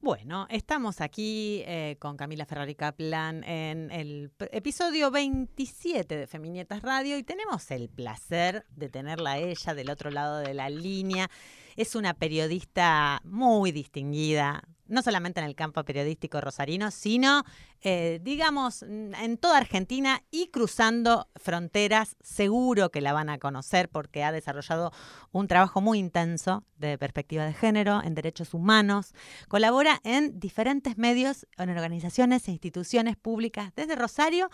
Bueno, 0.00 0.48
estamos 0.50 1.00
aquí 1.00 1.62
eh, 1.64 1.96
con 2.00 2.16
Camila 2.16 2.44
Ferrari 2.44 2.74
Kaplan 2.74 3.44
en 3.44 3.92
el 3.92 4.32
episodio 4.50 5.12
27 5.12 6.16
de 6.16 6.26
Feminietas 6.26 6.82
Radio 6.82 7.16
y 7.16 7.22
tenemos 7.22 7.70
el 7.70 7.88
placer 7.90 8.66
de 8.74 8.88
tenerla 8.88 9.32
a 9.32 9.38
ella 9.38 9.74
del 9.74 9.88
otro 9.88 10.10
lado 10.10 10.38
de 10.38 10.54
la 10.54 10.68
línea. 10.68 11.30
Es 11.78 11.94
una 11.94 12.12
periodista 12.12 13.20
muy 13.22 13.70
distinguida, 13.70 14.64
no 14.88 15.00
solamente 15.00 15.38
en 15.38 15.46
el 15.46 15.54
campo 15.54 15.84
periodístico 15.84 16.40
rosarino, 16.40 16.90
sino, 16.90 17.44
eh, 17.82 18.18
digamos, 18.20 18.82
en 18.82 19.38
toda 19.38 19.58
Argentina 19.58 20.24
y 20.32 20.48
cruzando 20.48 21.28
fronteras. 21.36 22.16
Seguro 22.20 22.90
que 22.90 23.00
la 23.00 23.12
van 23.12 23.30
a 23.30 23.38
conocer 23.38 23.88
porque 23.90 24.24
ha 24.24 24.32
desarrollado 24.32 24.90
un 25.30 25.46
trabajo 25.46 25.80
muy 25.80 26.00
intenso 26.00 26.64
de 26.78 26.98
perspectiva 26.98 27.44
de 27.44 27.52
género, 27.52 28.02
en 28.02 28.16
derechos 28.16 28.54
humanos. 28.54 29.14
Colabora 29.46 30.00
en 30.02 30.40
diferentes 30.40 30.98
medios, 30.98 31.46
en 31.58 31.70
organizaciones 31.70 32.48
e 32.48 32.50
instituciones 32.50 33.16
públicas 33.16 33.72
desde 33.76 33.94
Rosario 33.94 34.50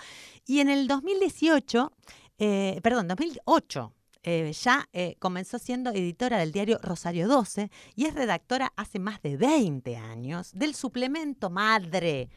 y 0.46 0.60
en 0.60 0.68
el 0.68 0.88
2018, 0.88 1.90
eh, 2.36 2.80
perdón, 2.82 3.08
2008. 3.08 3.94
Eh, 4.24 4.52
ya 4.52 4.88
eh, 4.92 5.16
comenzó 5.20 5.58
siendo 5.58 5.90
editora 5.90 6.38
del 6.38 6.50
diario 6.52 6.78
Rosario 6.82 7.28
12 7.28 7.70
y 7.94 8.06
es 8.06 8.14
redactora 8.14 8.72
hace 8.76 8.98
más 8.98 9.22
de 9.22 9.36
20 9.36 9.96
años 9.96 10.50
del 10.52 10.74
suplemento 10.74 11.50
madre 11.50 12.28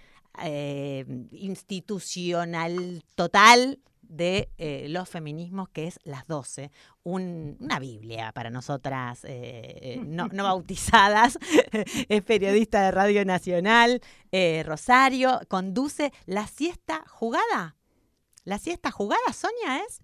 eh, 0.44 1.06
institucional 1.32 3.04
total 3.16 3.80
de 4.02 4.50
eh, 4.58 4.86
los 4.90 5.10
feminismos, 5.10 5.68
que 5.70 5.88
es 5.88 6.00
Las 6.04 6.26
12, 6.28 6.72
un- 7.04 7.58
una 7.60 7.78
Biblia 7.80 8.32
para 8.32 8.50
nosotras 8.50 9.20
eh, 9.24 10.02
no, 10.06 10.28
no 10.30 10.44
bautizadas. 10.46 11.38
es 12.08 12.24
periodista 12.24 12.84
de 12.84 12.92
Radio 12.92 13.26
Nacional, 13.26 14.00
eh, 14.32 14.64
Rosario, 14.66 15.42
conduce 15.50 16.14
La 16.26 16.48
Siesta 16.48 17.04
Jugada. 17.08 17.76
¿La 18.46 18.60
Siesta 18.60 18.92
Jugada, 18.92 19.34
Sonia, 19.34 19.84
es? 19.86 20.00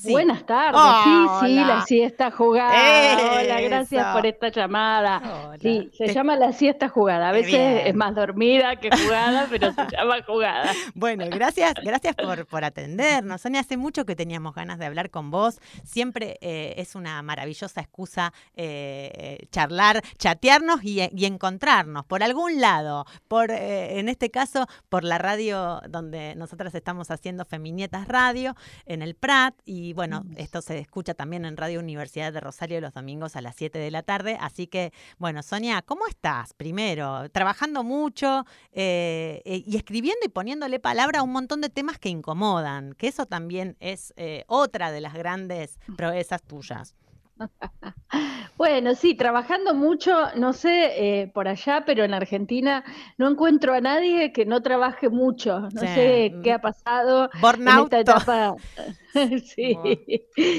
Sí. 0.00 0.12
Buenas 0.12 0.46
tardes, 0.46 0.80
sí, 1.02 1.46
sí, 1.46 1.54
la 1.56 1.84
siesta 1.84 2.30
jugada. 2.30 3.40
Hola, 3.40 3.60
gracias 3.62 4.14
por 4.14 4.26
esta 4.26 4.48
llamada. 4.48 5.20
Hola. 5.48 5.58
Sí, 5.60 5.90
se 5.92 6.06
Te- 6.06 6.14
llama 6.14 6.36
la 6.36 6.52
siesta 6.52 6.88
jugada. 6.88 7.30
A 7.30 7.32
veces 7.32 7.50
bien. 7.50 7.82
es 7.84 7.94
más 7.96 8.14
dormida 8.14 8.76
que 8.76 8.90
jugada, 8.96 9.48
pero 9.50 9.72
se 9.72 9.82
llama 9.90 10.22
jugada. 10.24 10.70
Bueno, 10.94 11.24
gracias, 11.28 11.74
gracias 11.82 12.14
por, 12.14 12.46
por 12.46 12.64
atendernos. 12.64 13.40
Sonia, 13.40 13.58
hace 13.60 13.76
mucho 13.76 14.04
que 14.04 14.14
teníamos 14.14 14.54
ganas 14.54 14.78
de 14.78 14.86
hablar 14.86 15.10
con 15.10 15.32
vos. 15.32 15.58
Siempre 15.84 16.38
eh, 16.42 16.74
es 16.76 16.94
una 16.94 17.20
maravillosa 17.22 17.80
excusa 17.80 18.32
eh, 18.54 19.46
charlar, 19.50 20.02
chatearnos 20.16 20.84
y, 20.84 21.00
y 21.12 21.24
encontrarnos 21.24 22.04
por 22.04 22.22
algún 22.22 22.60
lado. 22.60 23.04
Por, 23.26 23.50
eh, 23.50 23.98
en 23.98 24.08
este 24.08 24.30
caso, 24.30 24.66
por 24.88 25.02
la 25.02 25.18
radio 25.18 25.80
donde 25.88 26.36
nosotras 26.36 26.72
estamos 26.76 27.10
haciendo 27.10 27.44
Feminietas 27.44 28.06
Radio, 28.06 28.54
en 28.86 29.02
el 29.02 29.16
Prat. 29.16 29.54
Y 29.64 29.87
bueno, 29.92 30.24
esto 30.36 30.60
se 30.62 30.78
escucha 30.78 31.14
también 31.14 31.44
en 31.44 31.56
Radio 31.56 31.80
Universidad 31.80 32.32
de 32.32 32.40
Rosario 32.40 32.80
los 32.80 32.94
domingos 32.94 33.36
a 33.36 33.40
las 33.40 33.56
7 33.56 33.78
de 33.78 33.90
la 33.90 34.02
tarde. 34.02 34.36
Así 34.40 34.66
que, 34.66 34.92
bueno, 35.18 35.42
Sonia, 35.42 35.82
¿cómo 35.82 36.06
estás? 36.06 36.54
Primero, 36.54 37.28
trabajando 37.30 37.84
mucho 37.84 38.44
eh, 38.72 39.42
eh, 39.44 39.62
y 39.66 39.76
escribiendo 39.76 40.24
y 40.24 40.28
poniéndole 40.28 40.80
palabra 40.80 41.20
a 41.20 41.22
un 41.22 41.32
montón 41.32 41.60
de 41.60 41.68
temas 41.68 41.98
que 41.98 42.08
incomodan, 42.08 42.94
que 42.94 43.08
eso 43.08 43.26
también 43.26 43.76
es 43.80 44.12
eh, 44.16 44.44
otra 44.46 44.90
de 44.92 45.00
las 45.00 45.14
grandes 45.14 45.78
proezas 45.96 46.42
tuyas. 46.42 46.94
Bueno, 48.56 48.94
sí, 48.94 49.14
trabajando 49.14 49.74
mucho, 49.74 50.12
no 50.36 50.52
sé 50.52 51.22
eh, 51.22 51.28
por 51.32 51.48
allá, 51.48 51.84
pero 51.86 52.04
en 52.04 52.14
Argentina 52.14 52.84
no 53.16 53.28
encuentro 53.30 53.74
a 53.74 53.80
nadie 53.80 54.32
que 54.32 54.46
no 54.46 54.62
trabaje 54.62 55.08
mucho. 55.08 55.70
No 55.70 55.86
Sí. 55.86 55.86
sé 55.86 56.40
qué 56.42 56.52
ha 56.52 56.60
pasado 56.60 57.30
en 57.64 57.78
Burnout. 57.78 57.78
esta 57.78 58.00
etapa. 58.00 58.56
Sí, 59.44 59.80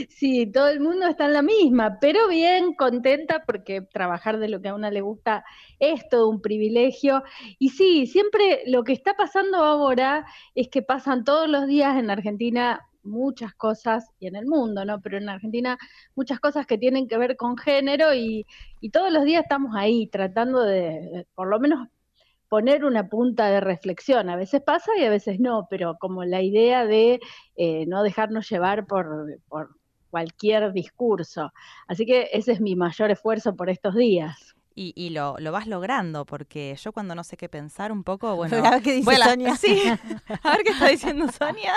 sí, 0.09 0.51
todo 0.51 0.67
el 0.69 0.79
mundo 0.81 1.07
está 1.07 1.25
en 1.25 1.33
la 1.33 1.41
misma, 1.41 1.99
pero 2.01 2.27
bien 2.27 2.73
contenta 2.73 3.43
porque 3.45 3.81
trabajar 3.81 4.39
de 4.39 4.49
lo 4.49 4.61
que 4.61 4.69
a 4.69 4.75
una 4.75 4.91
le 4.91 5.01
gusta 5.01 5.45
es 5.79 6.07
todo 6.09 6.29
un 6.29 6.41
privilegio. 6.41 7.23
Y 7.59 7.69
sí, 7.69 8.07
siempre 8.07 8.63
lo 8.67 8.83
que 8.83 8.93
está 8.93 9.15
pasando 9.15 9.59
ahora 9.63 10.25
es 10.55 10.67
que 10.69 10.81
pasan 10.81 11.23
todos 11.23 11.47
los 11.47 11.67
días 11.67 11.97
en 11.97 12.09
Argentina 12.09 12.88
muchas 13.09 13.53
cosas, 13.55 14.09
y 14.19 14.27
en 14.27 14.35
el 14.35 14.45
mundo, 14.45 14.85
¿no? 14.85 15.01
Pero 15.01 15.17
en 15.17 15.29
Argentina 15.29 15.77
muchas 16.15 16.39
cosas 16.39 16.65
que 16.67 16.77
tienen 16.77 17.07
que 17.07 17.17
ver 17.17 17.35
con 17.37 17.57
género 17.57 18.13
y, 18.13 18.45
y 18.81 18.89
todos 18.91 19.11
los 19.11 19.23
días 19.25 19.43
estamos 19.43 19.75
ahí 19.75 20.07
tratando 20.07 20.63
de, 20.63 21.27
por 21.35 21.47
lo 21.47 21.59
menos 21.59 21.87
poner 22.49 22.83
una 22.85 23.07
punta 23.09 23.47
de 23.49 23.61
reflexión. 23.61 24.29
A 24.29 24.35
veces 24.35 24.61
pasa 24.61 24.91
y 24.97 25.03
a 25.05 25.09
veces 25.09 25.39
no, 25.39 25.67
pero 25.69 25.97
como 25.99 26.25
la 26.25 26.41
idea 26.41 26.85
de 26.85 27.19
eh, 27.55 27.85
no 27.87 28.03
dejarnos 28.03 28.49
llevar 28.49 28.87
por, 28.87 29.39
por 29.47 29.69
cualquier 30.09 30.73
discurso. 30.73 31.51
Así 31.87 32.05
que 32.05 32.29
ese 32.33 32.53
es 32.53 32.61
mi 32.61 32.75
mayor 32.75 33.11
esfuerzo 33.11 33.55
por 33.55 33.69
estos 33.69 33.95
días. 33.95 34.55
Y, 34.81 34.93
y 34.95 35.09
lo, 35.09 35.35
lo 35.39 35.51
vas 35.51 35.67
logrando, 35.67 36.23
porque 36.25 36.73
yo 36.81 36.93
cuando 36.93 37.13
no 37.13 37.25
sé 37.25 37.35
qué 37.35 37.49
pensar 37.49 37.91
un 37.91 38.05
poco, 38.05 38.33
bueno... 38.37 38.65
A 38.65 38.69
ver 38.71 38.81
qué 38.81 38.93
dice 38.93 39.13
Sonia. 39.13 39.55
Sí, 39.59 39.83
a 40.41 40.51
ver 40.51 40.63
qué 40.63 40.71
está 40.71 40.87
diciendo 40.87 41.25
Sonia. 41.37 41.73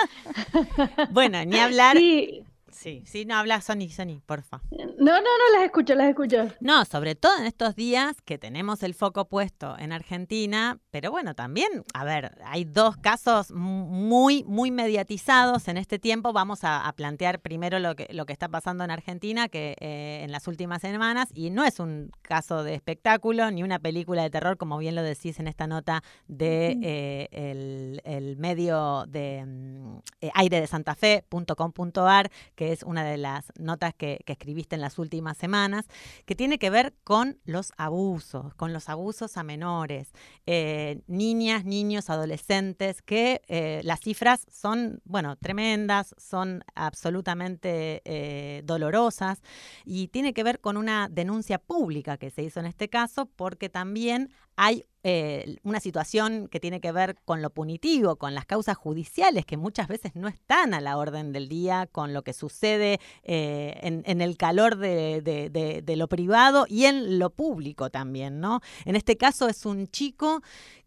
Bueno, 1.11 1.43
ni 1.43 1.59
hablar. 1.59 1.97
Sí, 1.97 2.45
Sí, 2.73 3.03
sí, 3.05 3.25
no 3.25 3.35
habla 3.35 3.61
Sony, 3.61 3.89
Sony, 3.89 4.19
porfa. 4.25 4.61
no, 4.71 4.85
no, 4.97 5.21
no 5.21 5.55
las 5.57 5.63
escucho, 5.65 5.95
las 5.95 6.07
escucho. 6.09 6.47
No, 6.59 6.83
sobre 6.85 7.15
todo 7.15 7.37
en 7.39 7.45
estos 7.45 7.75
días 7.75 8.21
que 8.25 8.37
tenemos 8.37 8.83
el 8.83 8.93
foco 8.93 9.25
puesto 9.29 9.77
en 9.77 9.91
Argentina, 9.91 10.79
pero 10.91 11.11
bueno, 11.11 11.35
también, 11.35 11.69
a 11.93 12.03
ver, 12.03 12.37
hay 12.45 12.65
dos 12.65 12.97
casos 12.97 13.51
mu- 13.51 13.85
muy, 13.85 14.43
muy 14.45 14.71
mediatizados 14.71 15.67
en 15.67 15.77
este 15.77 15.99
tiempo. 15.99 16.33
Vamos 16.33 16.63
a, 16.63 16.87
a 16.87 16.93
plantear 16.93 17.39
primero 17.39 17.79
lo 17.79 17.95
que, 17.95 18.07
lo 18.11 18.25
que 18.25 18.33
está 18.33 18.49
pasando 18.49 18.83
en 18.83 18.91
Argentina, 18.91 19.47
que 19.49 19.75
eh, 19.79 20.21
en 20.23 20.31
las 20.31 20.47
últimas 20.47 20.81
semanas, 20.81 21.29
y 21.33 21.49
no 21.51 21.63
es 21.63 21.79
un 21.79 22.11
caso 22.21 22.63
de 22.63 22.73
espectáculo 22.75 23.51
ni 23.51 23.61
una 23.63 23.79
película 23.79 24.23
de 24.23 24.29
terror, 24.29 24.57
como 24.57 24.77
bien 24.77 24.95
lo 24.95 25.03
decís 25.03 25.39
en 25.39 25.47
esta 25.47 25.67
nota 25.67 26.03
de 26.27 26.77
eh, 26.81 27.27
el, 27.31 28.01
el 28.03 28.37
medio 28.37 29.05
de 29.07 29.45
mm, 29.45 29.97
eh, 30.21 30.31
aire 30.33 30.59
de 30.59 30.67
Santa 30.67 30.95
Fe.com.ar, 30.95 32.31
que 32.63 32.71
es 32.71 32.83
una 32.83 33.03
de 33.03 33.17
las 33.17 33.51
notas 33.59 33.93
que, 33.93 34.23
escribiste 34.25 34.75
en 34.75 34.81
las 34.81 34.97
últimas 34.97 35.35
semanas, 35.35 35.85
que 36.25 36.33
tiene 36.33 36.57
que 36.57 36.69
ver 36.69 36.93
con 37.03 37.37
los 37.43 37.73
abusos, 37.75 38.53
con 38.55 38.71
los 38.71 38.87
abusos 38.87 39.35
a 39.35 39.43
menores, 39.43 40.13
eh, 40.45 41.01
niñas, 41.07 41.65
niños, 41.65 42.09
adolescentes, 42.09 43.01
que 43.01 43.41
eh, 43.49 43.81
las 43.83 43.99
cifras 43.99 44.47
son, 44.49 45.01
bueno, 45.03 45.35
tremendas, 45.35 46.15
son 46.17 46.63
absolutamente 46.73 48.01
eh, 48.05 48.61
dolorosas 48.63 49.41
y 49.83 50.07
tiene 50.07 50.33
que 50.33 50.43
ver 50.43 50.61
con 50.61 50.77
una 50.77 51.09
denuncia 51.11 51.59
pública 51.59 52.17
que 52.17 52.31
se 52.31 52.43
hizo 52.43 52.61
en 52.61 52.67
este 52.67 52.87
caso 52.87 53.25
porque 53.25 53.67
también 53.67 54.31
hay 54.55 54.85
eh, 55.03 55.57
una 55.63 55.79
situación 55.79 56.47
que 56.47 56.59
tiene 56.59 56.81
que 56.81 56.91
ver 56.91 57.15
con 57.25 57.41
lo 57.41 57.49
punitivo, 57.49 58.15
con 58.15 58.33
las 58.33 58.45
causas 58.45 58.77
judiciales, 58.77 59.45
que 59.45 59.57
muchas 59.57 59.87
veces 59.87 60.15
no 60.15 60.27
están 60.27 60.73
a 60.73 60.81
la 60.81 60.97
orden 60.97 61.33
del 61.33 61.49
día, 61.49 61.87
con 61.91 62.13
lo 62.13 62.23
que 62.23 62.33
sucede 62.33 62.99
eh, 63.23 63.79
en, 63.81 64.21
el 64.21 64.37
calor 64.37 64.77
de 64.77 65.95
lo 65.97 66.07
privado 66.07 66.65
y 66.67 66.85
en 66.85 67.19
lo 67.19 67.29
público 67.29 67.89
también, 67.89 68.39
¿no? 68.39 68.61
En 68.85 68.95
este 68.95 69.17
caso 69.17 69.47
es 69.47 69.65
un 69.65 69.87
chico 69.87 70.41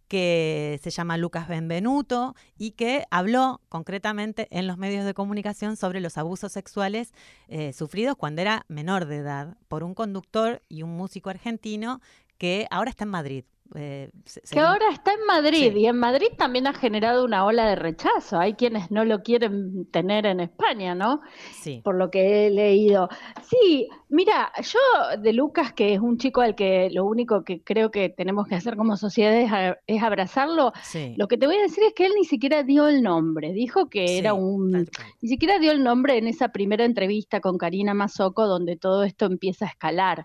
que 0.08 0.80
se 0.82 0.90
llama 0.90 1.16
Lucas 1.16 1.48
Benvenuto 1.48 2.34
y 2.56 2.72
que 2.72 3.04
habló 3.10 3.60
concretamente 3.68 4.46
en 4.50 4.66
los 4.66 4.78
medios 4.78 5.04
de 5.04 5.14
comunicación 5.14 5.76
sobre 5.76 6.00
los 6.00 6.16
abusos 6.16 6.52
sexuales 6.52 7.12
eh, 7.48 7.72
sufridos 7.72 8.16
cuando 8.16 8.42
era 8.42 8.64
menor 8.68 9.06
de 9.06 9.16
edad 9.16 9.56
por 9.68 9.82
un 9.82 9.94
conductor 9.94 10.62
y 10.68 10.82
un 10.82 10.96
músico 10.96 11.30
argentino 11.30 12.00
que 12.38 12.66
ahora 12.70 12.90
está 12.90 13.04
en 13.04 13.10
Madrid. 13.10 13.44
Eh, 13.74 14.10
se- 14.24 14.40
Que 14.42 14.46
según- 14.46 14.64
ahora 14.64 14.86
está 14.92 15.12
en 15.12 15.24
Madrid 15.26 15.72
Sí. 15.72 15.78
y 15.80 15.86
en 15.86 15.98
Madrid 15.98 16.28
también 16.38 16.66
ha 16.66 16.72
generado 16.72 17.24
una 17.24 17.44
ola 17.44 17.66
de 17.68 17.74
rechazo. 17.76 18.38
Hay 18.38 18.54
quienes 18.54 18.90
no 18.90 19.04
lo 19.04 19.22
quieren 19.22 19.86
tener 19.90 20.24
en 20.24 20.40
España, 20.40 20.94
¿no? 20.94 21.20
Sí. 21.52 21.80
Por 21.84 21.96
lo 21.96 22.10
que 22.10 22.46
he 22.46 22.50
leído. 22.50 23.08
Sí, 23.42 23.88
mira, 24.08 24.52
yo 24.62 24.78
de 25.20 25.32
Lucas, 25.32 25.72
que 25.72 25.94
es 25.94 26.00
un 26.00 26.16
chico 26.16 26.40
al 26.42 26.54
que 26.54 26.88
lo 26.92 27.04
único 27.04 27.44
que 27.44 27.60
creo 27.62 27.90
que 27.90 28.08
tenemos 28.08 28.46
que 28.46 28.54
hacer 28.54 28.76
como 28.76 28.96
sociedad 28.96 29.34
es, 29.34 29.52
a- 29.52 29.76
es 29.86 30.02
abrazarlo, 30.02 30.72
Sí. 30.82 31.14
lo 31.16 31.26
que 31.26 31.36
te 31.36 31.46
voy 31.46 31.56
a 31.56 31.62
decir 31.62 31.82
es 31.84 31.92
que 31.92 32.06
él 32.06 32.12
ni 32.16 32.24
siquiera 32.24 32.62
dio 32.62 32.86
el 32.88 33.02
nombre. 33.02 33.52
Dijo 33.52 33.88
que 33.90 34.16
era 34.18 34.32
un 34.32 34.86
ni 35.20 35.28
siquiera 35.28 35.58
dio 35.58 35.72
el 35.72 35.82
nombre 35.82 36.16
en 36.18 36.28
esa 36.28 36.48
primera 36.48 36.84
entrevista 36.84 37.40
con 37.40 37.58
Karina 37.58 37.94
Mazoco, 37.94 38.46
donde 38.46 38.76
todo 38.76 39.02
esto 39.02 39.26
empieza 39.26 39.64
a 39.64 39.68
escalar. 39.68 40.24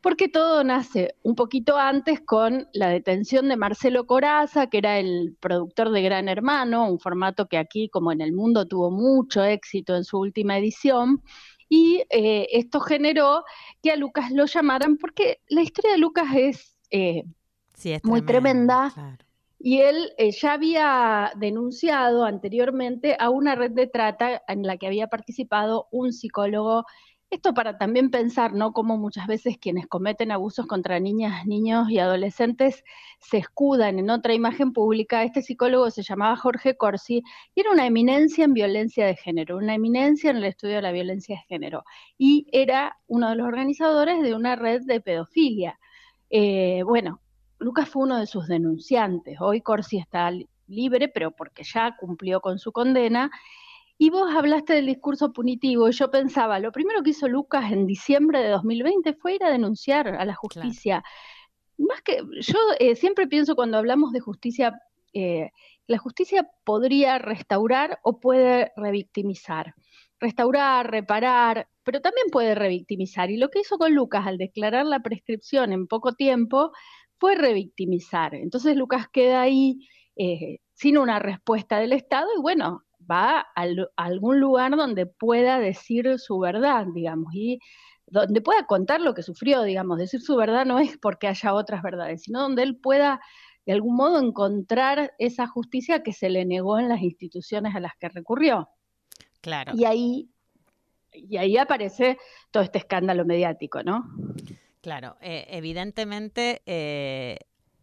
Porque 0.00 0.28
todo 0.28 0.62
nace 0.64 1.16
un 1.22 1.34
poquito 1.34 1.76
antes 1.76 2.20
con 2.20 2.68
la 2.72 2.88
detención 2.88 3.48
de 3.48 3.56
Marcelo 3.56 4.06
Coraza, 4.06 4.68
que 4.68 4.78
era 4.78 4.98
el 4.98 5.36
productor 5.40 5.90
de 5.90 6.02
Gran 6.02 6.28
Hermano, 6.28 6.88
un 6.90 7.00
formato 7.00 7.46
que 7.48 7.58
aquí, 7.58 7.88
como 7.88 8.12
en 8.12 8.20
el 8.20 8.32
mundo, 8.32 8.66
tuvo 8.66 8.90
mucho 8.90 9.42
éxito 9.42 9.96
en 9.96 10.04
su 10.04 10.18
última 10.18 10.56
edición. 10.58 11.22
Y 11.68 12.02
eh, 12.10 12.46
esto 12.52 12.80
generó 12.80 13.44
que 13.82 13.90
a 13.92 13.96
Lucas 13.96 14.30
lo 14.32 14.46
llamaran, 14.46 14.96
porque 14.98 15.40
la 15.48 15.62
historia 15.62 15.92
de 15.92 15.98
Lucas 15.98 16.28
es 16.34 16.76
eh, 16.90 17.24
Sí, 17.74 17.92
es 17.92 18.04
muy 18.04 18.22
tremenda. 18.22 18.90
claro. 18.92 19.18
y 19.60 19.78
él 19.80 20.12
eh, 20.18 20.30
ya 20.32 20.54
había 20.54 21.32
denunciado 21.36 22.24
anteriormente 22.24 23.16
a 23.18 23.30
una 23.30 23.54
red 23.54 23.72
de 23.72 23.86
trata 23.86 24.42
en 24.48 24.62
la 24.64 24.76
que 24.76 24.86
había 24.86 25.08
participado 25.08 25.86
un 25.90 26.12
psicólogo. 26.12 26.84
Esto 27.30 27.52
para 27.52 27.76
también 27.76 28.10
pensar, 28.10 28.54
¿no? 28.54 28.72
Cómo 28.72 28.96
muchas 28.96 29.26
veces 29.26 29.58
quienes 29.58 29.86
cometen 29.86 30.32
abusos 30.32 30.66
contra 30.66 30.98
niñas, 30.98 31.44
niños 31.44 31.90
y 31.90 31.98
adolescentes 31.98 32.84
se 33.18 33.36
escudan 33.36 33.98
en 33.98 34.08
otra 34.08 34.32
imagen 34.32 34.72
pública. 34.72 35.22
Este 35.24 35.42
psicólogo 35.42 35.90
se 35.90 36.02
llamaba 36.02 36.36
Jorge 36.36 36.78
Corsi 36.78 37.22
y 37.54 37.60
era 37.60 37.70
una 37.70 37.84
eminencia 37.86 38.46
en 38.46 38.54
violencia 38.54 39.04
de 39.04 39.14
género, 39.14 39.58
una 39.58 39.74
eminencia 39.74 40.30
en 40.30 40.38
el 40.38 40.44
estudio 40.44 40.76
de 40.76 40.82
la 40.82 40.90
violencia 40.92 41.36
de 41.36 41.42
género. 41.46 41.84
Y 42.16 42.46
era 42.50 42.96
uno 43.08 43.28
de 43.28 43.36
los 43.36 43.46
organizadores 43.46 44.22
de 44.22 44.34
una 44.34 44.56
red 44.56 44.80
de 44.86 45.02
pedofilia. 45.02 45.78
Eh, 46.30 46.82
bueno, 46.86 47.20
Lucas 47.58 47.90
fue 47.90 48.04
uno 48.04 48.18
de 48.18 48.26
sus 48.26 48.46
denunciantes. 48.48 49.36
Hoy 49.40 49.60
Corsi 49.60 49.98
está 49.98 50.30
li- 50.30 50.48
libre, 50.66 51.08
pero 51.08 51.32
porque 51.32 51.62
ya 51.62 51.94
cumplió 51.98 52.40
con 52.40 52.58
su 52.58 52.72
condena. 52.72 53.30
Y 54.00 54.10
vos 54.10 54.32
hablaste 54.32 54.74
del 54.74 54.86
discurso 54.86 55.32
punitivo 55.32 55.88
y 55.88 55.92
yo 55.92 56.08
pensaba, 56.08 56.60
lo 56.60 56.70
primero 56.70 57.02
que 57.02 57.10
hizo 57.10 57.26
Lucas 57.26 57.72
en 57.72 57.84
diciembre 57.84 58.40
de 58.40 58.50
2020 58.50 59.14
fue 59.14 59.34
ir 59.34 59.44
a 59.44 59.50
denunciar 59.50 60.06
a 60.06 60.24
la 60.24 60.36
justicia. 60.36 61.02
Más 61.78 62.00
que 62.02 62.22
yo 62.40 62.58
eh, 62.78 62.94
siempre 62.94 63.26
pienso 63.26 63.56
cuando 63.56 63.76
hablamos 63.76 64.12
de 64.12 64.20
justicia, 64.20 64.80
eh, 65.12 65.50
la 65.88 65.98
justicia 65.98 66.48
podría 66.64 67.18
restaurar 67.18 67.98
o 68.04 68.20
puede 68.20 68.70
revictimizar. 68.76 69.74
Restaurar, 70.20 70.90
reparar, 70.90 71.68
pero 71.82 72.00
también 72.00 72.28
puede 72.30 72.54
revictimizar. 72.54 73.30
Y 73.30 73.36
lo 73.36 73.48
que 73.48 73.60
hizo 73.60 73.78
con 73.78 73.94
Lucas 73.94 74.26
al 74.28 74.38
declarar 74.38 74.86
la 74.86 75.00
prescripción 75.00 75.72
en 75.72 75.88
poco 75.88 76.12
tiempo 76.12 76.70
fue 77.18 77.34
revictimizar. 77.34 78.36
Entonces 78.36 78.76
Lucas 78.76 79.08
queda 79.08 79.42
ahí 79.42 79.88
eh, 80.14 80.58
sin 80.74 80.98
una 80.98 81.18
respuesta 81.18 81.78
del 81.80 81.92
Estado 81.92 82.28
y 82.36 82.40
bueno, 82.40 82.84
va 83.10 83.46
a 83.54 83.66
algún 83.96 84.40
lugar 84.40 84.76
donde 84.76 85.06
pueda 85.06 85.58
decir 85.58 86.18
su 86.18 86.38
verdad, 86.38 86.86
digamos, 86.94 87.34
y 87.34 87.58
donde 88.06 88.40
pueda 88.40 88.66
contar 88.66 89.00
lo 89.00 89.14
que 89.14 89.22
sufrió, 89.22 89.62
digamos, 89.62 89.98
decir 89.98 90.20
su 90.20 90.36
verdad 90.36 90.64
no 90.64 90.78
es 90.78 90.96
porque 90.98 91.28
haya 91.28 91.54
otras 91.54 91.82
verdades, 91.82 92.22
sino 92.22 92.40
donde 92.40 92.62
él 92.62 92.76
pueda 92.76 93.20
de 93.66 93.74
algún 93.74 93.96
modo 93.96 94.18
encontrar 94.18 95.12
esa 95.18 95.46
justicia 95.46 96.02
que 96.02 96.14
se 96.14 96.30
le 96.30 96.46
negó 96.46 96.78
en 96.78 96.88
las 96.88 97.02
instituciones 97.02 97.74
a 97.74 97.80
las 97.80 97.92
que 98.00 98.08
recurrió. 98.08 98.70
Claro. 99.42 99.72
Y 99.74 99.84
ahí, 99.84 100.30
y 101.12 101.36
ahí 101.36 101.58
aparece 101.58 102.16
todo 102.50 102.62
este 102.62 102.78
escándalo 102.78 103.26
mediático, 103.26 103.82
¿no? 103.82 104.08
Claro, 104.80 105.16
eh, 105.20 105.46
evidentemente 105.50 106.62
eh, 106.64 107.36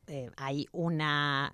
eh, 0.07 0.31
hay 0.37 0.65
una 0.71 1.53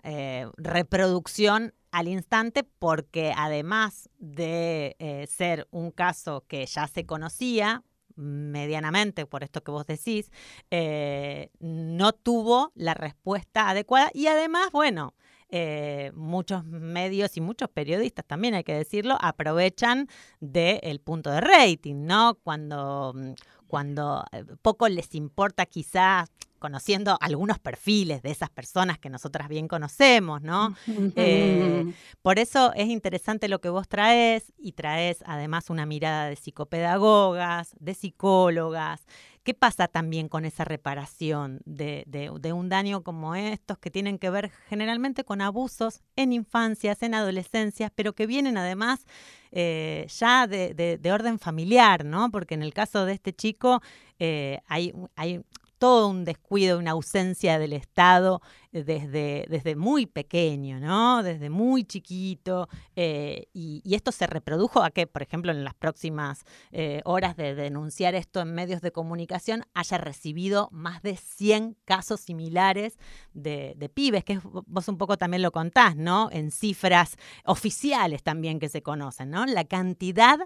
reproducción 0.56 1.74
al 1.92 2.08
instante 2.08 2.64
porque 2.64 3.34
además 3.36 4.10
de 4.18 4.96
eh, 5.00 5.28
ser 5.28 5.68
un 5.72 5.92
caso 5.92 6.46
que 6.48 6.66
ya 6.66 6.88
se 6.88 7.06
conocía 7.06 7.84
medianamente, 8.16 9.26
por 9.26 9.44
esto 9.44 9.64
que 9.64 9.72
vos 9.72 9.86
decís, 9.86 10.32
eh, 10.70 11.50
no 11.60 12.14
tuvo 12.14 12.72
la 12.76 12.94
respuesta 12.94 13.70
adecuada 13.70 14.10
y 14.14 14.28
además, 14.28 14.70
bueno, 14.72 15.14
eh, 15.50 16.12
muchos 16.16 16.64
medios 16.64 17.36
y 17.36 17.42
muchos 17.42 17.70
periodistas 17.70 18.26
también, 18.26 18.54
hay 18.54 18.64
que 18.64 18.74
decirlo, 18.74 19.18
aprovechan 19.20 20.08
del 20.40 21.02
punto 21.02 21.30
de 21.30 21.42
rating, 21.42 22.06
¿no? 22.06 22.36
Cuando, 22.44 23.14
mm, 23.16 23.34
cuando 23.68 24.24
poco 24.62 24.88
les 24.88 25.14
importa 25.16 25.66
quizás 25.66 26.30
conociendo 26.62 27.18
algunos 27.20 27.60
perfiles 27.60 28.22
de 28.22 28.32
esas 28.32 28.50
personas 28.50 28.98
que 29.00 29.10
nosotras 29.10 29.50
bien 29.50 29.68
conocemos, 29.68 30.42
¿no? 30.42 30.74
Eh, 31.18 31.84
por 32.22 32.40
eso 32.40 32.72
es 32.76 32.88
interesante 32.88 33.50
lo 33.50 33.60
que 33.60 33.68
vos 33.70 33.90
traes 33.90 34.54
y 34.58 34.72
traes 34.72 35.24
además 35.26 35.70
una 35.70 35.86
mirada 35.86 36.28
de 36.30 36.38
psicopedagogas, 36.38 37.76
de 37.80 37.94
psicólogas. 37.94 39.06
¿Qué 39.44 39.56
pasa 39.56 39.88
también 39.88 40.30
con 40.30 40.46
esa 40.46 40.64
reparación 40.66 41.62
de, 41.66 42.04
de- 42.06 42.32
de 42.40 42.54
un 42.54 42.70
daño 42.70 43.02
como 43.04 43.34
estos 43.34 43.80
que 43.80 43.90
tienen 43.90 44.20
que 44.20 44.30
ver 44.30 44.52
generalmente 44.70 45.24
con 45.24 45.42
abusos 45.42 46.02
en 46.16 46.32
infancias, 46.32 47.02
en 47.02 47.16
adolescencias, 47.16 47.92
pero 47.96 48.14
que 48.14 48.28
vienen 48.28 48.56
además 48.58 49.04
eh, 49.52 50.06
ya 50.20 50.46
de, 50.46 50.76
de- 50.76 50.98
de 51.00 51.12
orden 51.12 51.40
familiar, 51.40 52.06
¿no? 52.06 52.30
Porque 52.30 52.54
en 52.54 52.62
el 52.62 52.72
caso 52.74 53.06
de 53.06 53.14
este 53.14 53.34
chico 53.34 53.82
eh, 54.20 54.60
hay, 54.68 54.94
hay 55.16 55.42
todo 55.82 56.10
un 56.10 56.26
descuido, 56.26 56.78
una 56.78 56.92
ausencia 56.92 57.58
del 57.58 57.74
Estado 57.74 58.40
desde, 58.72 59.48
desde 59.50 59.76
muy 59.76 60.06
pequeño, 60.06 60.80
¿no? 60.80 61.24
Desde 61.24 61.50
muy 61.50 61.86
chiquito. 61.86 62.70
eh, 62.96 63.48
y, 63.52 63.82
esto 63.96 64.12
se 64.12 64.28
reprodujo 64.28 64.84
a 64.84 64.92
que, 64.92 65.08
por 65.08 65.24
ejemplo, 65.24 65.52
en 65.52 65.64
las 65.64 65.74
próximas 65.74 66.46
eh, 66.72 67.02
horas 67.04 67.36
de 67.36 67.56
denunciar 67.56 68.14
esto 68.14 68.42
en 68.42 68.54
medios 68.54 68.82
de 68.82 68.92
comunicación, 68.92 69.64
haya 69.74 69.98
recibido 69.98 70.70
más 70.72 71.02
de 71.02 71.18
100 71.18 71.76
casos 71.84 72.22
similares 72.22 73.00
de, 73.34 73.74
de 73.76 73.90
pibes, 73.90 74.24
que 74.24 74.40
vos 74.44 74.88
un 74.88 75.00
poco 75.00 75.18
también 75.18 75.42
lo 75.42 75.52
contás, 75.52 75.96
¿no? 75.96 76.30
En 76.32 76.52
cifras 76.52 77.18
oficiales 77.44 78.22
también 78.22 78.60
que 78.60 78.70
se 78.70 78.84
conocen, 78.84 79.32
¿no? 79.32 79.48
La 79.48 79.64
cantidad 79.64 80.38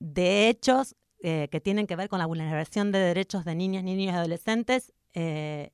de 0.00 0.48
hechos 0.48 0.96
eh, 1.24 1.48
que 1.50 1.60
tienen 1.60 1.88
que 1.88 1.96
ver 1.96 2.08
con 2.10 2.20
la 2.20 2.26
vulneración 2.26 2.92
de 2.92 3.00
derechos 3.00 3.44
de 3.46 3.56
niñas, 3.56 3.84
niños 3.84 4.14
y 4.14 4.16
adolescentes 4.16 4.94
eh, 5.14 5.72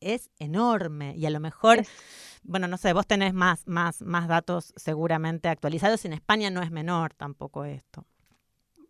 es 0.00 0.30
enorme 0.38 1.14
y 1.16 1.26
a 1.26 1.30
lo 1.30 1.40
mejor, 1.40 1.82
Es- 1.82 1.92
bueno, 2.44 2.68
no 2.68 2.78
sé, 2.78 2.92
vos 2.94 3.06
tenés 3.08 3.34
más, 3.34 3.66
más, 3.68 4.02
más 4.02 4.28
datos 4.28 4.72
seguramente 4.76 5.48
actualizados. 5.48 6.04
En 6.06 6.14
España 6.14 6.50
no 6.50 6.62
es 6.62 6.70
menor 6.72 7.14
tampoco 7.14 7.64
esto. 7.66 8.06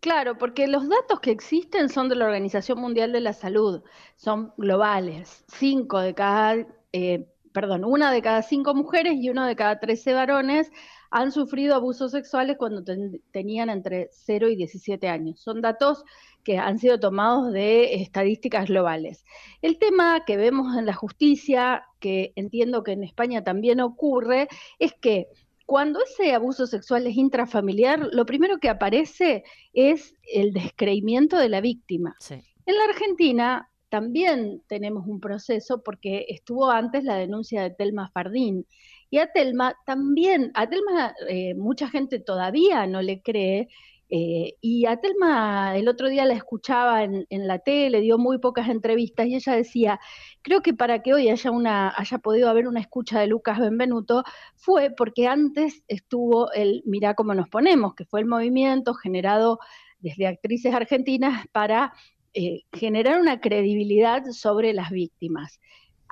Claro, 0.01 0.37
porque 0.37 0.67
los 0.67 0.87
datos 0.89 1.19
que 1.21 1.31
existen 1.31 1.87
son 1.89 2.09
de 2.09 2.15
la 2.15 2.25
Organización 2.25 2.79
Mundial 2.79 3.11
de 3.13 3.21
la 3.21 3.33
Salud, 3.33 3.83
son 4.17 4.53
globales. 4.57 5.45
Cinco 5.47 5.99
de 5.99 6.13
cada, 6.13 6.67
eh, 6.91 7.25
perdón, 7.53 7.85
una 7.85 8.11
de 8.11 8.21
cada 8.21 8.41
cinco 8.43 8.75
mujeres 8.75 9.13
y 9.15 9.29
uno 9.29 9.45
de 9.45 9.55
cada 9.55 9.79
trece 9.79 10.13
varones 10.13 10.71
han 11.15 11.31
sufrido 11.31 11.75
abusos 11.75 12.11
sexuales 12.11 12.57
cuando 12.57 12.83
ten- 12.83 13.21
tenían 13.31 13.69
entre 13.69 14.09
0 14.11 14.49
y 14.49 14.55
17 14.55 15.07
años. 15.07 15.39
Son 15.39 15.61
datos 15.61 16.03
que 16.43 16.57
han 16.57 16.79
sido 16.79 16.99
tomados 16.99 17.53
de 17.53 17.95
estadísticas 18.01 18.67
globales. 18.67 19.23
El 19.61 19.77
tema 19.77 20.25
que 20.25 20.37
vemos 20.37 20.75
en 20.75 20.87
la 20.87 20.93
justicia, 20.93 21.83
que 21.99 22.33
entiendo 22.35 22.83
que 22.83 22.93
en 22.93 23.03
España 23.03 23.43
también 23.43 23.79
ocurre, 23.79 24.47
es 24.79 24.93
que 24.93 25.27
cuando 25.67 25.99
ese 26.03 26.33
abuso 26.33 26.65
sexual 26.65 27.05
es 27.07 27.15
intrafamiliar, 27.15 28.09
lo 28.11 28.25
primero 28.25 28.57
que 28.57 28.69
aparece 28.69 29.43
es 29.71 30.15
el 30.33 30.51
descreimiento 30.51 31.37
de 31.37 31.49
la 31.49 31.61
víctima. 31.61 32.15
Sí. 32.19 32.35
En 32.65 32.75
la 32.75 32.85
Argentina 32.85 33.69
también 33.89 34.63
tenemos 34.67 35.05
un 35.07 35.19
proceso 35.19 35.83
porque 35.83 36.25
estuvo 36.27 36.71
antes 36.71 37.03
la 37.03 37.15
denuncia 37.15 37.61
de 37.61 37.69
Telma 37.69 38.09
Fardín. 38.09 38.65
Y 39.13 39.19
a 39.19 39.27
Telma 39.27 39.75
también, 39.85 40.49
a 40.55 40.67
Telma 40.67 41.13
eh, 41.29 41.53
mucha 41.53 41.87
gente 41.87 42.17
todavía 42.17 42.87
no 42.87 43.03
le 43.03 43.21
cree, 43.21 43.67
eh, 44.09 44.55
y 44.59 44.87
a 44.87 44.97
Telma 44.97 45.77
el 45.77 45.87
otro 45.87 46.09
día 46.09 46.25
la 46.25 46.33
escuchaba 46.33 47.03
en, 47.03 47.27
la 47.29 47.59
tele, 47.59 48.01
dio 48.01 48.17
muy 48.17 48.39
pocas 48.39 48.69
entrevistas 48.69 49.27
y 49.27 49.35
ella 49.35 49.53
decía, 49.55 49.99
creo 50.41 50.61
que 50.63 50.73
para 50.73 51.03
que 51.03 51.13
hoy 51.13 51.29
haya, 51.29 51.51
una, 51.51 51.93
haya 51.95 52.17
podido 52.17 52.49
haber 52.49 52.67
una 52.67 52.79
escucha 52.79 53.19
de 53.19 53.27
Lucas 53.27 53.59
Benvenuto 53.59 54.23
fue 54.55 54.89
porque 54.89 55.27
antes 55.27 55.83
estuvo 55.87 56.51
el 56.51 56.81
Mirá 56.87 57.13
cómo 57.13 57.35
nos 57.35 57.49
ponemos, 57.49 57.93
que 57.93 58.05
fue 58.05 58.19
el 58.19 58.25
movimiento 58.25 58.95
generado 58.95 59.59
desde 59.99 60.25
actrices 60.25 60.73
argentinas 60.73 61.45
para 61.51 61.93
eh, 62.33 62.61
generar 62.73 63.21
una 63.21 63.39
credibilidad 63.39 64.23
sobre 64.31 64.73
las 64.73 64.89
víctimas. 64.89 65.59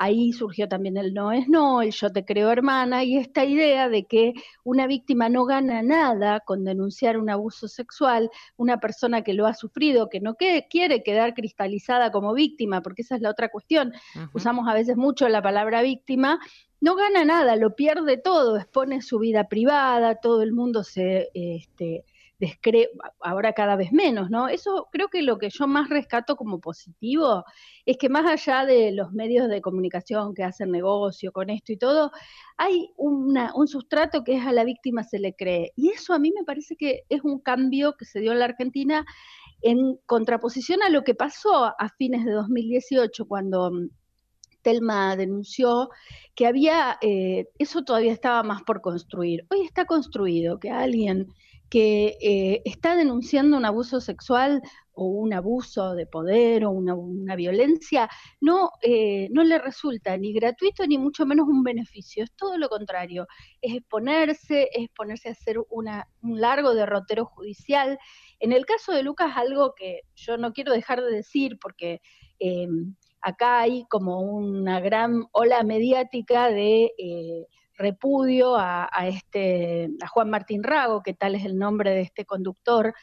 Ahí 0.04 0.34
surgió 0.34 0.68
también 0.68 0.97
el 0.97 1.14
no 1.14 1.32
es 1.32 1.47
no, 1.47 1.84
el 1.84 1.91
yo 1.91 2.12
te 2.12 2.26
creo 2.26 2.49
hermana 2.49 3.04
y 3.04 3.18
esta 3.18 3.45
idea 3.45 3.88
de 3.88 4.06
que 4.06 4.34
una 4.64 4.88
víctima 4.88 5.30
no 5.30 5.45
gana 5.45 5.84
nada 5.84 6.39
con 6.39 6.64
denunciar 6.64 7.20
un 7.20 7.30
abuso 7.30 7.68
sexual, 7.68 8.32
una 8.58 8.80
persona 8.80 9.22
que 9.22 9.36
lo 9.36 9.45
ha 9.45 9.54
sufrido, 9.54 10.10
que 10.10 10.20
no 10.20 10.34
quiere 10.34 11.04
quedar 11.04 11.36
cristalizada 11.36 12.12
como 12.12 12.34
víctima, 12.34 12.82
porque 12.82 13.04
esa 13.04 13.16
es 13.16 13.22
la 13.22 13.30
otra 13.30 13.49
cuestión. 13.49 13.93
Usamos 14.34 14.68
a 14.68 14.74
veces 14.74 14.97
mucho 14.97 15.30
la 15.30 15.43
palabra 15.43 15.84
víctima, 15.84 16.39
no 16.80 16.95
gana 16.95 17.24
nada, 17.24 17.56
lo 17.56 17.76
pierde 17.76 18.18
todo, 18.18 18.58
expone 18.58 19.04
su 19.04 19.20
vida 19.20 19.49
privada, 19.49 20.16
todo 20.16 20.41
el 20.41 20.52
mundo 20.52 20.84
se 20.84 21.30
este, 21.36 22.06
ahora 23.21 23.53
cada 23.53 23.75
vez 23.75 23.91
menos, 23.91 24.29
¿no? 24.29 24.47
Eso 24.47 24.87
creo 24.91 25.09
que 25.09 25.21
lo 25.21 25.37
que 25.37 25.49
yo 25.49 25.67
más 25.67 25.89
rescato 25.89 26.35
como 26.35 26.59
positivo 26.59 27.43
es 27.85 27.97
que 27.97 28.09
más 28.09 28.25
allá 28.25 28.65
de 28.65 28.91
los 28.91 29.11
medios 29.11 29.47
de 29.47 29.61
comunicación 29.61 30.33
que 30.33 30.43
hacen 30.43 30.71
negocio 30.71 31.31
con 31.31 31.49
esto 31.49 31.71
y 31.71 31.77
todo, 31.77 32.11
hay 32.57 32.91
un 32.97 33.67
sustrato 33.67 34.23
que 34.23 34.35
es 34.35 34.45
a 34.45 34.51
la 34.51 34.63
víctima 34.63 35.03
se 35.03 35.19
le 35.19 35.35
cree. 35.35 35.71
Y 35.75 35.89
eso 35.89 36.13
a 36.13 36.19
mí 36.19 36.31
me 36.35 36.43
parece 36.43 36.75
que 36.75 37.03
es 37.09 37.21
un 37.23 37.39
cambio 37.39 37.95
que 37.97 38.05
se 38.05 38.19
dio 38.19 38.31
en 38.31 38.39
la 38.39 38.45
Argentina 38.45 39.05
en 39.61 39.97
contraposición 40.05 40.81
a 40.83 40.89
lo 40.89 41.03
que 41.03 41.15
pasó 41.15 41.65
a 41.65 41.89
fines 41.97 42.25
de 42.25 42.31
2018 42.31 43.25
cuando 43.27 43.71
mm, 43.71 43.89
Telma 44.61 45.15
denunció 45.15 45.89
que 46.35 46.47
había, 46.47 46.97
eh, 47.01 47.47
eso 47.57 47.83
todavía 47.83 48.11
estaba 48.11 48.43
más 48.43 48.63
por 48.63 48.81
construir. 48.81 49.45
Hoy 49.49 49.61
está 49.61 49.85
construido 49.85 50.59
que 50.59 50.69
alguien 50.69 51.27
que 51.72 52.17
eh, 52.22 52.61
está 52.65 52.97
denunciando 52.97 53.55
un 53.55 53.63
abuso 53.63 54.01
sexual 54.01 54.61
o 54.91 55.05
un 55.05 55.34
abuso 55.34 55.95
de 55.95 56.05
poder 56.05 56.65
o 56.65 56.72
una, 56.72 57.36
violencia, 57.38 58.09
no, 58.41 58.72
eh, 58.82 59.30
no 59.32 59.41
le 59.45 59.57
resulta 59.57 60.17
ni 60.17 60.34
gratuito 60.34 60.86
ni 60.86 60.97
mucho 60.97 61.26
menos 61.26 61.47
un 61.47 61.63
beneficio, 61.63 62.26
es 62.26 62.34
todo 62.36 62.57
lo 62.57 62.67
contrario, 62.67 63.26
es 63.61 63.74
exponerse, 63.74 64.67
es 64.74 64.89
ponerse 64.89 65.30
a 65.30 65.32
hacer 65.32 65.59
una, 65.69 66.09
un 66.22 66.41
largo 66.41 66.76
derrotero 66.76 67.24
judicial. 67.26 67.97
En 68.39 68.51
el 68.51 68.65
caso 68.65 68.91
de 68.91 69.03
Lucas, 69.03 69.32
algo 69.38 69.74
que 69.74 70.01
yo 70.13 70.36
no 70.38 70.51
quiero 70.51 70.74
dejar 70.74 71.01
de 71.01 71.11
decir 71.11 71.57
porque... 71.59 72.01
Eh, 72.39 72.67
acá 73.24 73.59
hay 73.59 73.86
como 73.88 74.19
una 74.19 74.80
gran 74.80 75.26
ola 75.32 75.61
mediática 75.61 76.49
de 76.49 76.91
repudio 77.82 78.55
a, 78.57 78.89
este, 79.07 79.89
a 80.01 80.07
Juan 80.07 80.29
Martín 80.29 80.63
Rago, 80.63 81.01
que 81.03 81.13
tal 81.13 81.36
es 81.36 81.45
el 81.45 81.57
nombre 81.57 81.91
de 81.91 82.01
este 82.01 82.25
conductor, 82.25 82.93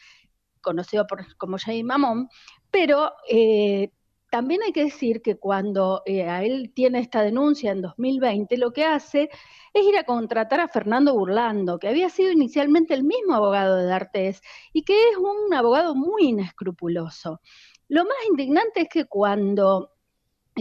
conocido 0.61 1.07
como 1.37 1.59
Jay 1.59 1.83
Mamón, 1.83 2.29
pero 2.71 3.13
eh, 3.29 3.91
también 4.31 4.63
hay 4.63 4.73
que 4.73 4.85
decir 4.85 5.23
que 5.23 5.37
cuando 5.37 6.03
eh, 6.05 6.29
a 6.29 6.45
él 6.45 6.73
tiene 6.75 7.01
esta 7.01 7.23
denuncia 7.23 7.73
en 7.73 7.81
2020, 7.83 8.59
lo 8.59 8.73
que 8.73 8.85
hace 8.85 9.31
es 9.73 9.85
ir 9.85 9.97
a 9.97 10.05
contratar 10.05 10.61
a 10.61 10.69
Fernando 10.69 11.15
Burlando, 11.15 11.79
que 11.79 11.89
había 11.89 12.11
sido 12.11 12.31
inicialmente 12.31 12.95
el 12.95 13.05
mismo 13.05 13.35
abogado 13.35 13.77
de 13.77 13.87
D'Artés 13.87 14.43
y 14.73 14.83
que 14.83 15.11
es 15.11 15.17
un 15.17 15.55
abogado 15.55 15.95
muy 15.95 16.27
inescrupuloso. 16.27 17.41
Lo 17.89 18.05
más 18.05 18.17
indignante 18.29 18.83
es 18.83 18.89
que 18.89 19.07
cuando 19.07 19.93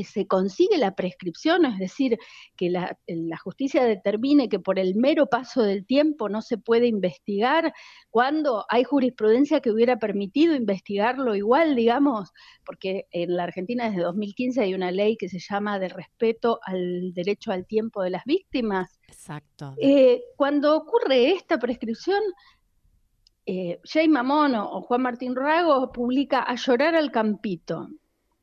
se 0.03 0.27
consigue 0.27 0.77
la 0.77 0.95
prescripción, 0.95 1.65
es 1.65 1.79
decir, 1.79 2.17
que 2.55 2.69
la, 2.69 2.97
justicia 3.43 3.83
determine 3.83 4.49
que 4.49 4.59
por 4.59 4.79
el 4.79 4.95
mero 4.95 5.27
paso 5.27 5.61
del 5.61 5.85
tiempo 5.85 6.29
no 6.29 6.41
se 6.41 6.57
puede 6.57 6.87
investigar, 6.87 7.73
cuando 8.09 8.65
hay 8.69 8.83
jurisprudencia 8.83 9.61
que 9.61 9.71
hubiera 9.71 9.97
permitido 9.97 10.55
investigarlo 10.55 11.35
igual, 11.35 11.75
digamos, 11.75 12.31
porque 12.65 13.05
en 13.11 13.35
la 13.35 13.43
Argentina 13.43 13.89
desde 13.89 14.03
2015 14.03 14.61
hay 14.61 14.73
una 14.73 14.91
ley 14.91 15.17
que 15.17 15.29
se 15.29 15.39
llama 15.39 15.79
de 15.79 15.89
respeto 15.89 16.59
al 16.63 17.13
derecho 17.13 17.51
al 17.51 17.65
tiempo 17.65 18.01
de 18.01 18.09
las 18.09 18.23
víctimas. 18.25 18.99
Exacto. 19.07 19.75
Eh, 19.81 20.23
cuando 20.35 20.75
ocurre 20.75 21.31
esta 21.31 21.57
prescripción, 21.57 22.21
eh, 23.45 23.79
Jay 23.83 24.07
Mamón 24.09 24.55
o 24.55 24.81
Juan 24.81 25.01
Martín 25.03 25.35
Rago 25.35 25.91
publica 25.93 26.41
A 26.41 26.55
llorar 26.55 26.95
al 26.95 27.11
campito 27.11 27.87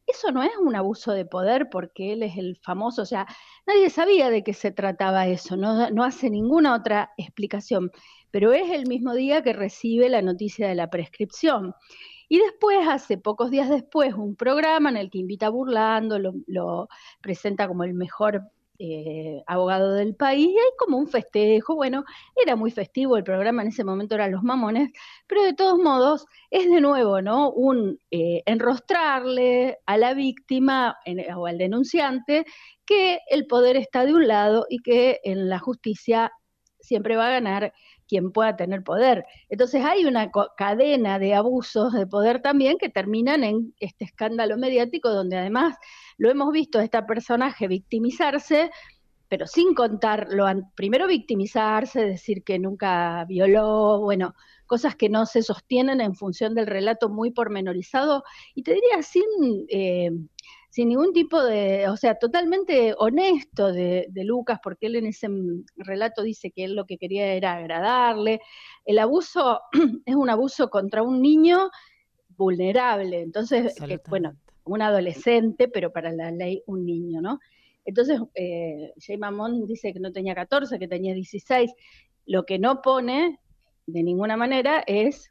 eso 0.06 0.32
no 0.32 0.42
es 0.42 0.52
un 0.60 0.76
abuso 0.76 1.12
de 1.12 1.24
poder 1.24 1.68
porque 1.70 2.12
él 2.12 2.22
es 2.22 2.36
el 2.36 2.56
famoso, 2.62 3.02
o 3.02 3.06
sea, 3.06 3.26
nadie 3.66 3.90
sabía 3.90 4.30
de 4.30 4.42
qué 4.42 4.52
se 4.52 4.70
trataba 4.70 5.26
eso, 5.26 5.56
no, 5.56 5.90
no 5.90 6.04
hace 6.04 6.30
ninguna 6.30 6.74
otra 6.74 7.12
explicación, 7.16 7.90
pero 8.30 8.52
es 8.52 8.70
el 8.70 8.86
mismo 8.86 9.14
día 9.14 9.42
que 9.42 9.52
recibe 9.52 10.08
la 10.08 10.22
noticia 10.22 10.68
de 10.68 10.74
la 10.74 10.90
prescripción. 10.90 11.74
Y 12.28 12.38
después, 12.38 12.78
hace 12.88 13.18
pocos 13.18 13.50
días 13.50 13.68
después, 13.68 14.14
un 14.14 14.34
programa 14.34 14.90
en 14.90 14.96
el 14.96 15.10
que 15.10 15.18
invita 15.18 15.46
a 15.46 15.50
Burlando, 15.50 16.18
lo, 16.18 16.32
lo 16.46 16.88
presenta 17.20 17.68
como 17.68 17.84
el 17.84 17.94
mejor 17.94 18.42
eh, 18.78 19.42
abogado 19.46 19.92
del 19.92 20.16
país, 20.16 20.48
y 20.48 20.58
hay 20.58 20.70
como 20.78 20.98
un 20.98 21.08
festejo, 21.08 21.76
bueno, 21.76 22.04
era 22.36 22.56
muy 22.56 22.70
festivo 22.70 23.16
el 23.16 23.24
programa, 23.24 23.62
en 23.62 23.68
ese 23.68 23.84
momento 23.84 24.14
eran 24.16 24.32
los 24.32 24.42
mamones, 24.42 24.90
pero 25.26 25.42
de 25.44 25.54
todos 25.54 25.78
modos 25.78 26.26
es 26.50 26.70
de 26.70 26.80
nuevo, 26.80 27.22
¿no? 27.22 27.50
Un 27.50 28.00
eh, 28.10 28.42
enrostrarle 28.46 29.78
a 29.86 29.96
la 29.96 30.14
víctima 30.14 30.96
o 31.36 31.46
al 31.46 31.58
denunciante 31.58 32.44
que 32.86 33.20
el 33.28 33.46
poder 33.46 33.76
está 33.76 34.04
de 34.04 34.14
un 34.14 34.26
lado 34.26 34.66
y 34.68 34.78
que 34.80 35.20
en 35.24 35.48
la 35.48 35.58
justicia 35.58 36.32
siempre 36.80 37.16
va 37.16 37.28
a 37.28 37.32
ganar 37.32 37.72
quien 38.08 38.32
pueda 38.32 38.56
tener 38.56 38.82
poder. 38.82 39.24
Entonces 39.48 39.84
hay 39.84 40.04
una 40.04 40.30
cadena 40.56 41.18
de 41.18 41.34
abusos 41.34 41.92
de 41.92 42.06
poder 42.06 42.42
también 42.42 42.78
que 42.78 42.88
terminan 42.88 43.44
en 43.44 43.74
este 43.80 44.04
escándalo 44.04 44.56
mediático 44.56 45.10
donde 45.10 45.38
además 45.38 45.76
lo 46.16 46.30
hemos 46.30 46.52
visto 46.52 46.78
a 46.78 46.84
este 46.84 47.02
personaje 47.02 47.68
victimizarse, 47.68 48.70
pero 49.28 49.46
sin 49.46 49.74
contar 49.74 50.28
lo 50.30 50.46
primero 50.74 51.06
victimizarse, 51.06 52.04
decir 52.04 52.44
que 52.44 52.58
nunca 52.58 53.24
violó, 53.24 54.00
bueno, 54.00 54.34
cosas 54.66 54.96
que 54.96 55.08
no 55.08 55.26
se 55.26 55.42
sostienen 55.42 56.00
en 56.00 56.14
función 56.14 56.54
del 56.54 56.66
relato 56.66 57.08
muy 57.08 57.30
pormenorizado 57.30 58.24
y 58.54 58.62
te 58.62 58.74
diría 58.74 59.02
sin 59.02 59.66
eh, 59.68 60.10
sin 60.74 60.88
ningún 60.88 61.12
tipo 61.12 61.40
de, 61.40 61.88
o 61.88 61.96
sea, 61.96 62.16
totalmente 62.16 62.96
honesto 62.98 63.72
de, 63.72 64.08
Lucas, 64.12 64.58
porque 64.60 64.86
él 64.86 64.96
en 64.96 65.06
ese 65.06 65.28
relato 65.76 66.24
dice 66.24 66.50
que 66.50 66.64
él 66.64 66.74
lo 66.74 66.84
que 66.84 66.98
quería 66.98 67.32
era 67.32 67.54
agradarle. 67.54 68.40
El 68.84 68.98
abuso 68.98 69.60
es 70.04 70.16
un 70.16 70.30
abuso 70.30 70.70
contra 70.70 71.04
un 71.04 71.22
niño 71.22 71.70
vulnerable, 72.36 73.20
entonces, 73.20 73.80
eh, 73.88 74.00
bueno, 74.08 74.36
un 74.64 74.82
adolescente, 74.82 75.68
pero 75.68 75.92
para 75.92 76.10
la 76.10 76.32
ley 76.32 76.64
un 76.66 76.84
niño, 76.84 77.20
¿no? 77.20 77.38
Entonces, 77.84 78.20
eh, 78.34 78.92
Jay 78.98 79.16
Mamón 79.16 79.68
dice 79.68 79.92
que 79.92 80.00
no 80.00 80.10
tenía 80.10 80.34
14, 80.34 80.80
que 80.80 80.88
tenía 80.88 81.14
16. 81.14 81.72
Lo 82.26 82.46
que 82.46 82.58
no 82.58 82.82
pone 82.82 83.38
de 83.86 84.02
ninguna 84.02 84.36
manera 84.36 84.82
es 84.88 85.30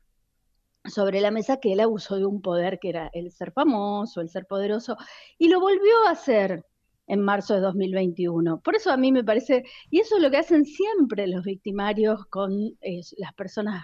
sobre 0.86 1.22
la 1.22 1.32
mesa 1.32 1.58
que 1.58 1.74
él 1.74 1.80
abusó 1.80 2.18
de 2.18 2.26
un 2.26 2.42
poder 2.42 2.80
que 2.80 2.90
era 2.90 3.10
el 3.14 3.32
ser 3.32 3.52
famoso, 3.52 4.22
el 4.22 4.30
ser 4.30 4.46
poderoso, 4.46 4.98
y 5.38 5.50
lo 5.50 5.60
volvió 5.60 6.08
a 6.08 6.12
hacer 6.12 6.66
en 7.08 7.22
marzo 7.22 7.56
de 7.56 7.62
2021. 7.62 8.62
Por 8.62 8.76
eso 8.76 8.92
a 8.92 8.98
mí 8.98 9.12
me 9.12 9.24
parece, 9.24 9.64
y 9.90 10.00
eso 10.00 10.18
es 10.18 10.22
lo 10.22 10.32
que 10.32 10.38
hacen 10.38 10.66
siempre 10.66 11.28
los 11.28 11.44
victimarios 11.44 12.26
con 12.28 12.54
eh, 12.82 13.02
las 13.18 13.34
personas, 13.34 13.84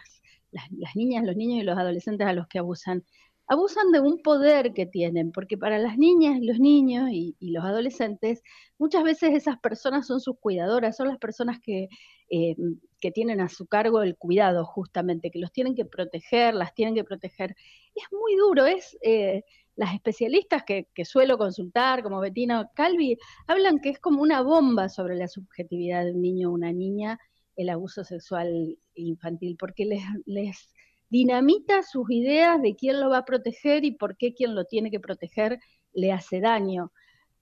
las, 0.52 0.96
niñas, 0.96 1.26
los 1.26 1.36
niños 1.36 1.62
y 1.62 1.66
los 1.66 1.78
adolescentes 1.78 2.28
a 2.28 2.34
los 2.34 2.48
que 2.48 2.60
abusan. 2.60 3.04
Abusan 3.50 3.92
de 3.92 4.00
un 4.00 4.22
poder 4.22 4.74
que 4.74 4.86
tienen, 4.86 5.32
porque 5.32 5.58
para 5.58 5.80
las 5.80 5.98
niñas 5.98 6.40
los 6.42 6.60
niños 6.60 7.10
y, 7.12 7.36
los 7.42 7.66
adolescentes, 7.66 8.44
muchas 8.78 9.04
veces 9.04 9.32
esas 9.34 9.60
personas 9.60 10.08
son 10.08 10.22
sus 10.22 10.38
cuidadoras, 10.40 10.96
son 10.96 11.08
las 11.08 11.18
personas 11.18 11.60
que 11.60 11.90
eh, 12.32 12.56
que 13.00 13.12
tienen 13.12 13.42
a 13.42 13.50
su 13.50 13.66
cargo 13.68 14.02
el 14.04 14.18
cuidado, 14.18 14.66
justamente, 14.66 15.32
que 15.32 15.40
los 15.40 15.52
tienen 15.52 15.76
que 15.76 15.86
proteger, 15.86 16.54
las 16.54 16.74
tienen 16.74 16.96
que 16.96 17.04
proteger. 17.04 17.56
Es 17.96 18.04
muy 18.12 18.36
duro, 18.36 18.66
es 18.66 18.98
eh, 19.02 19.44
las 19.76 19.94
especialistas 19.94 20.64
que, 20.64 20.88
suelo 21.06 21.38
consultar, 21.38 22.04
como 22.04 22.20
Bettina 22.20 22.70
Calvi, 22.76 23.18
hablan 23.48 23.80
que 23.80 23.90
es 23.90 24.00
como 24.00 24.22
una 24.22 24.42
bomba 24.42 24.90
sobre 24.90 25.16
la 25.16 25.28
subjetividad 25.28 26.04
de 26.04 26.12
un 26.12 26.22
niño 26.22 26.50
o 26.50 26.54
una 26.54 26.74
niña 26.74 27.20
el 27.56 27.70
abuso 27.70 28.04
sexual 28.04 28.78
infantil, 28.94 29.58
porque 29.58 29.86
les 30.26 30.70
dinamita 31.10 31.84
sus 31.84 32.10
ideas 32.12 32.62
de 32.62 32.76
quién 32.76 33.00
lo 33.00 33.10
va 33.10 33.20
a 33.20 33.26
proteger 33.26 33.84
y 33.86 33.92
por 33.92 34.18
qué 34.18 34.34
quién 34.34 34.56
lo 34.56 34.66
tiene 34.66 34.92
que 34.92 35.00
proteger 35.00 35.60
le 35.94 36.12
hace 36.12 36.40
daño. 36.40 36.92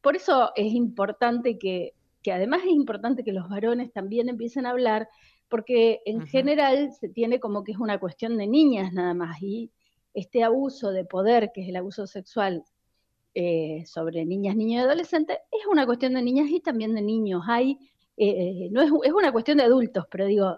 Por 0.01 0.15
eso 0.15 0.51
es 0.55 0.73
importante 0.73 1.57
que, 1.57 1.93
que 2.23 2.31
además 2.31 2.61
es 2.63 2.71
importante 2.71 3.23
que 3.23 3.33
los 3.33 3.49
varones 3.49 3.91
también 3.91 4.29
empiecen 4.29 4.65
a 4.65 4.71
hablar, 4.71 5.09
porque 5.49 6.01
en 6.05 6.25
general 6.27 6.91
se 6.93 7.09
tiene 7.09 7.39
como 7.39 7.63
que 7.63 7.71
es 7.71 7.77
una 7.77 7.99
cuestión 7.99 8.37
de 8.37 8.47
niñas 8.47 8.93
nada 8.93 9.13
más, 9.13 9.41
y 9.41 9.71
este 10.13 10.43
abuso 10.43 10.91
de 10.91 11.05
poder, 11.05 11.51
que 11.53 11.61
es 11.61 11.69
el 11.69 11.75
abuso 11.75 12.07
sexual 12.07 12.63
eh, 13.35 13.83
sobre 13.85 14.25
niñas, 14.25 14.55
niños 14.55 14.81
y 14.81 14.85
adolescentes, 14.85 15.37
es 15.51 15.67
una 15.67 15.85
cuestión 15.85 16.13
de 16.13 16.23
niñas 16.23 16.49
y 16.49 16.59
también 16.59 16.95
de 16.95 17.01
niños. 17.01 17.43
Hay, 17.47 17.77
eh, 18.17 18.69
no 18.71 18.81
es, 18.81 18.91
es, 19.03 19.13
una 19.13 19.31
cuestión 19.31 19.57
de 19.57 19.65
adultos, 19.65 20.05
pero 20.09 20.25
digo, 20.25 20.57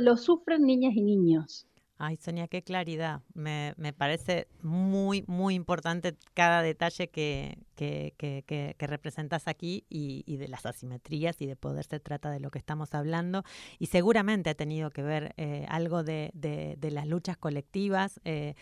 lo 0.00 0.16
sufren 0.16 0.66
niñas 0.66 0.94
y 0.94 1.02
niños. 1.02 1.66
Ay, 2.02 2.16
Sonia, 2.16 2.48
qué 2.48 2.62
claridad. 2.62 3.20
Me, 3.34 3.74
me 3.76 3.92
parece 3.92 4.48
muy, 4.62 5.22
muy 5.26 5.54
importante 5.54 6.16
cada 6.32 6.62
detalle 6.62 7.08
que, 7.10 7.58
que, 7.76 8.14
que, 8.16 8.86
representas 8.86 9.46
aquí 9.46 9.84
y, 9.90 10.24
y, 10.26 10.38
de 10.38 10.48
las 10.48 10.64
asimetrías 10.64 11.42
y 11.42 11.46
de 11.46 11.56
poder 11.56 11.84
se 11.84 12.00
trata 12.00 12.30
de 12.30 12.40
lo 12.40 12.50
que 12.50 12.58
estamos 12.58 12.94
hablando. 12.94 13.44
Y 13.78 13.88
seguramente 13.88 14.48
ha 14.48 14.54
tenido 14.54 14.90
que 14.90 15.02
ver 15.02 15.34
eh, 15.36 15.66
algo 15.68 16.02
de, 16.02 16.30
de, 16.32 16.76
de, 16.78 16.90
las 16.90 17.06
luchas 17.06 17.36
colectivas. 17.36 18.18
Eh, 18.24 18.54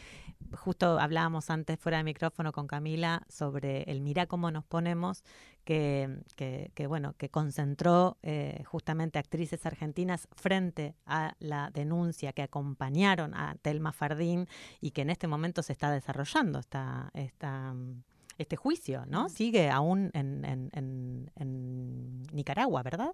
justo 0.57 0.99
hablábamos 0.99 1.49
antes 1.49 1.78
fuera 1.78 1.99
de 1.99 2.05
micrófono 2.05 2.51
con 2.51 2.66
Camila 2.66 3.22
sobre 3.28 3.84
el 3.84 4.01
mira 4.01 4.26
cómo 4.26 4.51
nos 4.51 4.64
ponemos, 4.64 5.22
que, 5.69 6.09
que, 6.35 6.71
que, 6.75 6.87
bueno, 6.87 7.14
que 7.19 7.29
concentró 7.29 8.16
eh, 8.23 8.62
justamente 8.64 9.19
actrices 9.19 9.66
argentinas 9.66 10.27
frente 10.35 10.95
a 11.05 11.35
la 11.41 11.71
denuncia 11.75 12.33
que 12.33 12.41
acompañaron 12.41 13.35
a 13.35 13.55
Telma 13.61 13.93
Fardín 13.93 14.49
y 14.81 14.93
que 14.93 15.03
en 15.03 15.11
este 15.11 15.27
momento 15.27 15.62
se 15.62 15.75
está 15.75 15.91
desarrollando 15.91 16.59
esta, 16.59 17.11
esta, 17.12 17.75
este 18.39 18.57
juicio, 18.57 19.05
¿no? 19.09 19.29
Sigue 19.29 19.69
aún 19.69 20.11
en, 20.14 20.43
en, 20.47 20.71
en, 20.73 21.31
en 21.37 22.23
Nicaragua, 22.33 22.83
¿verdad? 22.83 23.12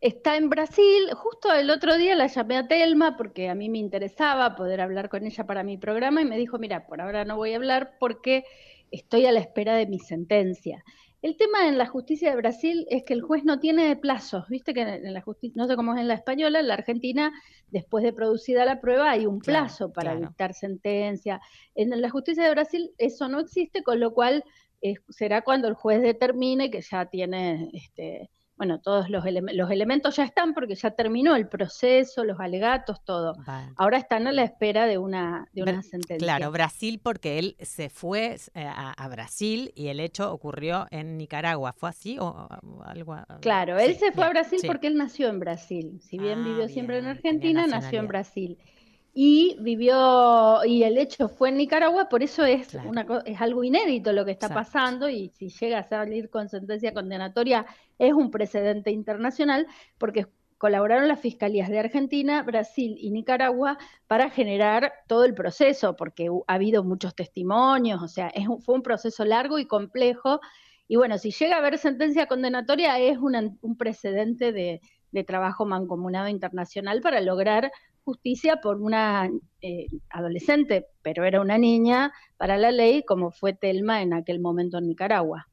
Está 0.00 0.38
en 0.38 0.48
Brasil. 0.48 1.10
Justo 1.14 1.52
el 1.52 1.68
otro 1.68 1.98
día 1.98 2.14
la 2.14 2.28
llamé 2.28 2.56
a 2.56 2.68
Telma 2.68 3.18
porque 3.18 3.50
a 3.50 3.54
mí 3.54 3.68
me 3.68 3.76
interesaba 3.76 4.56
poder 4.56 4.80
hablar 4.80 5.10
con 5.10 5.26
ella 5.26 5.44
para 5.44 5.62
mi 5.62 5.76
programa 5.76 6.22
y 6.22 6.24
me 6.24 6.38
dijo, 6.38 6.58
mira, 6.58 6.86
por 6.86 7.02
ahora 7.02 7.26
no 7.26 7.36
voy 7.36 7.52
a 7.52 7.56
hablar 7.56 7.98
porque 8.00 8.44
estoy 8.90 9.26
a 9.26 9.32
la 9.32 9.40
espera 9.40 9.74
de 9.74 9.86
mi 9.86 9.98
sentencia. 9.98 10.82
El 11.22 11.36
tema 11.36 11.68
en 11.68 11.76
la 11.76 11.86
justicia 11.86 12.30
de 12.30 12.36
Brasil 12.36 12.86
es 12.88 13.04
que 13.04 13.12
el 13.12 13.20
juez 13.20 13.44
no 13.44 13.60
tiene 13.60 13.94
plazos, 13.96 14.48
viste 14.48 14.72
que 14.72 14.80
en 14.80 15.12
la 15.12 15.20
justicia, 15.20 15.60
no 15.60 15.68
sé 15.68 15.76
cómo 15.76 15.94
es 15.94 16.00
en 16.00 16.08
la 16.08 16.14
española, 16.14 16.60
en 16.60 16.68
la 16.68 16.74
Argentina, 16.74 17.30
después 17.68 18.02
de 18.02 18.14
producida 18.14 18.64
la 18.64 18.80
prueba 18.80 19.10
hay 19.10 19.26
un 19.26 19.38
plazo 19.38 19.90
claro, 19.90 19.92
para 19.92 20.10
claro. 20.12 20.28
dictar 20.28 20.54
sentencia. 20.54 21.40
En 21.74 22.00
la 22.00 22.08
justicia 22.08 22.44
de 22.44 22.50
Brasil 22.50 22.92
eso 22.96 23.28
no 23.28 23.38
existe, 23.40 23.82
con 23.82 24.00
lo 24.00 24.14
cual 24.14 24.44
eh, 24.80 24.94
será 25.10 25.42
cuando 25.42 25.68
el 25.68 25.74
juez 25.74 26.00
determine 26.00 26.70
que 26.70 26.80
ya 26.80 27.04
tiene 27.04 27.68
este, 27.74 28.30
bueno, 28.60 28.78
todos 28.78 29.08
los, 29.08 29.24
ele 29.24 29.40
los, 29.54 29.70
elementos 29.70 30.16
ya 30.16 30.24
están 30.24 30.52
porque 30.52 30.74
ya 30.74 30.90
terminó 30.90 31.34
el 31.34 31.48
proceso, 31.48 32.24
los 32.24 32.38
alegatos, 32.40 33.02
todo. 33.02 33.32
Vale. 33.46 33.72
Ahora 33.74 33.96
están 33.96 34.26
a 34.26 34.32
la 34.32 34.42
espera 34.42 34.84
de 34.84 34.98
una, 34.98 35.48
de 35.54 35.62
una 35.62 35.82
sentencia. 35.82 36.18
Claro, 36.18 36.50
Brasil 36.50 37.00
porque 37.02 37.38
él 37.38 37.56
se 37.58 37.88
fue 37.88 38.36
eh, 38.52 38.66
a, 38.66 38.92
a, 38.92 39.08
Brasil 39.08 39.72
y 39.74 39.86
el 39.86 39.98
hecho 39.98 40.30
ocurrió 40.30 40.86
en 40.90 41.16
Nicaragua. 41.16 41.72
¿Fue 41.72 41.88
así 41.88 42.18
o, 42.18 42.26
o 42.26 42.82
algo? 42.84 43.16
Claro, 43.40 43.78
él 43.78 43.94
se 43.94 44.12
fue 44.12 44.24
bien, 44.24 44.26
a 44.26 44.30
Brasil 44.30 44.58
sí. 44.58 44.66
porque 44.66 44.88
él 44.88 44.98
nació 44.98 45.28
en 45.28 45.40
Brasil. 45.40 45.98
Si 46.02 46.18
bien 46.18 46.40
ah, 46.40 46.44
vivió 46.44 46.56
bien, 46.56 46.68
siempre 46.68 46.98
en 46.98 47.06
Argentina, 47.06 47.66
nació 47.66 48.00
en 48.00 48.08
Brasil 48.08 48.58
y 49.12 49.56
vivió, 49.60 50.64
y 50.64 50.84
el 50.84 50.96
hecho 50.96 51.28
fue 51.28 51.48
en 51.48 51.56
Nicaragua, 51.56 52.08
por 52.08 52.22
eso 52.22 52.44
es, 52.44 52.68
claro. 52.68 52.90
una, 52.90 53.06
es 53.26 53.40
algo 53.40 53.64
inédito 53.64 54.12
lo 54.12 54.24
que 54.24 54.30
está 54.32 54.46
Exacto. 54.46 54.70
pasando 54.70 55.08
y 55.08 55.30
si 55.30 55.48
llega 55.48 55.78
a 55.80 55.88
salir 55.88 56.30
con 56.30 56.48
sentencia 56.48 56.94
condenatoria 56.94 57.66
es 57.98 58.12
un 58.12 58.30
precedente 58.30 58.92
internacional 58.92 59.66
porque 59.98 60.26
colaboraron 60.58 61.08
las 61.08 61.18
fiscalías 61.20 61.70
de 61.70 61.78
Argentina, 61.78 62.42
Brasil 62.42 62.94
y 63.00 63.10
Nicaragua 63.10 63.78
para 64.06 64.28
generar 64.28 64.92
todo 65.08 65.24
el 65.24 65.34
proceso, 65.34 65.96
porque 65.96 66.28
ha 66.46 66.54
habido 66.54 66.84
muchos 66.84 67.14
testimonios, 67.14 68.02
o 68.02 68.08
sea, 68.08 68.28
es 68.28 68.46
un, 68.46 68.60
fue 68.60 68.74
un 68.74 68.82
proceso 68.82 69.24
largo 69.24 69.58
y 69.58 69.66
complejo. 69.66 70.38
Y 70.86 70.96
bueno, 70.96 71.16
si 71.16 71.30
llega 71.30 71.56
a 71.56 71.60
haber 71.60 71.78
sentencia 71.78 72.26
condenatoria 72.26 72.98
es 72.98 73.16
una, 73.16 73.50
un 73.62 73.76
precedente 73.78 74.52
de, 74.52 74.82
de 75.12 75.24
trabajo 75.24 75.64
mancomunado 75.64 76.28
internacional 76.28 77.00
para 77.00 77.20
lograr 77.20 77.72
justicia 78.04 78.60
por 78.62 78.80
una 78.80 79.28
eh, 79.60 79.86
adolescente, 80.10 80.86
pero 81.02 81.24
era 81.24 81.40
una 81.40 81.58
niña 81.58 82.12
para 82.36 82.56
la 82.56 82.70
ley, 82.70 83.04
como 83.04 83.30
fue 83.30 83.52
Telma 83.52 84.02
en 84.02 84.14
aquel 84.14 84.40
momento 84.40 84.78
en 84.78 84.88
Nicaragua. 84.88 85.49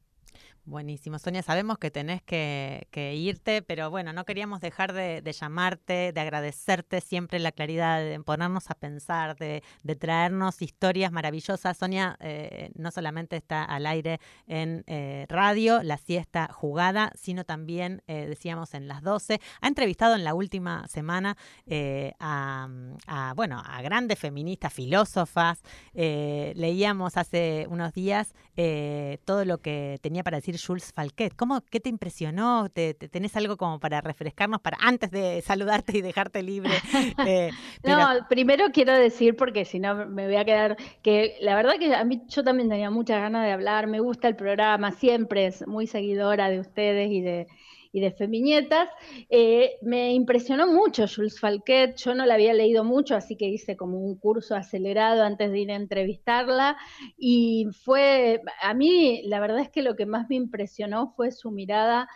Buenísimo. 0.68 1.18
Sonia, 1.18 1.42
sabemos 1.42 1.78
que 1.78 1.90
tenés 1.90 2.20
que, 2.20 2.88
que 2.90 3.14
irte, 3.14 3.62
pero 3.62 3.88
bueno, 3.88 4.12
no 4.12 4.26
queríamos 4.26 4.60
dejar 4.60 4.92
de, 4.92 5.22
de, 5.22 5.32
llamarte, 5.32 6.12
de 6.12 6.20
agradecerte 6.20 7.00
siempre 7.00 7.38
la 7.38 7.52
claridad, 7.52 8.00
de 8.00 8.20
ponernos 8.20 8.70
a 8.70 8.74
pensar, 8.74 9.34
de, 9.38 9.62
de 9.82 9.96
traernos 9.96 10.60
historias 10.60 11.10
maravillosas. 11.10 11.74
Sonia 11.74 12.18
eh, 12.20 12.70
no 12.74 12.90
solamente 12.90 13.38
está 13.38 13.64
al 13.64 13.86
aire 13.86 14.20
en 14.46 14.84
eh, 14.88 15.24
radio, 15.30 15.82
la 15.82 15.96
siesta 15.96 16.52
jugada, 16.52 17.12
sino 17.14 17.44
también, 17.44 18.02
eh, 18.06 18.26
decíamos, 18.28 18.74
en 18.74 18.88
las 18.88 19.00
12. 19.00 19.40
Ha 19.62 19.68
entrevistado 19.68 20.16
en 20.16 20.24
la 20.24 20.34
última 20.34 20.86
semana 20.86 21.38
a, 22.20 23.32
bueno, 23.34 23.62
a 23.64 23.80
grandes 23.80 24.18
feministas, 24.18 24.74
filósofas. 24.74 25.62
Leíamos 25.94 27.16
hace 27.16 27.66
unos 27.70 27.94
días 27.94 28.34
todo 29.24 29.46
lo 29.46 29.58
que 29.62 29.98
tenía 30.02 30.22
para 30.22 30.36
decir 30.36 30.57
Jules 30.58 30.92
Falquet. 30.92 31.34
¿Cómo, 31.34 31.62
¿Qué 31.62 31.80
te 31.80 31.88
impresionó? 31.88 32.68
¿Te, 32.68 32.94
te, 32.94 33.08
tenés 33.08 33.36
algo 33.36 33.56
como 33.56 33.80
para 33.80 34.00
refrescarnos 34.00 34.60
para 34.60 34.76
antes 34.80 35.10
de 35.10 35.40
saludarte 35.46 35.96
y 35.98 36.02
dejarte 36.02 36.42
libre? 36.42 36.72
Eh, 37.26 37.50
pero... 37.82 37.98
No, 37.98 38.28
primero 38.28 38.66
quiero 38.72 38.92
decir, 38.92 39.36
porque 39.36 39.64
si 39.64 39.78
no 39.78 40.06
me 40.06 40.26
voy 40.26 40.36
a 40.36 40.44
quedar, 40.44 40.76
que 41.02 41.36
la 41.40 41.54
verdad 41.54 41.74
que 41.78 41.94
a 41.94 42.04
mí 42.04 42.22
yo 42.28 42.42
también 42.44 42.68
tenía 42.68 42.90
muchas 42.90 43.20
ganas 43.20 43.44
de 43.44 43.52
hablar, 43.52 43.86
me 43.86 44.00
gusta 44.00 44.28
el 44.28 44.36
programa, 44.36 44.92
siempre 44.92 45.46
es 45.46 45.66
muy 45.66 45.86
seguidora 45.86 46.48
de 46.48 46.60
ustedes 46.60 47.10
y 47.10 47.20
de, 47.20 47.46
y 47.92 48.00
de 48.00 48.12
Femiñetas. 48.12 48.88
Eh, 49.30 49.76
me 49.82 50.12
impresionó 50.12 50.66
mucho 50.66 51.06
Jules 51.06 51.40
Falquet, 51.40 51.96
yo 51.96 52.14
no 52.14 52.26
la 52.26 52.34
había 52.34 52.54
leído 52.54 52.84
mucho, 52.84 53.16
así 53.16 53.36
que 53.36 53.46
hice 53.46 53.76
como 53.76 53.98
un 53.98 54.16
curso 54.16 54.54
acelerado 54.54 55.22
antes 55.22 55.50
de 55.50 55.58
ir 55.58 55.70
a 55.70 55.76
entrevistarla 55.76 56.76
y 57.16 57.66
fue, 57.84 58.42
a 58.62 58.74
mí 58.74 59.22
la 59.24 59.40
verdad 59.40 59.60
es 59.60 59.70
que 59.70 59.82
lo 59.82 59.96
que 59.96 60.06
más 60.06 60.28
me 60.28 60.36
impresionó 60.36 61.12
fue 61.16 61.30
su 61.32 61.50
mirada. 61.50 62.08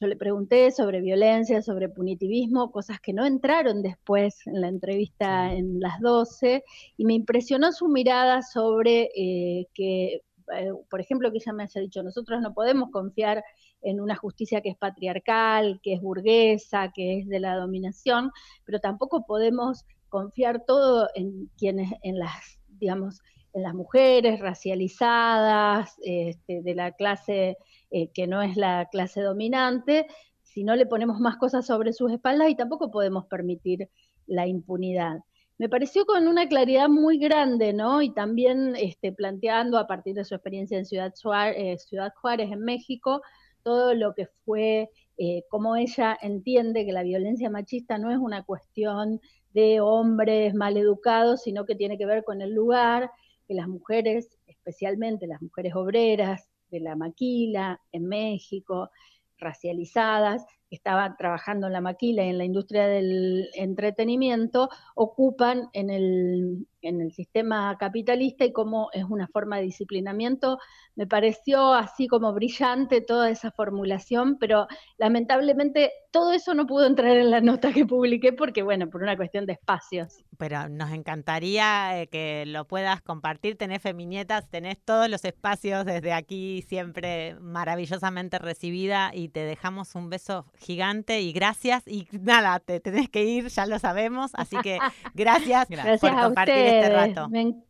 Yo 0.00 0.08
le 0.08 0.16
pregunté 0.16 0.72
sobre 0.72 1.00
violencia, 1.00 1.62
sobre 1.62 1.88
punitivismo, 1.88 2.72
cosas 2.72 3.00
que 3.00 3.12
no 3.12 3.24
entraron 3.24 3.80
después 3.80 4.44
en 4.46 4.60
la 4.60 4.68
entrevista 4.68 5.52
en 5.52 5.78
las 5.80 6.00
12, 6.00 6.64
y 6.96 7.04
me 7.04 7.14
impresionó 7.14 7.70
su 7.72 7.88
mirada 7.88 8.42
sobre 8.42 9.10
eh, 9.14 9.68
que, 9.72 10.22
eh, 10.52 10.72
por 10.90 11.00
ejemplo, 11.00 11.30
que 11.30 11.38
ella 11.38 11.52
me 11.52 11.62
haya 11.62 11.80
dicho, 11.80 12.02
nosotros 12.02 12.40
no 12.40 12.52
podemos 12.54 12.90
confiar 12.90 13.44
en 13.84 14.00
una 14.00 14.16
justicia 14.16 14.60
que 14.60 14.70
es 14.70 14.76
patriarcal, 14.76 15.80
que 15.82 15.94
es 15.94 16.00
burguesa, 16.00 16.90
que 16.92 17.20
es 17.20 17.28
de 17.28 17.38
la 17.38 17.56
dominación, 17.56 18.32
pero 18.64 18.80
tampoco 18.80 19.24
podemos 19.26 19.84
confiar 20.08 20.64
todo 20.66 21.08
en 21.14 21.50
quienes, 21.56 21.92
en 22.02 22.18
las, 22.18 22.60
digamos, 22.68 23.20
en 23.52 23.62
las 23.62 23.74
mujeres 23.74 24.40
racializadas, 24.40 25.96
este, 26.02 26.62
de 26.62 26.74
la 26.74 26.92
clase 26.92 27.56
eh, 27.90 28.08
que 28.12 28.26
no 28.26 28.42
es 28.42 28.56
la 28.56 28.88
clase 28.90 29.20
dominante, 29.20 30.06
si 30.42 30.64
no 30.64 30.74
le 30.76 30.86
ponemos 30.86 31.20
más 31.20 31.36
cosas 31.36 31.66
sobre 31.66 31.92
sus 31.92 32.10
espaldas 32.12 32.50
y 32.50 32.56
tampoco 32.56 32.90
podemos 32.90 33.26
permitir 33.26 33.88
la 34.26 34.46
impunidad. 34.46 35.18
Me 35.56 35.68
pareció 35.68 36.04
con 36.04 36.26
una 36.26 36.48
claridad 36.48 36.88
muy 36.88 37.18
grande, 37.18 37.72
¿no? 37.72 38.02
Y 38.02 38.12
también 38.12 38.74
este, 38.76 39.12
planteando 39.12 39.78
a 39.78 39.86
partir 39.86 40.14
de 40.14 40.24
su 40.24 40.34
experiencia 40.34 40.76
en 40.76 40.84
Ciudad 40.84 41.12
eh, 41.56 41.78
Ciudad 41.78 42.12
Juárez 42.20 42.50
en 42.50 42.60
México, 42.60 43.22
todo 43.64 43.94
lo 43.94 44.14
que 44.14 44.26
fue, 44.44 44.90
eh, 45.18 45.42
cómo 45.48 45.74
ella 45.74 46.16
entiende 46.20 46.84
que 46.84 46.92
la 46.92 47.02
violencia 47.02 47.50
machista 47.50 47.98
no 47.98 48.12
es 48.12 48.18
una 48.18 48.44
cuestión 48.44 49.20
de 49.52 49.80
hombres 49.80 50.54
mal 50.54 50.76
educados, 50.76 51.42
sino 51.42 51.64
que 51.64 51.74
tiene 51.74 51.98
que 51.98 52.06
ver 52.06 52.22
con 52.22 52.42
el 52.42 52.54
lugar, 52.54 53.10
que 53.48 53.54
las 53.54 53.66
mujeres, 53.66 54.38
especialmente 54.46 55.26
las 55.26 55.42
mujeres 55.42 55.74
obreras 55.74 56.48
de 56.70 56.80
la 56.80 56.94
maquila 56.94 57.80
en 57.92 58.06
México, 58.06 58.90
racializadas, 59.38 60.44
que 60.68 60.76
estaban 60.76 61.16
trabajando 61.16 61.66
en 61.66 61.72
la 61.72 61.80
maquila 61.80 62.24
y 62.24 62.28
en 62.28 62.38
la 62.38 62.44
industria 62.44 62.86
del 62.86 63.48
entretenimiento, 63.54 64.68
ocupan 64.94 65.68
en 65.72 65.90
el, 65.90 66.66
en 66.84 67.00
el 67.00 67.12
sistema 67.12 67.76
capitalista 67.78 68.44
y 68.44 68.52
cómo 68.52 68.88
es 68.92 69.04
una 69.04 69.26
forma 69.26 69.56
de 69.56 69.64
disciplinamiento. 69.64 70.58
Me 70.94 71.06
pareció 71.06 71.72
así 71.72 72.06
como 72.06 72.32
brillante 72.32 73.00
toda 73.00 73.30
esa 73.30 73.50
formulación, 73.50 74.38
pero 74.38 74.68
lamentablemente 74.98 75.92
todo 76.10 76.32
eso 76.32 76.54
no 76.54 76.66
pudo 76.66 76.86
entrar 76.86 77.16
en 77.16 77.30
la 77.30 77.40
nota 77.40 77.72
que 77.72 77.84
publiqué 77.84 78.32
porque, 78.32 78.62
bueno, 78.62 78.88
por 78.88 79.02
una 79.02 79.16
cuestión 79.16 79.46
de 79.46 79.54
espacios. 79.54 80.24
Pero 80.38 80.68
nos 80.68 80.92
encantaría 80.92 82.00
eh, 82.00 82.06
que 82.06 82.44
lo 82.46 82.66
puedas 82.66 83.02
compartir. 83.02 83.56
Tenés 83.56 83.82
Feminietas, 83.82 84.48
tenés 84.48 84.78
todos 84.84 85.08
los 85.08 85.24
espacios 85.24 85.84
desde 85.84 86.12
aquí, 86.12 86.62
siempre 86.68 87.36
maravillosamente 87.40 88.38
recibida 88.38 89.10
y 89.12 89.28
te 89.28 89.40
dejamos 89.40 89.94
un 89.94 90.10
beso 90.10 90.46
gigante 90.56 91.20
y 91.20 91.32
gracias. 91.32 91.82
Y 91.86 92.06
nada, 92.12 92.60
te 92.60 92.78
tenés 92.78 93.08
que 93.08 93.24
ir, 93.24 93.48
ya 93.48 93.66
lo 93.66 93.78
sabemos. 93.78 94.30
Así 94.34 94.56
que 94.62 94.78
gracias, 95.14 95.68
Gracias 95.68 96.00
por 96.00 96.10
a 96.10 96.22
compartir 96.22 96.73
este 96.80 96.90
rato. 96.94 97.28
Me, 97.28 97.40
en- 97.42 97.64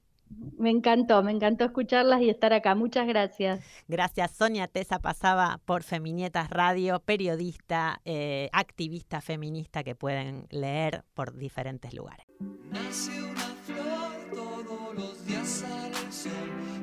me 0.58 0.70
encantó, 0.70 1.22
me 1.22 1.30
encantó 1.30 1.64
escucharlas 1.64 2.20
y 2.22 2.28
estar 2.30 2.52
acá. 2.52 2.74
Muchas 2.74 3.06
gracias. 3.06 3.60
Gracias. 3.86 4.32
Sonia 4.32 4.66
Tesa 4.66 4.98
pasaba 4.98 5.60
por 5.64 5.82
Feminietas 5.84 6.50
Radio, 6.50 6.98
periodista, 7.00 8.00
eh, 8.04 8.48
activista 8.52 9.20
feminista 9.20 9.84
que 9.84 9.94
pueden 9.94 10.46
leer 10.50 11.04
por 11.14 11.36
diferentes 11.36 11.94
lugares. 11.94 12.26
Nace 12.70 13.22
una 13.22 13.54
flor, 13.64 14.34
todos 14.34 14.94
los 14.96 15.26
días 15.26 15.64
el 15.86 16.12
sol. 16.12 16.32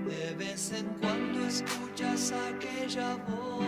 De 0.07 0.33
vez 0.35 0.71
en 0.71 0.85
cuando 1.01 1.45
escuchas 1.47 2.31
aquella 2.31 3.15
voz, 3.27 3.65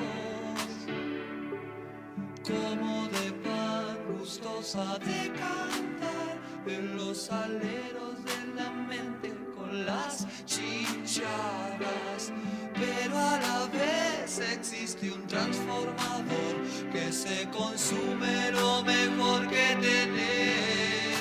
como 2.47 3.07
de 3.07 3.31
pan 3.43 4.17
gustosa 4.17 4.97
de 4.99 5.29
cantar 5.31 6.32
en 6.67 6.97
los 6.97 7.29
aleros 7.31 8.23
de 8.23 8.53
la 8.55 8.69
mente 8.71 9.33
con 9.55 9.85
las 9.85 10.27
chinchadas. 10.45 12.31
Pero 12.73 13.17
a 13.17 13.39
la 13.39 13.67
vez 13.67 14.39
existe 14.39 15.11
un 15.11 15.25
transformador 15.27 16.55
que 16.91 17.11
se 17.11 17.47
consume 17.49 18.51
lo 18.51 18.83
mejor 18.83 19.47
que 19.47 19.77
tenés 19.81 21.13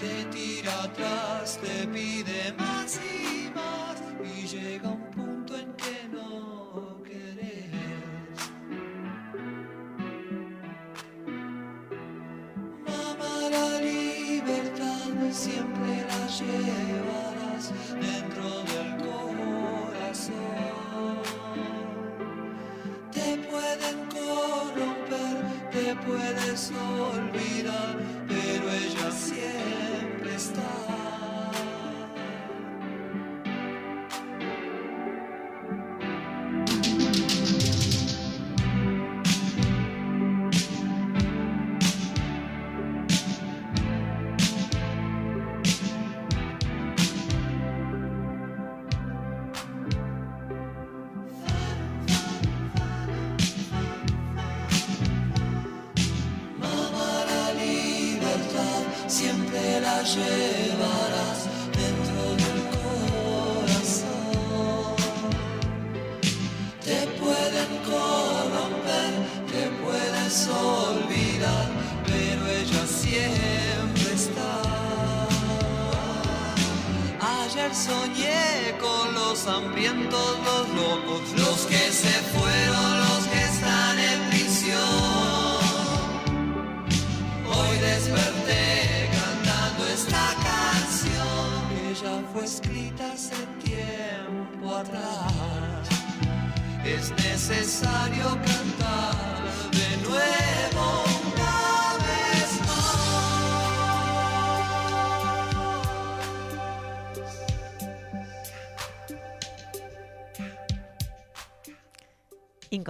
te 0.00 0.24
tira 0.30 0.84
atrás, 0.84 1.58
te 1.60 1.86
pide 1.88 2.54
más 2.56 2.98
y 2.98 3.50
más 3.54 4.00
y 4.24 4.46
llega 4.46 4.88
un 4.88 5.09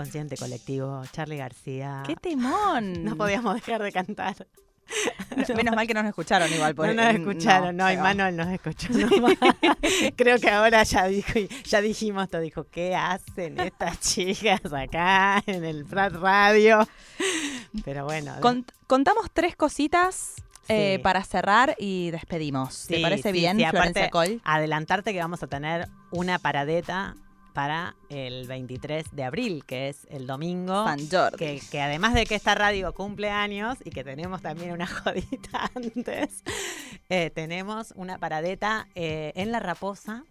Inconsciente 0.00 0.36
colectivo, 0.36 1.02
Charlie 1.12 1.36
García. 1.36 2.02
¡Qué 2.06 2.16
temón! 2.16 3.04
No 3.04 3.16
podíamos 3.16 3.54
dejar 3.54 3.82
de 3.82 3.92
cantar. 3.92 4.46
Menos 5.56 5.76
mal 5.76 5.86
que 5.86 5.94
nos 5.94 6.04
escucharon 6.04 6.52
igual. 6.52 6.70
No 6.72 6.76
por- 6.76 6.94
nos 6.94 7.14
escucharon, 7.14 7.76
no, 7.76 7.86
y 7.88 7.92
pero- 7.92 8.02
Manuel 8.02 8.36
nos 8.36 8.48
escuchó 8.48 8.88
nomás. 8.92 9.34
Creo 10.16 10.38
que 10.40 10.50
ahora 10.50 10.82
ya 10.82 11.06
dijo, 11.06 11.32
ya 11.64 11.80
dijimos 11.80 12.28
todo, 12.28 12.40
dijo, 12.40 12.64
¿qué 12.64 12.96
hacen 12.96 13.60
estas 13.60 14.00
chicas 14.00 14.60
acá 14.72 15.42
en 15.46 15.64
el 15.64 15.84
Prat 15.84 16.12
Radio? 16.14 16.86
Pero 17.84 18.04
bueno. 18.04 18.34
Cont- 18.40 18.70
contamos 18.88 19.26
tres 19.32 19.54
cositas 19.54 20.34
eh, 20.68 20.94
Sí. 20.96 21.02
para 21.02 21.22
cerrar 21.24 21.76
y 21.78 22.10
despedimos. 22.10 22.86
¿Te 22.88 22.96
Sí, 22.96 23.02
parece 23.02 23.30
sí, 23.30 23.32
bien, 23.38 23.58
sí, 23.58 23.64
Florencia 23.66 24.06
aparte, 24.06 24.10
Col? 24.10 24.40
Adelantarte 24.44 25.12
que 25.12 25.18
vamos 25.20 25.42
a 25.42 25.46
tener 25.46 25.88
una 26.10 26.38
paradeta 26.40 27.14
para 27.52 27.96
el 28.08 28.46
23 28.46 29.06
de 29.12 29.24
abril, 29.24 29.64
que 29.66 29.88
es 29.88 30.06
el 30.10 30.26
domingo. 30.26 30.84
San 30.84 31.08
Jordi. 31.08 31.36
Que, 31.36 31.62
que 31.70 31.80
además 31.80 32.14
de 32.14 32.26
que 32.26 32.34
esta 32.34 32.54
radio 32.54 32.92
cumple 32.92 33.30
años 33.30 33.78
y 33.84 33.90
que 33.90 34.04
tenemos 34.04 34.42
también 34.42 34.72
una 34.72 34.86
jodita 34.86 35.70
antes, 35.74 36.42
eh, 37.08 37.30
tenemos 37.30 37.92
una 37.96 38.18
paradeta 38.18 38.88
eh, 38.94 39.32
en 39.34 39.52
La 39.52 39.60
Raposa 39.60 40.24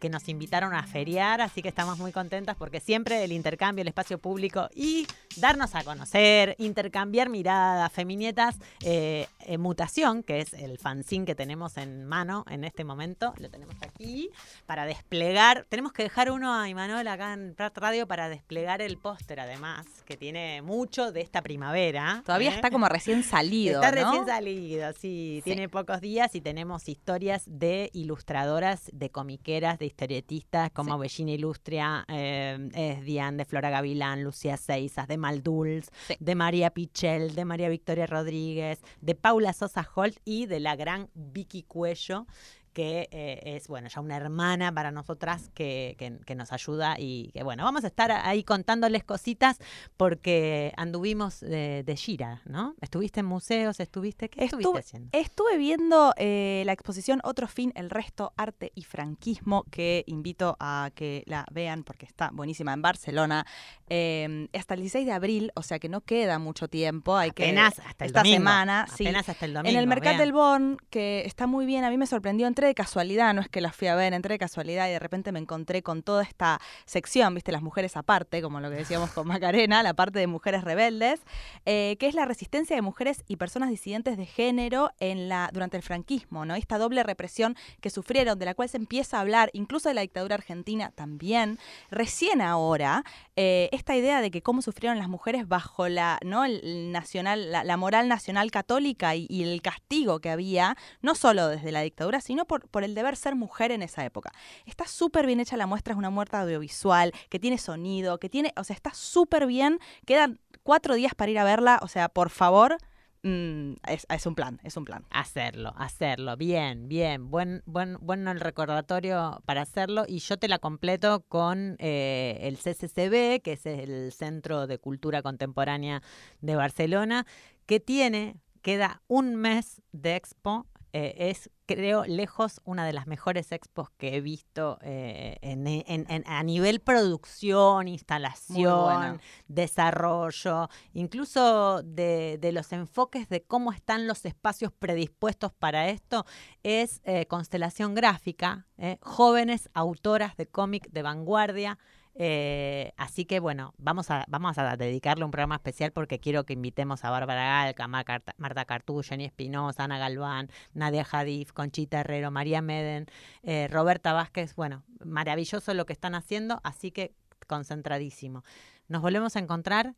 que 0.00 0.08
nos 0.08 0.28
invitaron 0.28 0.74
a 0.74 0.82
feriar, 0.84 1.40
así 1.40 1.62
que 1.62 1.68
estamos 1.68 1.98
muy 1.98 2.12
contentas 2.12 2.56
porque 2.56 2.80
siempre 2.80 3.24
el 3.24 3.32
intercambio, 3.32 3.82
el 3.82 3.88
espacio 3.88 4.18
público 4.18 4.68
y 4.74 5.06
darnos 5.36 5.74
a 5.74 5.84
conocer, 5.84 6.54
intercambiar 6.58 7.28
miradas, 7.28 7.92
feminietas, 7.92 8.56
eh, 8.82 9.26
eh, 9.40 9.58
mutación, 9.58 10.22
que 10.22 10.40
es 10.40 10.52
el 10.52 10.78
fanzine 10.78 11.24
que 11.24 11.34
tenemos 11.34 11.76
en 11.76 12.04
mano 12.04 12.44
en 12.48 12.64
este 12.64 12.84
momento, 12.84 13.34
lo 13.38 13.50
tenemos 13.50 13.74
aquí, 13.82 14.30
para 14.66 14.86
desplegar, 14.86 15.66
tenemos 15.68 15.92
que 15.92 16.02
dejar 16.02 16.30
uno 16.30 16.54
a 16.54 16.68
Imanuel 16.68 17.08
acá 17.08 17.32
en 17.32 17.54
Prat 17.54 17.76
Radio 17.78 18.06
para 18.06 18.28
desplegar 18.28 18.82
el 18.82 18.98
póster 18.98 19.40
además, 19.40 19.86
que 20.04 20.16
tiene 20.16 20.62
mucho 20.62 21.12
de 21.12 21.20
esta 21.20 21.42
primavera. 21.42 22.22
Todavía 22.24 22.50
¿eh? 22.50 22.54
está 22.54 22.70
como 22.70 22.88
recién 22.88 23.22
salido, 23.24 23.82
Está 23.82 23.90
¿no? 23.92 24.04
recién 24.04 24.26
salido, 24.26 24.92
sí, 24.92 25.42
Tiene 25.44 25.68
pocos 25.68 26.00
días 26.00 26.34
y 26.34 26.40
tenemos 26.40 26.88
historias 26.88 27.42
de 27.46 27.90
ilustradoras, 27.92 28.90
de 28.92 29.10
comiqueras, 29.10 29.73
de 29.78 29.86
historietistas 29.86 30.70
como 30.70 30.98
Bellina 30.98 31.32
Ilustria, 31.32 32.04
eh, 32.08 32.68
es 32.74 33.04
Diane, 33.04 33.38
de 33.38 33.44
Flora 33.44 33.70
Gavilán, 33.70 34.22
Lucía 34.22 34.56
Seizas, 34.56 35.08
de 35.08 35.16
Malduls, 35.16 35.88
Sí. 36.06 36.16
de 36.20 36.34
María 36.34 36.70
Pichel, 36.70 37.34
de 37.34 37.44
María 37.44 37.68
Victoria 37.68 38.06
Rodríguez, 38.06 38.80
de 39.00 39.14
Paula 39.14 39.52
Sosa 39.52 39.88
Holt 39.94 40.16
y 40.24 40.46
de 40.46 40.60
la 40.60 40.76
gran 40.76 41.08
Vicky 41.14 41.62
Cuello 41.62 42.26
que 42.74 43.08
eh, 43.12 43.40
es, 43.56 43.68
bueno, 43.68 43.88
ya 43.88 44.00
una 44.02 44.16
hermana 44.16 44.70
para 44.74 44.90
nosotras 44.90 45.50
que, 45.54 45.94
que- 45.98 46.18
que 46.26 46.34
nos 46.34 46.52
ayuda 46.52 46.96
y 46.98 47.30
que, 47.32 47.42
bueno, 47.42 47.64
vamos 47.64 47.84
a 47.84 47.86
estar 47.86 48.10
ahí 48.12 48.44
contándoles 48.44 49.04
cositas 49.04 49.58
porque 49.96 50.72
anduvimos 50.76 51.40
de, 51.40 51.82
de 51.84 51.96
gira, 51.96 52.42
¿no? 52.44 52.74
Estuviste 52.80 53.20
en 53.20 53.26
museos, 53.26 53.80
estuviste, 53.80 54.28
¿qué 54.28 54.44
estuviste 54.44 54.78
haciendo? 54.80 55.08
estuve 55.12 55.56
viendo 55.56 56.12
eh, 56.16 56.62
la 56.66 56.72
exposición 56.72 57.20
Otro 57.24 57.46
Fin, 57.48 57.72
el 57.76 57.90
Resto, 57.90 58.32
Arte 58.36 58.72
y 58.74 58.82
Franquismo, 58.84 59.64
que 59.70 60.04
invito 60.06 60.56
a 60.60 60.90
que 60.94 61.22
la 61.26 61.46
vean 61.52 61.84
porque 61.84 62.06
está 62.06 62.30
buenísima 62.32 62.72
en 62.72 62.82
Barcelona. 62.82 63.46
eh, 63.88 64.48
hasta 64.52 64.74
el 64.74 64.80
16 64.80 65.06
de 65.06 65.12
abril, 65.12 65.52
o 65.54 65.62
sea 65.62 65.78
que 65.78 65.88
no 65.88 66.00
queda 66.00 66.38
mucho 66.38 66.68
tiempo. 66.68 67.16
Hay 67.16 67.30
Apenas 67.30 67.74
que, 67.74 67.82
hasta 67.82 68.04
el 68.04 68.08
esta 68.10 68.20
domingo. 68.20 68.36
semana, 68.38 68.86
sí. 68.94 69.04
Apenas 69.04 69.28
hasta 69.28 69.44
el 69.46 69.54
domingo. 69.54 69.70
En 69.70 69.76
el 69.78 69.86
Mercat 69.86 70.12
vean. 70.12 70.18
del 70.18 70.32
Bon, 70.32 70.76
que 70.90 71.22
está 71.26 71.46
muy 71.46 71.66
bien, 71.66 71.84
a 71.84 71.90
mí 71.90 71.96
me 71.98 72.06
sorprendió, 72.06 72.46
de 72.66 72.74
casualidad, 72.74 73.34
no 73.34 73.40
es 73.40 73.48
que 73.48 73.60
la 73.60 73.72
fui 73.72 73.88
a 73.88 73.94
ver, 73.94 74.12
entré 74.14 74.34
de 74.34 74.38
casualidad 74.38 74.88
y 74.88 74.92
de 74.92 74.98
repente 74.98 75.32
me 75.32 75.38
encontré 75.38 75.82
con 75.82 76.02
toda 76.02 76.22
esta 76.22 76.60
sección, 76.86 77.34
viste, 77.34 77.52
las 77.52 77.62
mujeres 77.62 77.96
aparte, 77.96 78.42
como 78.42 78.60
lo 78.60 78.70
que 78.70 78.76
decíamos 78.76 79.10
con 79.10 79.26
Macarena, 79.26 79.82
la 79.82 79.94
parte 79.94 80.18
de 80.18 80.26
mujeres 80.26 80.64
rebeldes, 80.64 81.20
eh, 81.66 81.96
que 81.98 82.06
es 82.06 82.14
la 82.14 82.24
resistencia 82.24 82.76
de 82.76 82.82
mujeres 82.82 83.24
y 83.28 83.36
personas 83.36 83.70
disidentes 83.70 84.16
de 84.16 84.26
género 84.26 84.90
en 85.00 85.28
la, 85.28 85.50
durante 85.52 85.76
el 85.76 85.82
franquismo, 85.82 86.44
¿no? 86.44 86.54
Esta 86.54 86.78
doble 86.78 87.02
represión 87.02 87.56
que 87.80 87.90
sufrieron, 87.90 88.38
de 88.38 88.44
la 88.46 88.54
cual 88.54 88.68
se 88.68 88.76
empieza 88.76 89.18
a 89.18 89.20
hablar, 89.20 89.50
incluso 89.52 89.88
de 89.88 89.94
la 89.94 90.00
dictadura 90.02 90.34
argentina 90.36 90.92
también, 90.94 91.58
recién 91.90 92.40
ahora, 92.40 93.04
eh, 93.36 93.68
esta 93.72 93.96
idea 93.96 94.20
de 94.20 94.30
que 94.30 94.42
cómo 94.42 94.62
sufrieron 94.62 94.98
las 94.98 95.08
mujeres 95.08 95.48
bajo 95.48 95.88
la, 95.88 96.18
¿no? 96.24 96.44
el- 96.44 96.92
nacional, 96.92 97.50
la 97.52 97.76
moral 97.76 98.08
nacional 98.08 98.50
católica 98.50 99.14
y, 99.14 99.26
y 99.28 99.42
el 99.42 99.62
castigo 99.62 100.20
que 100.20 100.30
había, 100.30 100.76
no 101.02 101.14
solo 101.14 101.48
desde 101.48 101.72
la 101.72 101.80
dictadura, 101.80 102.20
sino 102.20 102.44
por, 102.44 102.53
por 102.62 102.84
el 102.84 102.94
deber 102.94 103.16
ser 103.16 103.34
mujer 103.34 103.72
en 103.72 103.82
esa 103.82 104.04
época. 104.04 104.32
Está 104.66 104.86
súper 104.86 105.26
bien 105.26 105.40
hecha 105.40 105.56
la 105.56 105.66
muestra, 105.66 105.92
es 105.92 105.98
una 105.98 106.10
muestra 106.10 106.42
audiovisual, 106.42 107.12
que 107.28 107.38
tiene 107.38 107.58
sonido, 107.58 108.18
que 108.18 108.28
tiene, 108.28 108.52
o 108.56 108.64
sea, 108.64 108.74
está 108.74 108.92
súper 108.94 109.46
bien. 109.46 109.78
Quedan 110.06 110.40
cuatro 110.64 110.94
días 110.94 111.14
para 111.14 111.30
ir 111.30 111.38
a 111.38 111.44
verla, 111.44 111.78
o 111.82 111.88
sea, 111.88 112.08
por 112.08 112.30
favor, 112.30 112.78
mm, 113.22 113.74
es, 113.86 114.26
un 114.26 114.34
plan, 114.34 114.60
es 114.64 114.76
un 114.76 114.84
plan. 114.84 115.04
Hacerlo, 115.10 115.72
hacerlo. 115.76 116.36
Bien, 116.36 116.88
bien. 116.88 117.30
Buen, 117.30 117.62
buen, 117.66 117.98
bueno 118.00 118.32
el 118.32 118.40
recordatorio 118.40 119.42
para 119.46 119.62
hacerlo. 119.62 120.04
Y 120.08 120.18
yo 120.18 120.36
te 120.38 120.48
la 120.48 120.58
completo 120.58 121.24
con 121.28 121.76
eh, 121.78 122.38
el 122.42 122.56
CCCB, 122.56 123.42
que 123.42 123.52
es 123.52 123.66
el 123.66 124.12
Centro 124.12 124.66
de 124.66 124.78
Cultura 124.78 125.22
Contemporánea 125.22 126.02
de 126.40 126.56
Barcelona, 126.56 127.26
que 127.66 127.78
tiene, 127.78 128.36
queda 128.62 129.02
un 129.06 129.36
mes 129.36 129.82
de 129.92 130.16
expo. 130.16 130.66
Eh, 130.96 131.28
es, 131.30 131.50
creo, 131.66 132.04
lejos 132.04 132.60
una 132.64 132.86
de 132.86 132.92
las 132.92 133.08
mejores 133.08 133.50
expos 133.50 133.90
que 133.98 134.14
he 134.14 134.20
visto 134.20 134.78
eh, 134.80 135.38
en, 135.42 135.66
en- 135.66 136.06
en- 136.08 136.22
a 136.26 136.40
nivel 136.44 136.78
producción, 136.80 137.88
instalación, 137.88 139.20
desarrollo, 139.48 140.68
incluso 140.92 141.82
de, 141.82 142.38
de 142.40 142.52
los 142.52 142.72
enfoques 142.72 143.28
de 143.28 143.42
cómo 143.42 143.72
están 143.72 144.06
los 144.06 144.24
espacios 144.24 144.70
predispuestos 144.72 145.52
para 145.52 145.88
esto, 145.88 146.24
es 146.62 147.00
eh, 147.04 147.26
Constelación 147.26 147.94
Gráfica, 147.94 148.66
jóvenes 149.00 149.68
autoras 149.74 150.36
de 150.36 150.46
cómic 150.46 150.88
de 150.90 151.02
vanguardia. 151.02 151.78
Eh, 152.16 152.92
así 152.96 153.24
que 153.24 153.40
bueno, 153.40 153.74
vamos 153.76 154.10
a, 154.10 154.24
vamos 154.28 154.56
a 154.58 154.76
dedicarle 154.76 155.24
un 155.24 155.30
programa 155.30 155.56
especial 155.56 155.92
porque 155.92 156.20
quiero 156.20 156.44
que 156.44 156.52
invitemos 156.52 157.04
a 157.04 157.10
Bárbara 157.10 157.64
Galca, 157.64 157.88
Marta, 157.88 158.64
Cartú, 158.64 159.02
Jenny 159.02 159.24
Espinosa, 159.24 159.84
Ana 159.84 159.98
Galván, 159.98 160.48
Nadia 160.72 161.06
Hadif, 161.10 161.52
Conchita 161.52 162.00
Herrero, 162.00 162.30
María 162.30 162.62
Meden, 162.62 163.06
eh, 163.42 163.68
Roberta 163.70 164.12
Vázquez. 164.12 164.54
Bueno, 164.54 164.84
maravilloso 165.04 165.74
lo 165.74 165.86
que 165.86 165.92
están 165.92 166.14
haciendo, 166.14 166.60
así 166.62 166.90
que 166.92 167.14
concentradísimo. 167.46 168.44
Nos 168.88 169.02
volvemos 169.02 169.34
a 169.36 169.40
encontrar 169.40 169.94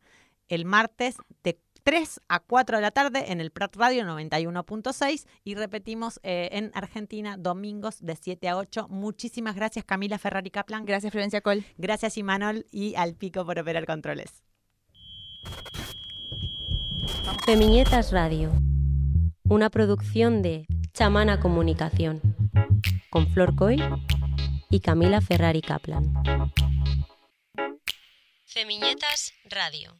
el 0.47 0.65
martes 0.65 1.17
de 1.43 1.59
3 1.87 2.19
a 2.27 2.41
4 2.41 2.79
de 2.79 2.81
la 2.81 2.91
tarde 2.91 3.31
en 3.31 3.39
el 3.39 3.49
Prat 3.49 3.73
Radio 3.77 4.03
91.6 4.03 5.25
y 5.45 5.55
repetimos 5.55 6.19
eh, 6.21 6.49
en 6.51 6.69
Argentina 6.73 7.37
domingos 7.37 8.03
de 8.03 8.17
7 8.17 8.49
a 8.49 8.57
8. 8.57 8.87
Muchísimas 8.89 9.55
gracias 9.55 9.85
Camila 9.85 10.17
Ferrari 10.17 10.51
Kaplan. 10.51 10.83
Gracias, 10.83 11.13
Florencia 11.13 11.39
Col. 11.39 11.63
Gracias 11.77 12.17
Imanol 12.17 12.65
y 12.73 12.95
al 12.95 13.15
pico 13.15 13.45
por 13.45 13.57
operar 13.57 13.85
controles. 13.85 14.43
Femiñetas 17.45 18.11
Radio, 18.11 18.51
una 19.45 19.69
producción 19.69 20.41
de 20.41 20.65
Chamana 20.91 21.39
Comunicación, 21.39 22.19
con 23.09 23.29
Flor 23.29 23.55
Coy 23.55 23.81
y 24.69 24.81
Camila 24.81 25.21
Ferrari 25.21 25.61
Kaplan. 25.61 26.03
Femiñetas 28.43 29.31
Radio. 29.45 29.93